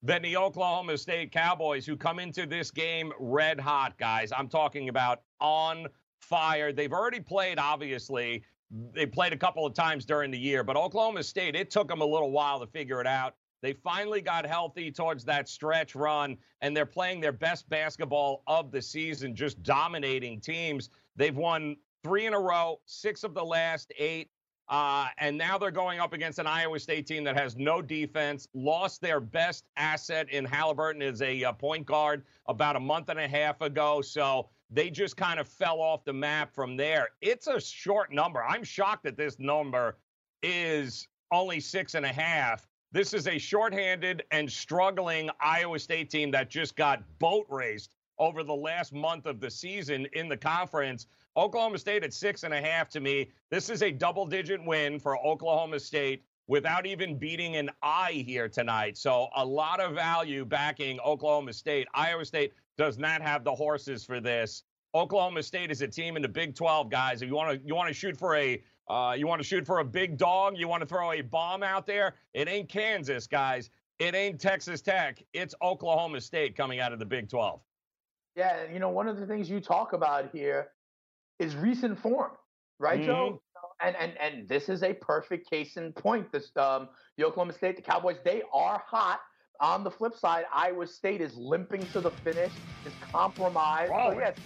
than 0.04 0.22
the 0.22 0.38
Oklahoma 0.38 0.98
State 0.98 1.32
Cowboys, 1.32 1.86
who 1.86 1.98
come 1.98 2.20
into 2.20 2.46
this 2.46 2.72
game 2.72 3.12
red 3.20 3.60
hot, 3.60 3.98
guys. 3.98 4.32
I'm 4.36 4.48
talking 4.48 4.90
about 4.90 5.22
on 5.40 5.88
fire. 6.20 6.72
They've 6.72 6.94
already 6.94 7.20
played, 7.20 7.60
obviously. 7.60 8.44
They 8.94 9.06
played 9.06 9.34
a 9.34 9.38
couple 9.38 9.66
of 9.66 9.74
times 9.74 10.06
during 10.06 10.30
the 10.30 10.38
year, 10.38 10.64
but 10.64 10.76
Oklahoma 10.76 11.24
State, 11.24 11.56
it 11.56 11.72
took 11.72 11.88
them 11.88 12.02
a 12.02 12.06
little 12.06 12.32
while 12.32 12.60
to 12.60 12.68
figure 12.68 13.02
it 13.02 13.08
out. 13.08 13.36
They 13.62 13.74
finally 13.74 14.22
got 14.22 14.46
healthy 14.46 14.92
towards 14.92 15.26
that 15.26 15.50
stretch 15.50 15.96
run, 15.96 16.38
and 16.62 16.78
they're 16.78 16.86
playing 16.86 17.22
their 17.22 17.32
best 17.32 17.68
basketball 17.70 18.44
of 18.46 18.72
the 18.72 18.82
season, 18.82 19.36
just 19.36 19.64
dominating 19.64 20.40
teams. 20.42 20.90
They've 21.16 21.36
won 21.36 21.78
three 22.04 22.28
in 22.28 22.34
a 22.34 22.40
row, 22.40 22.80
six 22.86 23.24
of 23.24 23.34
the 23.34 23.44
last 23.44 23.92
eight. 23.98 24.30
Uh, 24.70 25.08
and 25.18 25.38
now 25.38 25.58
they're 25.58 25.72
going 25.72 26.00
up 26.00 26.14
against 26.14 26.40
an 26.40 26.48
Iowa 26.48 26.80
State 26.80 27.08
team 27.08 27.24
that 27.24 27.38
has 27.38 27.56
no 27.56 27.82
defense, 27.82 28.48
lost 28.54 29.02
their 29.02 29.20
best 29.20 29.66
asset 29.78 30.30
in 30.30 30.46
Haliburton 30.46 31.02
as 31.02 31.22
a 31.22 31.44
uh, 31.46 31.54
point 31.54 31.86
guard 31.86 32.24
about 32.48 32.76
a 32.76 32.80
month 32.80 33.10
and 33.10 33.20
a 33.20 33.28
half 33.28 33.62
ago. 33.62 34.02
So 34.02 34.50
they 34.70 34.90
just 34.90 35.16
kind 35.16 35.40
of 35.40 35.48
fell 35.48 35.80
off 35.80 36.04
the 36.04 36.12
map 36.12 36.54
from 36.54 36.76
there. 36.76 37.10
It's 37.22 37.48
a 37.48 37.62
short 37.62 38.12
number. 38.12 38.44
I'm 38.44 38.64
shocked 38.64 39.04
that 39.04 39.16
this 39.16 39.40
number 39.40 39.98
is 40.44 41.08
only 41.32 41.62
six 41.62 41.96
and 41.96 42.06
a 42.06 42.12
half. 42.12 42.68
This 42.92 43.14
is 43.14 43.28
a 43.28 43.38
shorthanded 43.38 44.24
and 44.32 44.52
struggling 44.52 45.30
Iowa 45.40 45.80
State 45.80 46.10
team 46.10 46.32
that 46.32 46.50
just 46.50 46.76
got 46.76 47.04
boat 47.20 47.46
raced 47.50 47.96
over 48.20 48.44
the 48.44 48.56
last 48.56 48.94
month 48.94 49.26
of 49.26 49.40
the 49.40 49.50
season 49.50 50.08
in 50.14 50.28
the 50.28 50.38
conference. 50.38 51.08
Oklahoma 51.38 51.78
State 51.78 52.04
at 52.04 52.14
six 52.14 52.44
and 52.44 52.54
a 52.54 52.60
half 52.60 52.90
to 52.90 53.00
me. 53.00 53.30
This 53.52 53.70
is 53.70 53.84
a 53.84 53.92
double 53.92 54.26
digit 54.26 54.64
win 54.66 55.00
for 55.00 55.24
Oklahoma 55.24 55.80
State 55.80 56.24
without 56.48 56.88
even 56.88 57.18
beating 57.18 57.58
an 57.58 57.70
eye 57.84 58.24
here 58.26 58.50
tonight. 58.50 58.98
So 58.98 59.28
a 59.36 59.46
lot 59.46 59.80
of 59.80 59.94
value 59.94 60.46
backing 60.46 61.00
Oklahoma 61.02 61.54
State. 61.54 61.88
Iowa 61.94 62.26
State 62.26 62.54
does 62.78 62.98
not 62.98 63.22
have 63.22 63.44
the 63.44 63.54
horses 63.54 64.04
for 64.04 64.20
this. 64.20 64.64
Oklahoma 64.96 65.44
State 65.44 65.70
is 65.70 65.84
a 65.84 65.88
team 65.88 66.16
in 66.16 66.24
the 66.24 66.28
Big 66.28 66.56
12, 66.56 66.90
guys. 66.90 67.22
If 67.22 67.30
you 67.30 67.36
want 67.36 67.62
to 67.62 67.68
you 67.68 67.76
want 67.76 67.90
to 67.90 67.94
shoot 67.94 68.18
for 68.18 68.36
a 68.36 68.64
uh, 68.90 69.14
you 69.16 69.28
want 69.28 69.40
to 69.40 69.48
shoot 69.48 69.66
for 69.66 69.80
a 69.80 69.86
big 69.86 70.18
dog, 70.18 70.58
you 70.58 70.68
want 70.68 70.82
to 70.82 70.88
throw 70.88 71.12
a 71.12 71.22
bomb 71.22 71.62
out 71.62 71.86
there. 71.86 72.16
It 72.34 72.48
ain't 72.48 72.70
Kansas, 72.70 73.28
guys. 73.28 73.70
It 74.00 74.16
ain't 74.16 74.40
Texas 74.40 74.82
Tech. 74.82 75.22
It's 75.34 75.54
Oklahoma 75.62 76.22
State 76.22 76.56
coming 76.56 76.80
out 76.80 76.94
of 76.94 77.00
the 77.00 77.06
Big 77.06 77.30
12. 77.30 77.60
Yeah, 78.36 78.72
you 78.72 78.80
know, 78.80 78.90
one 78.90 79.08
of 79.08 79.20
the 79.20 79.26
things 79.28 79.50
you 79.50 79.60
talk 79.60 79.94
about 79.94 80.30
here 80.32 80.70
is 81.40 81.56
recent 81.56 82.00
form, 82.00 82.32
right, 82.80 83.02
Joe? 83.04 83.42
And 83.82 83.96
and 83.96 84.14
and 84.20 84.50
this 84.50 84.70
is 84.70 84.84
a 84.84 84.94
perfect 84.94 85.50
case 85.50 85.78
in 85.78 85.94
point. 85.94 86.32
This 86.32 86.52
um, 86.56 86.90
the 87.18 87.26
Oklahoma 87.26 87.54
State, 87.54 87.76
the 87.76 87.82
Cowboys, 87.82 88.18
they 88.24 88.42
are 88.54 88.84
hot. 88.86 89.20
On 89.60 89.84
the 89.84 89.90
flip 89.90 90.16
side, 90.16 90.46
Iowa 90.54 90.86
State 90.86 91.20
is 91.20 91.36
limping 91.36 91.84
to 91.88 92.00
the 92.00 92.12
finish, 92.12 92.52
is 92.86 92.94
compromised. 93.12 93.92
Oh. 93.96 94.12
So 94.12 94.20
yes. 94.20 94.38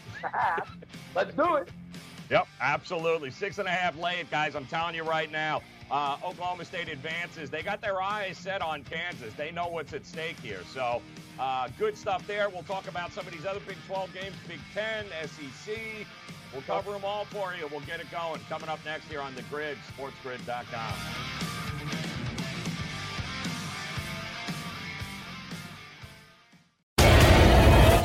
Let's 1.15 1.33
do 1.35 1.55
it. 1.55 1.69
Yep, 2.29 2.47
absolutely. 2.61 3.29
Six 3.29 3.57
and 3.57 3.67
a 3.67 3.71
half 3.71 3.97
late, 3.99 4.31
guys. 4.31 4.55
I'm 4.55 4.65
telling 4.65 4.95
you 4.95 5.03
right 5.03 5.29
now. 5.29 5.61
Uh, 5.91 6.15
Oklahoma 6.23 6.63
State 6.63 6.87
advances. 6.87 7.49
They 7.49 7.61
got 7.61 7.81
their 7.81 8.01
eyes 8.01 8.37
set 8.37 8.61
on 8.61 8.85
Kansas. 8.85 9.33
They 9.33 9.51
know 9.51 9.67
what's 9.67 9.91
at 9.91 10.05
stake 10.05 10.39
here. 10.39 10.61
So, 10.73 11.01
uh, 11.37 11.67
good 11.77 11.97
stuff 11.97 12.25
there. 12.25 12.47
We'll 12.47 12.63
talk 12.63 12.87
about 12.87 13.11
some 13.11 13.27
of 13.27 13.33
these 13.33 13.45
other 13.45 13.59
Big 13.67 13.75
12 13.87 14.13
games, 14.13 14.35
Big 14.47 14.59
10, 14.73 15.07
SEC. 15.27 16.07
We'll 16.53 16.61
cover 16.63 16.91
them 16.91 17.05
all 17.05 17.25
for 17.25 17.53
you. 17.53 17.67
We'll 17.71 17.81
get 17.81 17.99
it 17.99 18.11
going. 18.11 18.41
Coming 18.49 18.69
up 18.69 18.79
next 18.85 19.05
here 19.05 19.21
on 19.21 19.35
the 19.35 19.43
grid, 19.43 19.77
sportsgrid.com. 19.97 21.60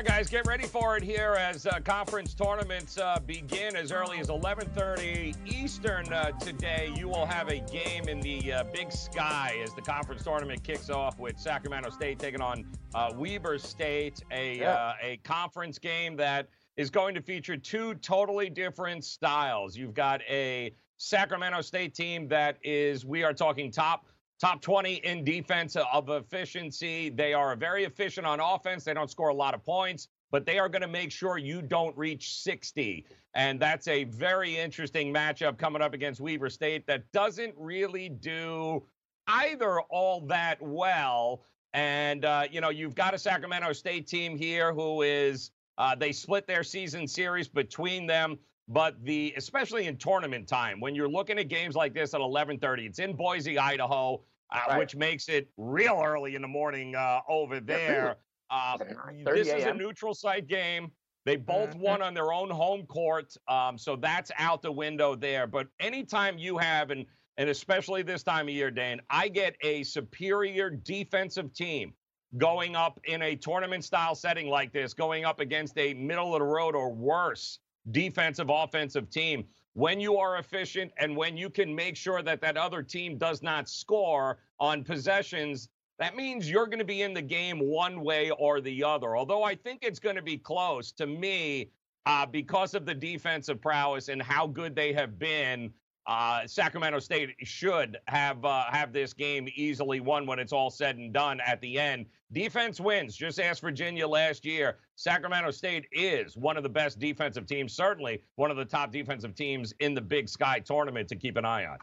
Right, 0.00 0.06
guys, 0.16 0.30
get 0.30 0.46
ready 0.46 0.64
for 0.66 0.96
it 0.96 1.02
here 1.02 1.36
as 1.38 1.66
uh, 1.66 1.78
conference 1.84 2.32
tournaments 2.32 2.96
uh, 2.96 3.18
begin 3.26 3.76
as 3.76 3.92
early 3.92 4.18
as 4.18 4.28
11:30 4.28 5.36
Eastern 5.46 6.10
uh, 6.10 6.30
today. 6.38 6.90
You 6.96 7.06
will 7.06 7.26
have 7.26 7.48
a 7.50 7.58
game 7.60 8.08
in 8.08 8.18
the 8.20 8.50
uh, 8.50 8.64
Big 8.72 8.90
Sky 8.92 9.60
as 9.62 9.74
the 9.74 9.82
conference 9.82 10.24
tournament 10.24 10.64
kicks 10.64 10.88
off 10.88 11.18
with 11.18 11.38
Sacramento 11.38 11.90
State 11.90 12.18
taking 12.18 12.40
on 12.40 12.64
uh, 12.94 13.12
Weber 13.14 13.58
State, 13.58 14.22
a 14.30 14.60
Yeah. 14.60 14.72
uh, 14.72 14.94
a 15.02 15.16
conference 15.18 15.78
game 15.78 16.16
that 16.16 16.48
is 16.78 16.88
going 16.88 17.14
to 17.14 17.20
feature 17.20 17.58
two 17.58 17.94
totally 17.96 18.48
different 18.48 19.04
styles. 19.04 19.76
You've 19.76 19.92
got 19.92 20.22
a 20.30 20.72
Sacramento 20.96 21.60
State 21.60 21.94
team 21.94 22.26
that 22.28 22.56
is, 22.62 23.04
we 23.04 23.22
are 23.22 23.34
talking 23.34 23.70
top 23.70 24.06
top 24.40 24.62
20 24.62 24.94
in 24.94 25.22
defense 25.22 25.76
of 25.76 26.08
efficiency. 26.08 27.10
They 27.10 27.34
are 27.34 27.54
very 27.54 27.84
efficient 27.84 28.26
on 28.26 28.40
offense. 28.40 28.84
They 28.84 28.94
don't 28.94 29.10
score 29.10 29.28
a 29.28 29.34
lot 29.34 29.54
of 29.54 29.62
points, 29.62 30.08
but 30.30 30.46
they 30.46 30.58
are 30.58 30.68
going 30.68 30.82
to 30.82 30.88
make 30.88 31.12
sure 31.12 31.36
you 31.36 31.60
don't 31.60 31.96
reach 31.96 32.34
60. 32.38 33.04
And 33.34 33.60
that's 33.60 33.86
a 33.86 34.04
very 34.04 34.56
interesting 34.56 35.12
matchup 35.12 35.58
coming 35.58 35.82
up 35.82 35.92
against 35.92 36.20
Weber 36.20 36.48
State 36.48 36.86
that 36.86 37.10
doesn't 37.12 37.54
really 37.56 38.08
do 38.08 38.82
either 39.28 39.80
all 39.82 40.22
that 40.22 40.60
well. 40.60 41.42
And, 41.74 42.24
uh, 42.24 42.44
you 42.50 42.60
know, 42.60 42.70
you've 42.70 42.94
got 42.94 43.14
a 43.14 43.18
Sacramento 43.18 43.72
State 43.74 44.06
team 44.06 44.38
here 44.38 44.72
who 44.72 45.02
is, 45.02 45.50
uh, 45.76 45.94
they 45.94 46.12
split 46.12 46.46
their 46.46 46.64
season 46.64 47.06
series 47.06 47.46
between 47.46 48.06
them. 48.06 48.38
But 48.68 49.02
the, 49.04 49.34
especially 49.36 49.88
in 49.88 49.96
tournament 49.96 50.46
time, 50.46 50.78
when 50.78 50.94
you're 50.94 51.08
looking 51.08 51.38
at 51.40 51.48
games 51.48 51.74
like 51.74 51.92
this 51.92 52.14
at 52.14 52.20
11:30, 52.20 52.86
it's 52.86 53.00
in 53.00 53.14
Boise, 53.14 53.58
Idaho, 53.58 54.22
uh, 54.52 54.60
Right. 54.68 54.78
which 54.78 54.96
makes 54.96 55.28
it 55.28 55.48
real 55.56 56.00
early 56.04 56.34
in 56.34 56.42
the 56.42 56.48
morning 56.48 56.94
uh, 56.94 57.20
over 57.28 57.60
there. 57.60 58.16
Uh, 58.50 58.76
It's 58.80 58.90
at 58.90 58.96
9:30 58.96 59.24
this 59.24 59.48
is 59.48 59.64
a 59.64 59.74
neutral 59.74 60.14
site 60.14 60.46
game. 60.46 60.90
They 61.24 61.36
both 61.36 61.70
Mhm. 61.70 61.80
won 61.80 62.02
on 62.02 62.14
their 62.14 62.32
own 62.32 62.50
home 62.50 62.86
court, 62.86 63.36
um, 63.46 63.76
so 63.78 63.94
that's 63.94 64.32
out 64.38 64.62
the 64.62 64.72
window 64.72 65.14
there. 65.14 65.46
But 65.46 65.68
anytime 65.78 66.38
you 66.38 66.58
have, 66.58 66.90
and 66.90 67.06
and 67.36 67.48
especially 67.48 68.02
this 68.02 68.22
time 68.22 68.48
of 68.48 68.54
year, 68.54 68.70
Dan, 68.70 69.00
I 69.08 69.28
get 69.28 69.56
a 69.62 69.82
superior 69.84 70.68
defensive 70.68 71.54
team 71.54 71.94
going 72.36 72.76
up 72.76 73.00
in 73.04 73.22
a 73.22 73.34
tournament 73.34 73.82
style 73.82 74.14
setting 74.14 74.48
like 74.48 74.72
this, 74.72 74.92
going 74.92 75.24
up 75.24 75.40
against 75.40 75.78
a 75.78 75.94
middle 75.94 76.34
of 76.34 76.40
the 76.40 76.44
road 76.44 76.74
or 76.74 76.92
worse 76.92 77.60
defensive 77.92 78.50
offensive 78.50 79.08
team. 79.08 79.48
When 79.74 80.00
you 80.00 80.16
are 80.16 80.38
efficient 80.38 80.92
and 80.98 81.16
when 81.16 81.36
you 81.36 81.48
can 81.48 81.74
make 81.74 81.96
sure 81.96 82.22
that 82.22 82.40
that 82.40 82.56
other 82.56 82.82
team 82.82 83.18
does 83.18 83.42
not 83.42 83.68
score 83.68 84.38
on 84.58 84.82
possessions, 84.82 85.68
that 85.98 86.16
means 86.16 86.50
you're 86.50 86.66
going 86.66 86.78
to 86.80 86.84
be 86.84 87.02
in 87.02 87.14
the 87.14 87.22
game 87.22 87.60
one 87.60 88.02
way 88.02 88.30
or 88.30 88.60
the 88.60 88.82
other. 88.82 89.16
Although 89.16 89.44
I 89.44 89.54
think 89.54 89.80
it's 89.82 90.00
going 90.00 90.16
to 90.16 90.22
be 90.22 90.38
close 90.38 90.92
to 90.92 91.06
me 91.06 91.70
uh, 92.06 92.26
because 92.26 92.74
of 92.74 92.86
the 92.86 92.94
defensive 92.94 93.60
prowess 93.60 94.08
and 94.08 94.20
how 94.20 94.46
good 94.46 94.74
they 94.74 94.92
have 94.92 95.18
been. 95.18 95.72
Uh, 96.06 96.46
Sacramento 96.46 96.98
State 96.98 97.30
should 97.42 97.98
have 98.08 98.44
uh, 98.44 98.64
have 98.70 98.92
this 98.92 99.12
game 99.12 99.48
easily 99.54 100.00
won 100.00 100.26
when 100.26 100.38
it's 100.38 100.52
all 100.52 100.70
said 100.70 100.96
and 100.96 101.12
done 101.12 101.40
at 101.46 101.60
the 101.60 101.78
end. 101.78 102.06
Defense 102.32 102.80
wins. 102.80 103.14
Just 103.16 103.38
ask 103.38 103.60
Virginia 103.62 104.08
last 104.08 104.44
year. 104.44 104.78
Sacramento 104.96 105.50
State 105.50 105.86
is 105.92 106.36
one 106.36 106.56
of 106.56 106.62
the 106.62 106.68
best 106.68 106.98
defensive 106.98 107.46
teams, 107.46 107.72
certainly 107.74 108.22
one 108.36 108.50
of 108.50 108.56
the 108.56 108.64
top 108.64 108.90
defensive 108.92 109.34
teams 109.34 109.74
in 109.80 109.94
the 109.94 110.00
Big 110.00 110.28
Sky 110.28 110.58
tournament 110.60 111.08
to 111.08 111.16
keep 111.16 111.36
an 111.36 111.44
eye 111.44 111.66
on. 111.66 111.78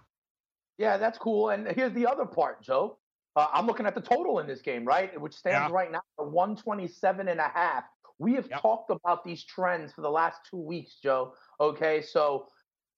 Yeah, 0.77 0.97
that's 0.97 1.17
cool. 1.17 1.49
And 1.49 1.67
here's 1.67 1.93
the 1.93 2.05
other 2.07 2.25
part, 2.25 2.61
Joe. 2.61 2.97
Uh, 3.35 3.47
I'm 3.53 3.67
looking 3.67 3.85
at 3.85 3.93
the 3.93 4.01
total 4.01 4.39
in 4.39 4.47
this 4.47 4.61
game, 4.61 4.83
right? 4.83 5.19
Which 5.19 5.33
stands 5.35 5.69
Yeah. 5.69 5.75
right 5.75 5.91
now 5.91 6.01
at 6.19 6.25
127 6.25 7.27
and 7.27 7.39
a 7.39 7.49
half. 7.49 7.83
We 8.19 8.33
have 8.33 8.47
Yep. 8.49 8.61
talked 8.61 8.89
about 8.89 9.23
these 9.23 9.43
trends 9.43 9.93
for 9.93 10.01
the 10.01 10.09
last 10.09 10.41
two 10.49 10.57
weeks, 10.57 10.95
Joe. 10.95 11.35
Okay, 11.59 12.01
so 12.01 12.47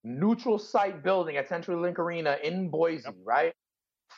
neutral 0.03 0.57
site 0.59 1.03
building 1.03 1.37
at 1.37 1.47
Century 1.47 1.75
Link 1.75 1.99
Arena 1.99 2.37
in 2.43 2.69
Boise, 2.69 3.09
right? 3.23 3.53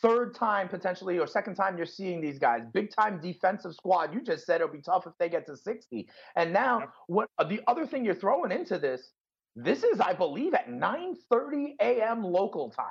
Third 0.02 0.34
time 0.34 0.70
potentially, 0.70 1.20
or 1.20 1.28
second 1.28 1.56
time 1.56 1.78
you're 1.78 1.86
seeing 1.86 2.22
these 2.22 2.40
guys. 2.40 2.62
Big 2.74 2.92
time 2.96 3.20
defensive 3.20 3.74
squad. 3.74 4.14
You 4.14 4.22
just 4.22 4.46
said 4.46 4.62
it'll 4.62 4.74
be 4.74 4.82
tough 4.82 5.06
if 5.06 5.14
they 5.20 5.28
get 5.30 5.46
to 5.48 5.58
60. 5.58 6.08
And 6.36 6.54
now, 6.54 6.80
Yep. 6.80 6.90
what 7.08 7.30
uh, 7.38 7.44
the 7.44 7.62
other 7.68 7.86
thing 7.86 8.06
you're 8.06 8.16
throwing 8.16 8.52
into 8.52 8.80
this? 8.80 9.12
This 9.56 9.84
is, 9.84 10.00
I 10.00 10.14
believe, 10.14 10.54
at 10.54 10.70
9:30 10.70 11.76
a.m. 11.82 12.24
local 12.24 12.70
time. 12.70 12.86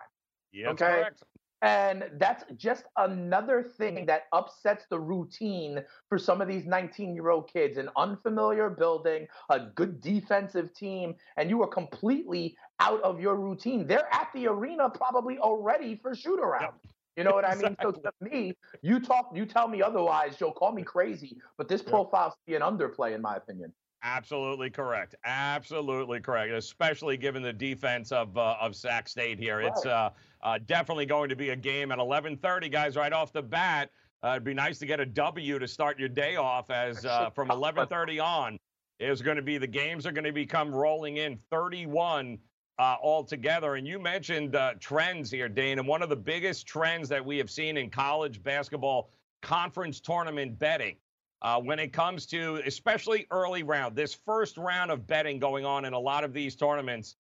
Yeah, 0.53 0.71
Okay. 0.71 0.85
correct. 0.85 1.23
And 1.63 2.05
that's 2.19 2.45
just 2.57 2.85
another 2.97 3.63
thing 3.63 4.07
that 4.07 4.25
upsets 4.33 4.87
the 4.89 4.99
routine 4.99 5.83
for 6.09 6.19
some 6.19 6.41
of 6.41 6.49
these 6.49 6.65
19 6.65 7.15
year 7.15 7.29
old 7.31 7.53
kids. 7.53 7.77
An 7.77 7.91
unfamiliar 7.97 8.71
building, 8.71 9.27
a 9.51 9.61
good 9.61 10.01
defensive 10.01 10.73
team, 10.73 11.15
and 11.37 11.51
you 11.51 11.63
are 11.63 11.69
completely 11.69 12.57
out 12.79 13.03
of 13.03 13.21
your 13.21 13.37
routine. 13.37 13.87
They're 13.87 14.09
at 14.13 14.29
the 14.35 14.47
arena 14.47 14.89
probably 14.89 15.39
already 15.39 15.97
for 15.97 16.15
shoot 16.15 16.41
around. 16.41 16.75
You 17.17 17.25
know 17.25 17.33
what 17.33 17.45
I 17.45 17.55
mean? 17.55 17.77
So 17.83 17.91
to 17.91 18.13
me, 18.21 18.57
you 18.83 19.01
talk, 19.01 19.33
you 19.35 19.45
tell 19.45 19.69
me 19.69 19.83
otherwise, 19.83 20.37
Joe. 20.37 20.53
Call 20.53 20.73
me 20.73 20.83
crazy, 20.83 21.37
but 21.59 21.69
this 21.69 21.83
profile's 21.83 22.35
be 22.47 22.55
an 22.55 22.63
underplay, 22.63 23.15
in 23.15 23.21
my 23.21 23.37
opinion. 23.37 23.73
Absolutely 24.03 24.71
correct. 24.71 25.15
Absolutely 25.27 26.21
correct. 26.21 26.53
Especially 26.53 27.19
given 27.19 27.43
the 27.43 27.53
defense 27.53 28.13
of 28.13 28.39
uh, 28.39 28.57
of 28.61 28.75
Sac 28.75 29.09
State 29.09 29.39
here, 29.39 29.61
it's 29.61 29.85
uh, 29.85 30.11
uh, 30.43 30.59
definitely 30.67 31.07
going 31.07 31.29
to 31.29 31.37
be 31.37 31.51
a 31.51 31.57
game 31.57 31.93
at 31.93 31.99
11:30, 31.99 32.71
guys. 32.71 32.97
Right 32.97 33.13
off 33.13 33.33
the 33.33 33.43
bat, 33.43 33.91
uh, 34.25 34.31
it'd 34.31 34.45
be 34.45 34.55
nice 34.55 34.79
to 34.79 34.87
get 34.87 35.01
a 35.01 35.07
W 35.07 35.59
to 35.59 35.69
start 35.69 35.99
your 35.99 36.09
day 36.09 36.37
off. 36.37 36.71
As 36.71 37.05
uh, 37.05 37.31
from 37.31 37.49
11:30 37.49 38.23
on, 38.23 38.59
is 38.99 39.23
going 39.23 39.37
to 39.37 39.43
be 39.43 39.59
the 39.59 39.67
games 39.67 40.07
are 40.07 40.13
going 40.13 40.25
to 40.25 40.33
become 40.33 40.75
rolling 40.75 41.19
in 41.19 41.39
31 41.51 42.39
uh, 42.79 42.97
altogether. 43.03 43.75
And 43.75 43.87
you 43.87 43.99
mentioned 43.99 44.57
uh, 44.57 44.75
trends 44.81 45.31
here, 45.31 45.49
Dane, 45.49 45.79
and 45.79 45.87
one 45.87 46.03
of 46.03 46.09
the 46.09 46.17
biggest 46.17 46.67
trends 46.67 47.09
that 47.09 47.25
we 47.25 47.39
have 47.39 47.51
seen 47.51 47.77
in 47.77 47.91
college 47.91 48.43
basketball 48.43 49.11
conference 49.43 50.01
tournament 50.01 50.59
betting 50.59 50.97
uh, 51.43 51.59
when 51.61 51.79
it 51.79 51.93
comes 51.93 52.27
to 52.27 52.61
especially 52.67 53.27
early 53.31 53.63
round, 53.63 53.97
this 53.97 54.15
first 54.15 54.57
round 54.57 54.91
of 54.91 55.07
betting 55.07 55.39
going 55.39 55.65
on 55.65 55.85
in 55.85 55.93
a 55.93 55.99
lot 55.99 56.25
of 56.25 56.33
these 56.33 56.55
tournaments, 56.55 57.17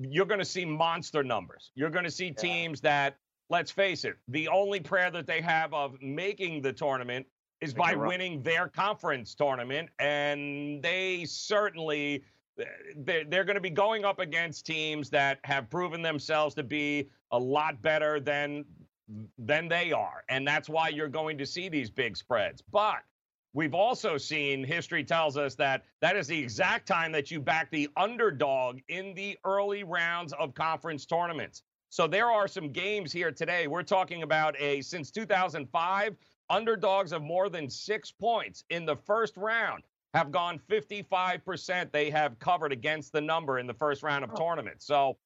you're 0.00 0.26
going 0.26 0.40
to 0.40 0.44
see 0.44 0.64
monster 0.64 1.22
numbers. 1.22 1.70
You're 1.74 1.90
going 1.90 2.04
to 2.04 2.10
see 2.10 2.30
teams 2.30 2.80
that, 2.82 3.16
let's 3.50 3.70
face 3.70 4.04
it, 4.04 4.16
the 4.28 4.48
only 4.48 4.80
prayer 4.80 5.10
that 5.10 5.26
they 5.26 5.40
have 5.40 5.72
of 5.74 6.00
making 6.00 6.62
the 6.62 6.72
tournament 6.72 7.26
is 7.60 7.74
by 7.74 7.88
Make 7.88 7.94
a 7.94 7.98
run. 7.98 8.08
winning 8.08 8.42
their 8.42 8.68
conference 8.68 9.34
tournament. 9.34 9.90
And 9.98 10.82
they 10.82 11.24
certainly. 11.26 12.24
Eh, 12.58 12.64
they're, 12.96 13.24
they're 13.24 13.44
going 13.44 13.54
to 13.56 13.60
be 13.60 13.70
going 13.70 14.04
up 14.04 14.18
against 14.18 14.66
teams 14.66 15.10
that 15.10 15.38
have 15.44 15.70
proven 15.70 16.02
themselves 16.02 16.54
to 16.56 16.64
be 16.64 17.08
a 17.30 17.38
lot 17.38 17.80
better 17.82 18.20
than 18.20 18.64
than 19.38 19.68
they 19.68 19.92
are. 19.92 20.24
And 20.28 20.46
that's 20.46 20.68
why 20.68 20.88
you're 20.88 21.08
going 21.08 21.38
to 21.38 21.46
see 21.46 21.68
these 21.68 21.90
big 21.90 22.16
spreads. 22.16 22.62
But 22.70 22.98
we've 23.52 23.74
also 23.74 24.18
seen 24.18 24.64
history 24.64 25.04
tells 25.04 25.36
us 25.36 25.54
that 25.56 25.84
that 26.00 26.16
is 26.16 26.26
the 26.26 26.38
exact 26.38 26.86
time 26.86 27.12
that 27.12 27.30
you 27.30 27.40
back 27.40 27.70
the 27.70 27.88
underdog 27.96 28.80
in 28.88 29.14
the 29.14 29.38
early 29.44 29.84
rounds 29.84 30.32
of 30.34 30.54
conference 30.54 31.06
tournaments. 31.06 31.62
So 31.90 32.06
there 32.06 32.30
are 32.30 32.46
some 32.46 32.70
games 32.70 33.12
here 33.12 33.32
today. 33.32 33.66
We're 33.66 33.82
talking 33.82 34.22
about 34.22 34.54
a 34.60 34.82
since 34.82 35.10
2005 35.10 36.16
underdogs 36.50 37.12
of 37.12 37.22
more 37.22 37.48
than 37.48 37.68
6 37.68 38.10
points 38.12 38.64
in 38.70 38.84
the 38.84 38.96
first 38.96 39.36
round 39.36 39.82
have 40.14 40.30
gone 40.30 40.58
55% 40.70 41.92
they 41.92 42.10
have 42.10 42.38
covered 42.38 42.72
against 42.72 43.12
the 43.12 43.20
number 43.20 43.58
in 43.58 43.66
the 43.66 43.74
first 43.74 44.02
round 44.02 44.24
of 44.24 44.30
oh. 44.32 44.36
tournaments. 44.36 44.86
So 44.86 45.16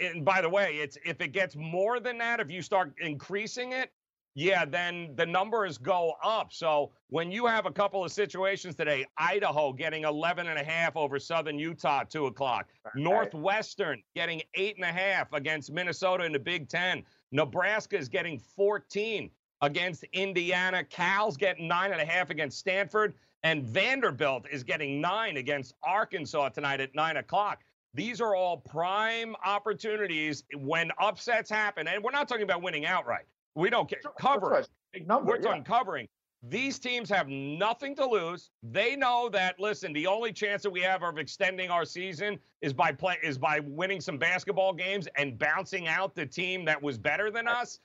and 0.00 0.24
by 0.24 0.40
the 0.40 0.48
way, 0.48 0.76
it's 0.76 0.98
if 1.04 1.20
it 1.20 1.28
gets 1.28 1.54
more 1.54 2.00
than 2.00 2.18
that, 2.18 2.40
if 2.40 2.50
you 2.50 2.62
start 2.62 2.94
increasing 3.00 3.72
it, 3.72 3.92
yeah, 4.38 4.64
then 4.64 5.14
the 5.16 5.26
numbers 5.26 5.78
go 5.78 6.14
up. 6.22 6.52
So 6.52 6.92
when 7.08 7.32
you 7.32 7.46
have 7.46 7.66
a 7.66 7.72
couple 7.72 8.04
of 8.04 8.12
situations 8.12 8.76
today, 8.76 9.04
Idaho 9.16 9.72
getting 9.72 10.04
11 10.04 10.46
and 10.46 10.56
a 10.56 10.62
half 10.62 10.96
over 10.96 11.18
Southern 11.18 11.58
Utah 11.58 12.04
two 12.04 12.26
o'clock, 12.26 12.68
Northwestern 12.94 14.00
getting 14.14 14.40
eight 14.54 14.76
and 14.76 14.84
a 14.84 14.92
half 14.92 15.32
against 15.32 15.72
Minnesota 15.72 16.22
in 16.22 16.30
the 16.30 16.38
Big 16.38 16.68
Ten, 16.68 17.02
Nebraska 17.32 17.98
is 17.98 18.08
getting 18.08 18.38
14 18.38 19.28
against 19.60 20.04
Indiana, 20.12 20.84
Cal's 20.84 21.36
getting 21.36 21.66
nine 21.66 21.90
and 21.90 22.00
a 22.00 22.06
half 22.06 22.30
against 22.30 22.58
Stanford, 22.58 23.14
and 23.42 23.64
Vanderbilt 23.64 24.46
is 24.52 24.62
getting 24.62 25.00
nine 25.00 25.38
against 25.38 25.74
Arkansas 25.82 26.50
tonight 26.50 26.80
at 26.80 26.94
nine 26.94 27.16
o'clock. 27.16 27.64
These 27.92 28.20
are 28.20 28.36
all 28.36 28.58
prime 28.58 29.34
opportunities 29.44 30.44
when 30.54 30.92
upsets 31.00 31.50
happen. 31.50 31.88
And 31.88 32.04
we're 32.04 32.12
not 32.12 32.28
talking 32.28 32.44
about 32.44 32.62
winning 32.62 32.86
outright. 32.86 33.24
We 33.58 33.70
don't 33.70 33.88
get 33.88 34.02
Sure, 34.02 34.12
cover. 34.20 34.48
right. 34.50 34.68
Big 34.92 35.08
number. 35.08 35.28
We're 35.32 35.36
yeah. 35.38 35.48
talking 35.48 35.64
covering. 35.64 36.08
These 36.44 36.78
teams 36.78 37.10
have 37.10 37.26
nothing 37.28 37.96
to 37.96 38.06
lose. 38.06 38.50
They 38.62 38.94
know 38.94 39.28
that. 39.30 39.58
Listen, 39.58 39.92
the 39.92 40.06
only 40.06 40.32
chance 40.32 40.62
that 40.62 40.70
we 40.70 40.80
have 40.82 41.02
of 41.02 41.18
extending 41.18 41.68
our 41.68 41.84
season 41.84 42.38
is 42.62 42.72
by 42.72 42.92
play 42.92 43.16
is 43.24 43.36
by 43.36 43.58
winning 43.58 44.00
some 44.00 44.16
basketball 44.16 44.72
games 44.72 45.08
and 45.16 45.36
bouncing 45.36 45.88
out 45.88 46.14
the 46.14 46.24
team 46.24 46.64
that 46.66 46.80
was 46.80 46.96
better 46.96 47.32
than 47.32 47.48
us. 47.48 47.80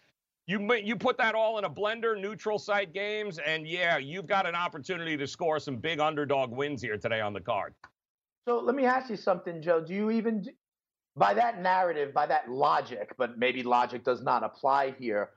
You 0.46 0.72
you 0.76 0.96
put 0.96 1.18
that 1.18 1.34
all 1.34 1.58
in 1.58 1.64
a 1.64 1.70
blender, 1.70 2.20
neutral 2.20 2.60
site 2.60 2.94
games, 2.94 3.40
and 3.40 3.68
yeah, 3.68 3.98
you've 3.98 4.28
got 4.28 4.46
an 4.46 4.54
opportunity 4.54 5.18
to 5.18 5.26
score 5.26 5.58
some 5.60 5.78
big 5.78 6.00
underdog 6.00 6.52
wins 6.52 6.84
here 6.84 6.98
today 6.98 7.22
on 7.22 7.34
the 7.34 7.42
card. 7.42 7.74
So 8.48 8.60
let 8.60 8.76
me 8.76 8.86
ask 8.86 9.10
you 9.10 9.16
something, 9.16 9.62
Joe. 9.62 9.82
Do 9.82 9.94
you 9.96 10.12
even, 10.12 10.46
by 11.16 11.34
that 11.34 11.62
narrative, 11.62 12.14
by 12.14 12.28
that 12.28 12.52
logic, 12.52 13.14
but 13.18 13.40
maybe 13.40 13.64
logic 13.64 14.04
does 14.04 14.22
not 14.22 14.44
apply 14.44 14.92
here, 15.00 15.32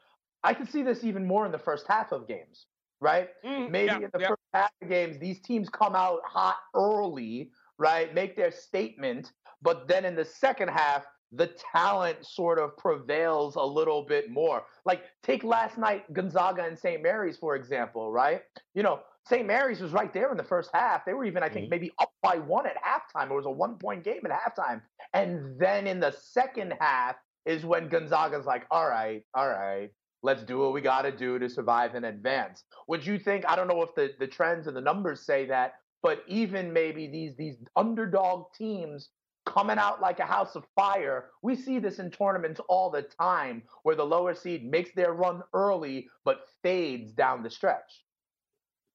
I 0.46 0.54
can 0.54 0.66
see 0.66 0.82
this 0.82 1.02
even 1.02 1.26
more 1.26 1.44
in 1.44 1.52
the 1.52 1.58
first 1.58 1.86
half 1.88 2.12
of 2.12 2.28
games, 2.28 2.66
right? 3.00 3.30
Mm, 3.44 3.70
Maybe 3.70 3.86
yeah, 3.86 3.96
in 3.96 4.10
the 4.12 4.20
yeah. 4.20 4.28
first 4.28 4.42
half 4.54 4.70
of 4.80 4.88
games, 4.88 5.18
these 5.18 5.40
teams 5.40 5.68
come 5.68 5.96
out 5.96 6.20
hot 6.24 6.56
early, 6.74 7.50
right? 7.78 8.14
Make 8.14 8.36
their 8.36 8.52
statement, 8.52 9.32
but 9.60 9.88
then 9.88 10.04
in 10.04 10.14
the 10.14 10.24
second 10.24 10.68
half, 10.68 11.04
the 11.32 11.48
talent 11.72 12.24
sort 12.24 12.60
of 12.60 12.76
prevails 12.76 13.56
a 13.56 13.62
little 13.62 14.02
bit 14.04 14.30
more. 14.30 14.62
Like 14.84 15.02
take 15.24 15.42
last 15.42 15.76
night 15.76 16.10
Gonzaga 16.12 16.62
and 16.64 16.78
St. 16.78 17.02
Mary's 17.02 17.36
for 17.36 17.56
example, 17.56 18.12
right? 18.12 18.42
You 18.74 18.84
know, 18.84 19.00
St. 19.24 19.44
Mary's 19.44 19.80
was 19.80 19.90
right 19.90 20.14
there 20.14 20.30
in 20.30 20.36
the 20.36 20.44
first 20.44 20.70
half. 20.72 21.04
They 21.04 21.12
were 21.14 21.24
even, 21.24 21.42
I 21.42 21.48
think, 21.48 21.66
Mhm. 21.66 21.70
maybe 21.70 21.90
up 21.98 22.12
by 22.22 22.38
one 22.38 22.64
at 22.66 22.76
halftime. 22.80 23.28
It 23.28 23.34
was 23.34 23.46
a 23.46 23.50
one-point 23.50 24.04
game 24.04 24.20
at 24.24 24.30
halftime, 24.30 24.80
and 25.14 25.58
then 25.58 25.88
in 25.88 25.98
the 25.98 26.12
second 26.12 26.74
half 26.80 27.16
is 27.44 27.64
when 27.64 27.88
Gonzaga's 27.88 28.46
like, 28.46 28.64
"All 28.70 28.88
right, 28.88 29.24
all 29.34 29.48
right, 29.48 29.90
let's 30.22 30.42
do 30.42 30.58
what 30.58 30.72
we 30.72 30.80
got 30.80 31.02
to 31.02 31.12
do 31.12 31.38
to 31.38 31.48
survive 31.48 31.94
and 31.94 32.04
advance." 32.06 32.64
Would 32.88 33.06
you 33.06 33.18
think? 33.18 33.44
I 33.48 33.56
don't 33.56 33.68
know 33.68 33.82
if 33.82 33.94
the 33.94 34.14
the 34.18 34.26
trends 34.26 34.66
and 34.66 34.76
the 34.76 34.80
numbers 34.80 35.24
say 35.24 35.46
that, 35.46 35.74
but 36.02 36.22
even 36.26 36.72
maybe 36.72 37.08
these 37.08 37.36
these 37.36 37.56
underdog 37.76 38.52
teams 38.54 39.10
coming 39.46 39.78
out 39.78 40.00
like 40.00 40.18
a 40.18 40.26
house 40.26 40.56
of 40.56 40.64
fire. 40.74 41.30
We 41.42 41.54
see 41.54 41.78
this 41.78 41.98
in 41.98 42.10
tournaments 42.10 42.60
all 42.68 42.90
the 42.90 43.02
time 43.02 43.62
where 43.84 43.94
the 43.94 44.04
lower 44.04 44.34
seed 44.34 44.68
makes 44.68 44.90
their 44.94 45.12
run 45.12 45.42
early 45.54 46.08
but 46.24 46.46
fades 46.62 47.12
down 47.12 47.42
the 47.42 47.50
stretch. 47.50 48.05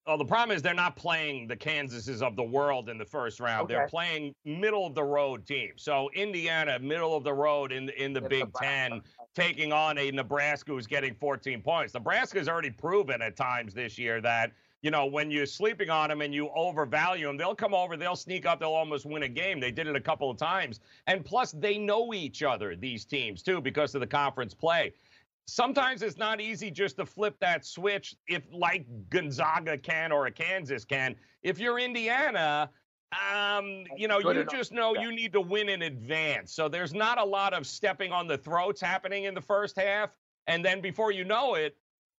Oh, 0.07 0.17
the 0.17 0.25
problem 0.25 0.55
is 0.55 0.63
they're 0.63 0.73
not 0.73 0.95
playing 0.95 1.47
the 1.47 1.55
Kansases 1.55 2.23
of 2.23 2.35
the 2.35 2.43
world 2.43 2.89
in 2.89 2.97
the 2.97 3.05
first 3.05 3.39
round. 3.39 3.69
They're 3.69 3.87
playing 3.87 4.33
middle 4.45 4.87
of 4.87 4.95
the 4.95 5.03
road 5.03 5.45
teams. 5.45 5.83
So 5.83 6.09
Indiana, 6.15 6.79
middle 6.79 7.15
of 7.15 7.23
the 7.23 7.33
road 7.33 7.71
in 7.71 7.89
in 7.89 8.11
the 8.11 8.19
It's 8.21 8.29
Big 8.29 8.53
Ten, 8.55 9.01
taking 9.35 9.71
on 9.71 9.99
a 9.99 10.09
Nebraska 10.09 10.71
who's 10.71 10.87
getting 10.87 11.13
14 11.13 11.61
points. 11.61 11.93
Nebraska's 11.93 12.49
already 12.49 12.71
proven 12.71 13.21
at 13.21 13.35
times 13.35 13.75
this 13.75 13.99
year 13.99 14.21
that 14.21 14.51
you 14.81 14.89
know 14.89 15.05
when 15.05 15.29
you're 15.29 15.45
sleeping 15.45 15.91
on 15.91 16.09
them 16.09 16.21
and 16.21 16.33
you 16.33 16.49
overvalue 16.55 17.27
them, 17.27 17.37
they'll 17.37 17.53
come 17.53 17.75
over, 17.75 17.95
they'll 17.95 18.15
sneak 18.15 18.47
up, 18.47 18.59
they'll 18.59 18.69
almost 18.69 19.05
win 19.05 19.21
a 19.21 19.29
game. 19.29 19.59
They 19.59 19.71
did 19.71 19.85
it 19.85 19.95
a 19.95 20.01
couple 20.01 20.31
of 20.31 20.37
times, 20.37 20.79
and 21.05 21.23
plus 21.23 21.51
they 21.51 21.77
know 21.77 22.11
each 22.11 22.41
other. 22.41 22.75
These 22.75 23.05
teams 23.05 23.43
too 23.43 23.61
because 23.61 23.93
of 23.93 24.01
the 24.01 24.07
conference 24.07 24.55
play. 24.55 24.93
Sometimes 25.47 26.01
it's 26.01 26.17
not 26.17 26.39
easy 26.41 26.71
just 26.71 26.97
to 26.97 27.05
flip 27.05 27.35
that 27.39 27.65
switch 27.65 28.15
if 28.27 28.43
like 28.51 28.85
Gonzaga 29.09 29.77
can 29.77 30.11
or 30.11 30.27
a 30.27 30.31
Kansas 30.31 30.85
can. 30.85 31.15
If 31.43 31.59
you're 31.59 31.79
Indiana, 31.79 32.69
um, 33.33 33.83
you 33.97 34.07
know, 34.07 34.21
Good 34.21 34.35
you 34.35 34.41
enough. 34.41 34.53
just 34.53 34.71
know 34.71 34.93
Yeah. 34.95 35.01
you 35.01 35.11
need 35.11 35.33
to 35.33 35.41
win 35.41 35.69
in 35.69 35.81
advance. 35.81 36.53
So 36.53 36.69
there's 36.69 36.93
not 36.93 37.19
a 37.19 37.23
lot 37.25 37.53
of 37.53 37.67
stepping 37.67 38.11
on 38.11 38.27
the 38.27 38.37
throats 38.37 38.79
happening 38.79 39.25
in 39.25 39.33
the 39.33 39.41
first 39.41 39.75
half. 39.77 40.11
And 40.47 40.63
then 40.63 40.81
before 40.81 41.11
you 41.11 41.23
know 41.25 41.55
it, 41.55 41.77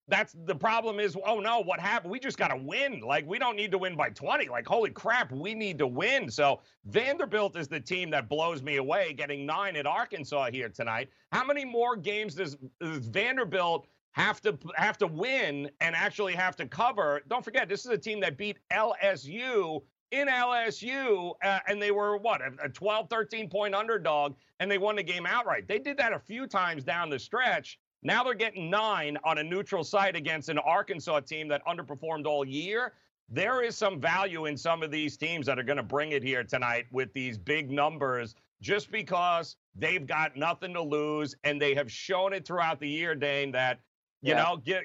that's 0.09 0.35
the 0.45 0.55
problem 0.55 0.99
is, 0.99 1.17
oh 1.27 1.41
no, 1.41 1.61
what 1.61 1.81
happened? 1.81 2.11
We 2.11 2.19
just 2.19 2.37
got 2.37 2.49
to 2.49 2.57
win. 2.57 3.01
Like, 3.01 3.27
we 3.27 3.39
don't 3.39 3.57
need 3.57 3.71
to 3.71 3.79
win 3.79 3.97
by 3.97 4.11
20. 4.11 4.49
Like, 4.49 4.67
holy 4.67 4.91
crap, 4.91 5.31
we 5.33 5.55
need 5.55 5.79
to 5.79 5.87
win. 5.87 6.31
So 6.31 6.61
Vanderbilt 6.87 7.57
is 7.57 7.69
the 7.69 7.81
team 7.81 8.11
that 8.11 8.29
blows 8.29 8.63
me 8.63 8.77
away, 8.77 9.13
getting 9.13 9.47
nine 9.47 9.77
at 9.77 9.87
Arkansas 9.87 10.51
here 10.51 10.69
tonight. 10.69 11.09
How 11.31 11.45
many 11.45 11.65
more 11.65 11.97
games 11.97 12.35
does, 12.35 12.57
does 12.81 13.07
Vanderbilt 13.07 13.87
have 14.13 14.41
to 14.43 14.59
have 14.77 14.99
to 14.99 15.07
win 15.07 15.71
and 15.81 15.95
actually 15.95 16.35
have 16.35 16.57
to 16.57 16.67
cover? 16.67 17.23
Don't 17.29 17.45
forget, 17.45 17.69
this 17.69 17.85
is 17.87 17.93
a 17.93 17.99
team 17.99 18.21
that 18.21 18.37
beat 18.37 18.59
LSU 18.73 19.83
in 20.11 20.29
LSU, 20.29 21.33
uh, 21.43 21.61
and 21.67 21.81
they 21.81 21.91
were 21.91 22.19
what 22.19 22.43
a, 22.43 22.53
a 22.65 22.69
12, 22.69 23.09
13 23.09 23.49
point 23.49 23.75
underdog, 23.75 24.35
and 24.61 24.71
they 24.71 24.79
won 24.79 24.97
the 24.97 25.03
game 25.03 25.27
outright. 25.27 25.67
They 25.67 25.79
did 25.79 25.97
that 25.97 26.13
a 26.13 26.19
few 26.19 26.47
times 26.47 26.85
down 26.85 27.09
the 27.09 27.19
stretch. 27.19 27.79
Now 28.03 28.25
they're 28.25 28.35
getting 28.35 28.69
nine 28.69 29.17
on 29.25 29.39
a 29.39 29.43
neutral 29.43 29.85
site 29.85 30.17
against 30.17 30.49
an 30.49 30.59
Arkansas 30.59 31.21
team 31.21 31.49
that 31.49 31.65
underperformed 31.67 32.27
all 32.27 32.45
year. 32.45 32.95
There 33.29 33.63
is 33.63 33.77
some 33.77 34.01
value 34.01 34.47
in 34.47 34.57
some 34.57 34.83
of 34.83 34.91
these 34.91 35.17
teams 35.17 35.47
that 35.47 35.59
are 35.59 35.63
going 35.63 35.77
to 35.77 35.83
bring 35.83 36.13
it 36.13 36.23
here 36.23 36.43
tonight 36.43 36.87
with 36.91 37.13
these 37.13 37.39
big 37.39 37.71
numbers 37.71 38.35
just 38.61 38.91
because 38.91 39.57
they've 39.75 40.07
got 40.07 40.37
nothing 40.37 40.75
to 40.75 40.83
lose 40.83 41.35
and 41.45 41.61
they 41.61 41.75
have 41.75 41.91
shown 41.91 42.33
it 42.33 42.45
throughout 42.47 42.81
the 42.81 42.89
year, 42.89 43.15
Dane, 43.15 43.53
that 43.53 43.81
you 44.21 44.35
Yeah. 44.35 44.43
know, 44.43 44.57
give 44.57 44.85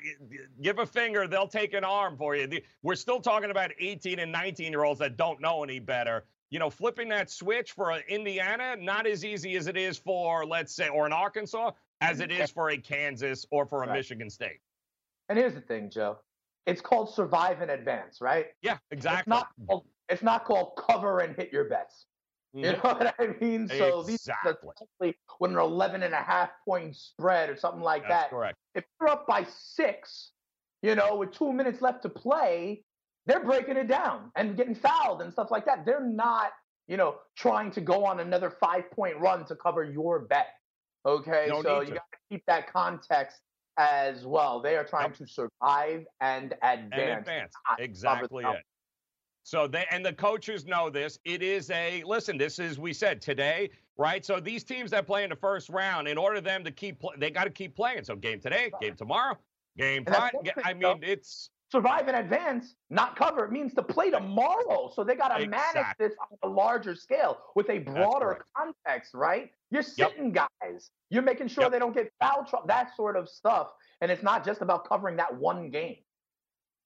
give 0.62 0.80
a 0.80 0.86
finger, 0.86 1.28
they'll 1.28 1.48
take 1.48 1.74
an 1.74 1.84
arm 1.84 2.18
for 2.18 2.36
you. 2.36 2.50
We're 2.82 2.96
still 2.96 3.20
talking 3.20 3.52
about 3.52 3.72
18 3.80 4.20
and 4.20 4.32
19 4.32 4.72
year 4.72 4.84
olds 4.84 5.00
that 5.00 5.16
don't 5.18 5.40
know 5.42 5.64
any 5.64 5.80
better. 5.80 6.26
You 6.50 6.60
know, 6.60 6.70
flipping 6.70 7.10
that 7.10 7.30
switch 7.30 7.74
for 7.74 7.92
Indiana, 8.08 8.76
not 8.78 9.06
as 9.06 9.26
easy 9.26 9.56
as 9.58 9.68
it 9.68 9.78
is 9.78 9.98
for, 9.98 10.46
let's 10.46 10.74
say, 10.74 10.88
or 10.88 11.06
an 11.06 11.14
Arkansas, 11.14 11.72
as 12.02 12.20
it 12.20 12.32
is 12.32 12.52
for 12.52 12.72
a 12.72 12.78
Kansas 12.78 13.46
or 13.52 13.66
for 13.66 13.84
a 13.84 13.88
Right. 13.88 13.98
Michigan 13.98 14.30
State. 14.30 14.60
And 15.30 15.38
here's 15.38 15.54
the 15.54 15.62
thing, 15.62 15.90
Joe. 15.90 16.20
It's 16.66 16.82
called 16.82 17.14
survive 17.14 17.62
and 17.62 17.72
advance, 17.72 18.22
right? 18.22 18.48
Yeah, 18.62 18.78
exactly. 18.92 19.20
It's 19.20 19.28
not 19.28 19.48
called, 19.68 19.86
it's 20.10 20.24
not 20.24 20.46
called 20.46 20.74
cover 20.78 21.20
and 21.20 21.36
hit 21.36 21.52
your 21.52 21.66
bets. 21.66 22.06
You 22.54 22.66
mm-hmm. 22.66 22.88
know 22.88 22.94
what 23.00 23.16
I 23.20 23.28
mean? 23.40 23.68
So 23.68 24.04
these 24.04 24.28
Exactly. 24.28 24.70
with 25.40 25.52
an 25.52 25.58
11 25.58 26.04
and 26.04 26.14
a 26.14 26.18
half 26.18 26.50
point 26.66 26.96
spread 26.96 27.50
or 27.50 27.56
something 27.56 27.82
like 27.82 28.04
That's 28.04 28.24
that. 28.24 28.30
correct. 28.30 28.58
If 28.76 28.86
you're 29.00 29.10
up 29.10 29.28
by 29.28 29.46
six, 29.50 30.32
you 30.82 30.96
know, 30.96 31.16
with 31.16 31.32
two 31.32 31.52
minutes 31.54 31.82
left 31.82 32.04
to 32.04 32.10
play, 32.10 32.84
they're 33.26 33.44
breaking 33.44 33.78
it 33.78 33.88
down 33.88 34.32
and 34.36 34.56
getting 34.56 34.76
fouled 34.76 35.22
and 35.22 35.32
stuff 35.32 35.52
like 35.52 35.66
that. 35.66 35.86
They're 35.86 36.06
not, 36.06 36.52
you 36.88 36.98
know, 36.98 37.16
trying 37.36 37.72
to 37.72 37.82
go 37.82 38.06
on 38.06 38.20
another 38.20 38.50
five 38.50 38.90
point 38.92 39.18
run 39.20 39.46
to 39.46 39.56
cover 39.56 39.84
your 39.84 40.20
bet. 40.20 40.48
Okay, 41.08 41.46
No 41.50 41.64
so 41.64 41.82
you 41.82 41.94
got 41.94 42.12
to 42.12 42.18
keep 42.30 42.46
that 42.48 42.72
context 42.72 43.40
as 43.78 44.26
well. 44.26 44.62
They 44.62 44.76
are 44.76 44.84
trying 44.84 45.14
to 45.14 45.26
survive 45.26 46.06
and 46.20 46.54
advance. 46.62 46.92
and 46.92 47.20
advance. 47.20 47.54
Exactly 47.80 48.44
it. 48.44 48.64
So 49.44 49.66
they 49.66 49.86
and 49.90 50.06
the 50.06 50.12
coaches 50.12 50.66
know 50.66 50.90
this. 50.90 51.18
It 51.24 51.42
is 51.42 51.72
a 51.72 52.04
listen. 52.06 52.38
This 52.38 52.60
is 52.60 52.78
we 52.78 52.92
said 52.92 53.22
today, 53.22 53.70
right? 53.98 54.26
So 54.26 54.42
these 54.42 54.66
teams 54.66 54.92
that 54.92 55.08
play 55.08 55.24
in 55.24 55.30
the 55.30 55.38
first 55.38 55.70
round, 55.70 56.10
in 56.10 56.18
order 56.18 56.38
for 56.38 56.42
them 56.42 56.66
to 56.66 56.72
keep, 56.72 57.02
they 57.18 57.32
got 57.32 57.46
to 57.46 57.50
keep 57.50 57.74
playing. 57.74 58.04
So 58.04 58.18
game 58.18 58.42
today, 58.42 58.72
game 58.82 58.98
tomorrow, 58.98 59.38
game 59.78 60.04
And 60.06 60.08
that's 60.08 60.18
Friday. 60.18 60.36
one 60.36 60.44
ga- 60.44 60.54
thing, 60.56 60.64
I 60.66 60.74
mean, 60.74 61.00
it's 61.02 61.50
survive 61.72 62.10
and 62.10 62.18
advance, 62.18 62.76
not 62.90 63.16
cover. 63.16 63.46
It 63.46 63.54
means 63.54 63.74
to 63.76 63.84
play 63.84 64.10
tomorrow. 64.10 64.92
So 64.94 65.06
they 65.06 65.16
got 65.16 65.30
to 65.38 65.48
manage 65.48 65.96
this 65.98 66.12
on 66.20 66.38
a 66.44 66.54
larger 66.54 66.96
scale 66.96 67.38
with 67.56 67.70
a 67.70 67.80
broader 67.80 68.44
context, 68.54 69.14
right? 69.14 69.50
You're 69.70 69.84
Yep. 69.98 70.12
sitting 70.12 70.32
guys. 70.32 70.92
You're 71.10 71.24
making 71.24 71.48
sure 71.50 71.64
Yep. 71.64 71.72
they 71.72 71.80
don't 71.80 71.94
get 71.94 72.12
foul 72.20 72.46
trouble, 72.46 72.68
that 72.68 72.96
sort 72.96 73.16
of 73.18 73.28
stuff. 73.28 73.74
And 74.02 74.12
it's 74.12 74.24
not 74.24 74.46
just 74.46 74.62
about 74.62 74.86
covering 74.88 75.18
that 75.18 75.36
one 75.36 75.70
game. 75.70 76.04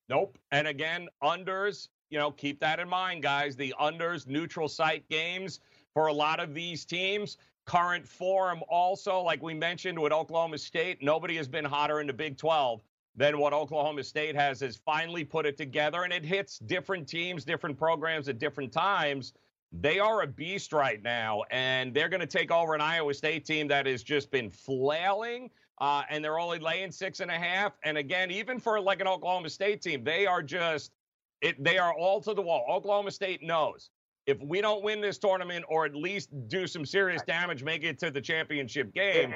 Nope. 0.10 0.38
And 0.52 0.68
again, 0.68 1.10
unders, 1.24 1.90
you 2.10 2.18
know, 2.18 2.32
keep 2.32 2.60
that 2.60 2.80
in 2.80 2.90
mind, 2.90 3.24
guys. 3.24 3.56
The 3.56 3.74
unders, 3.80 4.28
neutral 4.28 4.68
site 4.68 5.08
games 5.10 5.60
for 5.94 6.08
a 6.08 6.14
lot 6.14 6.40
of 6.40 6.54
these 6.54 6.86
teams. 6.86 7.38
Current 7.66 8.08
form 8.08 8.64
also, 8.68 9.22
like 9.22 9.42
we 9.42 9.54
mentioned 9.54 9.98
with 9.98 10.12
Oklahoma 10.12 10.58
State, 10.58 11.02
nobody 11.02 11.38
has 11.38 11.48
been 11.48 11.64
hotter 11.64 12.02
in 12.02 12.08
the 12.08 12.14
Big 12.14 12.38
12 12.38 12.82
than 13.16 13.38
what 13.38 13.54
Oklahoma 13.54 14.04
State 14.04 14.36
has, 14.36 14.60
has 14.62 14.78
finally 14.78 15.24
put 15.24 15.46
it 15.46 15.58
together. 15.58 16.04
And 16.04 16.12
it 16.12 16.26
hits 16.26 16.58
different 16.60 17.08
teams, 17.08 17.46
different 17.46 17.78
programs 17.78 18.28
at 18.28 18.40
different 18.40 18.72
times. 18.74 19.34
They 19.72 20.00
are 20.00 20.24
a 20.24 20.28
beast 20.28 20.74
right 20.74 21.02
now, 21.02 21.44
and 21.50 21.94
they're 21.94 22.10
going 22.10 22.22
to 22.22 22.28
take 22.28 22.52
over 22.52 22.76
an 22.76 22.82
Iowa 22.82 23.14
State 23.14 23.46
team 23.46 23.68
that 23.70 23.86
has 23.86 24.04
just 24.04 24.30
been 24.30 24.50
flailing 24.50 25.50
uh, 25.82 26.04
and 26.12 26.24
they're 26.24 26.40
only 26.40 26.60
laying 26.60 26.92
six 26.92 27.20
and 27.22 27.32
a 27.32 27.38
half. 27.38 27.74
And 27.84 27.98
again, 27.98 28.30
even 28.30 28.60
for 28.60 28.80
like 28.80 29.02
an 29.02 29.08
Oklahoma 29.08 29.50
State 29.50 29.82
team, 29.82 30.04
they 30.04 30.28
are 30.28 30.44
just 30.44 30.92
it. 31.42 31.62
They 31.62 31.80
are 31.80 31.92
all 31.94 32.22
to 32.22 32.36
the 32.36 32.42
wall. 32.42 32.64
Oklahoma 32.70 33.10
State 33.10 33.42
knows 33.42 33.90
if 34.28 34.40
we 34.42 34.62
don't 34.62 34.84
win 34.84 35.02
this 35.02 35.18
tournament 35.18 35.66
or 35.68 35.86
at 35.86 35.96
least 35.96 36.30
do 36.48 36.68
some 36.68 36.86
serious 36.86 37.24
damage, 37.24 37.64
make 37.64 37.84
it 37.84 37.98
to 38.00 38.12
the 38.12 38.22
championship 38.22 38.94
game, 38.94 39.34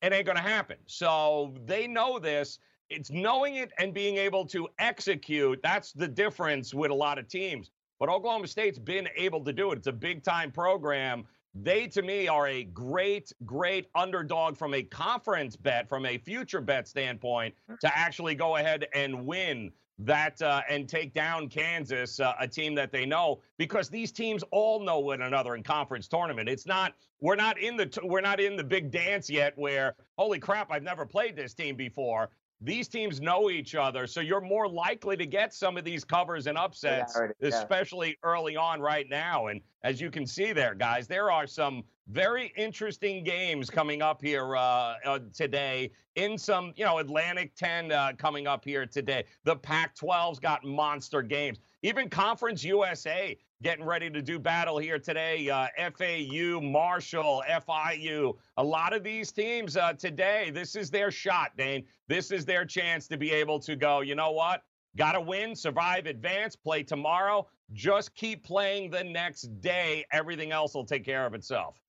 it 0.00 0.12
ain't 0.12 0.24
going 0.24 0.36
to 0.36 0.42
happen. 0.42 0.78
So 0.86 1.54
they 1.66 1.86
know 1.86 2.18
this. 2.18 2.58
It's 2.88 3.10
knowing 3.10 3.56
it 3.56 3.72
and 3.78 3.92
being 3.92 4.16
able 4.16 4.46
to 4.46 4.68
execute. 4.78 5.60
That's 5.62 5.92
the 5.92 6.08
difference 6.08 6.72
with 6.72 6.90
a 6.90 6.94
lot 6.94 7.18
of 7.18 7.28
teams. 7.28 7.70
But 8.02 8.08
Oklahoma 8.08 8.48
State's 8.48 8.80
been 8.80 9.08
able 9.14 9.44
to 9.44 9.52
do 9.52 9.70
it. 9.70 9.76
It's 9.76 9.86
a 9.86 9.92
big 9.92 10.24
time 10.24 10.50
program. 10.50 11.24
They, 11.54 11.86
to 11.86 12.02
me, 12.02 12.26
are 12.26 12.48
a 12.48 12.64
great, 12.64 13.32
great 13.46 13.86
underdog 13.94 14.56
from 14.56 14.74
a 14.74 14.82
conference 14.82 15.54
bet, 15.54 15.88
from 15.88 16.04
a 16.04 16.18
future 16.18 16.60
bet 16.60 16.88
standpoint, 16.88 17.54
to 17.80 17.96
actually 17.96 18.34
go 18.34 18.56
ahead 18.56 18.88
and 18.92 19.24
win 19.24 19.70
that 20.00 20.42
uh, 20.42 20.62
and 20.68 20.88
take 20.88 21.14
down 21.14 21.48
Kansas, 21.48 22.18
uh, 22.18 22.32
a 22.40 22.48
team 22.48 22.74
that 22.74 22.90
they 22.90 23.06
know, 23.06 23.40
because 23.56 23.88
these 23.88 24.10
teams 24.10 24.42
all 24.50 24.80
know 24.80 24.98
one 24.98 25.22
another 25.22 25.54
in 25.54 25.62
conference 25.62 26.08
tournament. 26.08 26.48
It's 26.48 26.66
not 26.66 26.94
we're 27.20 27.36
not 27.36 27.56
in 27.56 27.76
the 27.76 27.86
t- 27.86 28.00
we're 28.02 28.20
not 28.20 28.40
in 28.40 28.56
the 28.56 28.64
big 28.64 28.90
dance 28.90 29.30
yet, 29.30 29.52
where 29.56 29.94
holy 30.18 30.40
crap, 30.40 30.72
I've 30.72 30.82
never 30.82 31.06
played 31.06 31.36
this 31.36 31.54
team 31.54 31.76
before. 31.76 32.30
These 32.64 32.86
teams 32.86 33.20
know 33.20 33.50
each 33.50 33.74
other, 33.74 34.06
so 34.06 34.20
you're 34.20 34.40
more 34.40 34.68
likely 34.68 35.16
to 35.16 35.26
get 35.26 35.52
some 35.52 35.76
of 35.76 35.84
these 35.84 36.04
covers 36.04 36.46
and 36.46 36.56
upsets, 36.56 37.18
yeah. 37.18 37.48
especially 37.48 38.16
early 38.22 38.56
on 38.56 38.80
right 38.80 39.06
now. 39.10 39.48
And 39.48 39.60
as 39.82 40.00
you 40.00 40.12
can 40.12 40.24
see 40.26 40.52
there, 40.52 40.74
guys, 40.74 41.08
there 41.08 41.30
are 41.30 41.48
some 41.48 41.82
very 42.08 42.52
interesting 42.56 43.24
games 43.24 43.68
coming 43.68 44.00
up 44.00 44.22
here 44.22 44.54
uh, 44.56 44.94
uh, 45.04 45.18
today. 45.34 45.90
In 46.14 46.38
some, 46.38 46.72
you 46.76 46.84
know, 46.84 46.98
Atlantic 46.98 47.56
10 47.56 47.90
uh, 47.90 48.12
coming 48.16 48.46
up 48.46 48.64
here 48.64 48.86
today. 48.86 49.24
The 49.42 49.56
Pac 49.56 49.96
12's 49.96 50.38
got 50.38 50.64
monster 50.64 51.22
games. 51.22 51.58
Even 51.84 52.08
Conference 52.08 52.62
USA 52.62 53.36
getting 53.60 53.84
ready 53.84 54.08
to 54.08 54.22
do 54.22 54.38
battle 54.38 54.78
here 54.78 55.00
today. 55.00 55.50
Uh, 55.50 55.66
FAU, 55.96 56.60
Marshall, 56.60 57.42
FIU. 57.48 58.36
A 58.56 58.62
lot 58.62 58.92
of 58.92 59.02
these 59.02 59.32
teams 59.32 59.76
uh, 59.76 59.92
today, 59.92 60.50
this 60.54 60.76
is 60.76 60.90
their 60.90 61.10
shot, 61.10 61.56
Dane. 61.56 61.84
This 62.06 62.30
is 62.30 62.44
their 62.44 62.64
chance 62.64 63.08
to 63.08 63.16
be 63.16 63.32
able 63.32 63.58
to 63.60 63.74
go, 63.74 64.00
you 64.00 64.14
know 64.14 64.30
what? 64.30 64.62
Got 64.96 65.12
to 65.12 65.20
win, 65.20 65.56
survive, 65.56 66.06
advance, 66.06 66.54
play 66.54 66.84
tomorrow. 66.84 67.48
Just 67.72 68.14
keep 68.14 68.44
playing 68.44 68.90
the 68.90 69.02
next 69.02 69.60
day. 69.60 70.04
Everything 70.12 70.52
else 70.52 70.74
will 70.74 70.84
take 70.84 71.04
care 71.04 71.26
of 71.26 71.34
itself. 71.34 71.80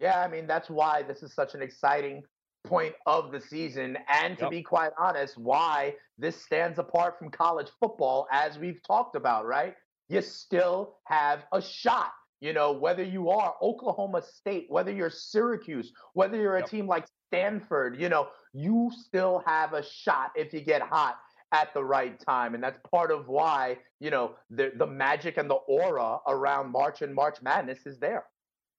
Yeah, 0.00 0.20
I 0.20 0.28
mean, 0.28 0.46
that's 0.46 0.70
why 0.70 1.02
this 1.02 1.22
is 1.22 1.34
such 1.34 1.54
an 1.54 1.60
exciting 1.60 2.22
point 2.64 2.94
of 3.06 3.30
the 3.32 3.40
season. 3.40 3.96
And 4.08 4.36
to 4.38 4.44
Yep. 4.44 4.50
be 4.50 4.62
quite 4.62 4.92
honest, 4.98 5.38
why 5.38 5.96
this 6.18 6.40
stands 6.42 6.78
apart 6.78 7.18
from 7.18 7.30
college 7.30 7.70
football, 7.80 8.26
as 8.32 8.58
we've 8.58 8.82
talked 8.86 9.16
about, 9.16 9.46
right? 9.46 9.74
You 10.08 10.20
still 10.22 10.98
have 11.06 11.44
a 11.52 11.60
shot. 11.62 12.12
You 12.40 12.52
know, 12.52 12.72
whether 12.72 13.02
you 13.02 13.30
are 13.30 13.54
Oklahoma 13.62 14.20
State, 14.22 14.66
whether 14.68 14.92
you're 14.92 15.10
Syracuse, 15.10 15.92
whether 16.12 16.36
you're 16.38 16.56
a 16.56 16.60
Yep. 16.60 16.68
team 16.68 16.86
like 16.86 17.06
Stanford, 17.28 18.00
you 18.00 18.08
know, 18.08 18.28
you 18.52 18.90
still 18.92 19.42
have 19.46 19.72
a 19.72 19.82
shot 19.82 20.32
if 20.36 20.52
you 20.52 20.60
get 20.60 20.82
hot 20.82 21.18
at 21.52 21.72
the 21.72 21.82
right 21.84 22.18
time. 22.20 22.54
And 22.54 22.62
that's 22.62 22.78
part 22.90 23.10
of 23.10 23.28
why, 23.28 23.78
you 24.00 24.10
know, 24.10 24.36
the, 24.50 24.72
the 24.76 24.86
magic 24.86 25.36
and 25.38 25.48
the 25.48 25.54
aura 25.54 26.18
around 26.26 26.70
March 26.70 27.00
and 27.02 27.14
March 27.14 27.40
Madness 27.42 27.86
is 27.86 27.98
there. 27.98 28.26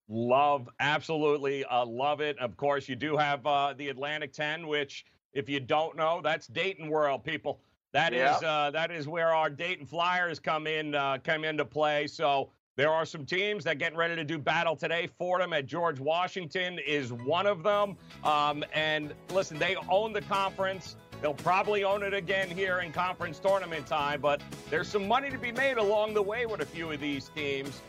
Love, 0.08 0.70
absolutely 0.80 1.64
uh, 1.66 1.86
love 1.86 2.22
it. 2.22 2.38
Of 2.40 2.56
course, 2.58 2.88
you 2.88 2.96
do 2.96 3.18
have 3.18 3.46
uh, 3.46 3.74
the 3.78 3.90
Atlantic 3.90 4.34
10, 4.34 4.68
which, 4.68 5.06
if 5.34 5.50
you 5.50 5.60
don't 5.60 5.96
know, 5.98 6.22
that's 6.24 6.48
Dayton 6.48 6.90
World, 6.90 7.24
people. 7.24 7.60
That 7.92 8.14
is 8.14 8.20
Yeah. 8.42 8.48
uh, 8.50 8.72
that 8.72 8.92
is 8.92 9.08
where 9.08 9.34
our 9.34 9.50
Dayton 9.50 9.86
Flyers 9.86 10.38
come 10.40 10.68
in 10.68 10.94
uh, 10.96 11.18
come 11.24 11.44
into 11.44 11.66
play. 11.66 12.08
So 12.08 12.52
There 12.78 12.92
are 12.92 13.06
some 13.06 13.26
teams 13.26 13.64
that 13.64 13.78
getting 13.78 13.98
ready 13.98 14.18
to 14.18 14.26
do 14.26 14.38
battle 14.38 14.76
today. 14.76 15.08
Fordham 15.18 15.54
at 15.54 15.66
George 15.66 15.98
Washington 15.98 16.78
is 16.86 17.14
one 17.14 17.48
of 17.48 17.64
them. 17.64 17.96
Um, 18.26 18.66
and 18.74 19.14
listen, 19.32 19.58
they 19.58 19.78
own 19.90 20.12
the 20.12 20.22
conference. 20.24 20.98
They'll 21.22 21.34
probably 21.34 21.86
own 21.86 22.04
it 22.04 22.14
again 22.14 22.50
here 22.50 22.80
in 22.80 22.92
conference 22.92 23.40
tournament 23.40 23.88
time, 23.88 24.20
but 24.20 24.42
there's 24.70 24.90
some 24.90 25.08
money 25.08 25.30
to 25.30 25.38
be 25.38 25.54
made 25.54 25.78
along 25.78 26.14
the 26.16 26.22
way 26.22 26.46
with 26.46 26.60
a 26.60 26.66
few 26.66 26.92
of 26.92 27.00
these 27.00 27.30
teams. 27.34 27.82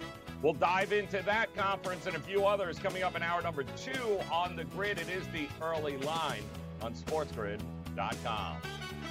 We'll 0.43 0.55
dive 0.55 0.93
into 0.93 1.23
that 1.23 1.55
conference 1.57 2.07
and 2.07 2.15
a 2.17 2.21
few 2.21 2.47
others 2.47 2.79
coming 2.79 3.03
up 3.03 3.17
in 3.17 3.23
hour 3.23 3.43
number 3.43 3.65
two 3.65 4.21
on 4.31 4.57
the 4.57 4.65
grid. 4.65 4.99
It 4.99 5.09
is 5.09 5.27
the 5.29 5.49
early 5.63 5.97
line 5.99 6.43
on 6.83 6.95
sportsgrid.com. 6.95 8.57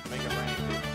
Make 0.09 0.21
it 0.21 0.29
rain. 0.29 0.94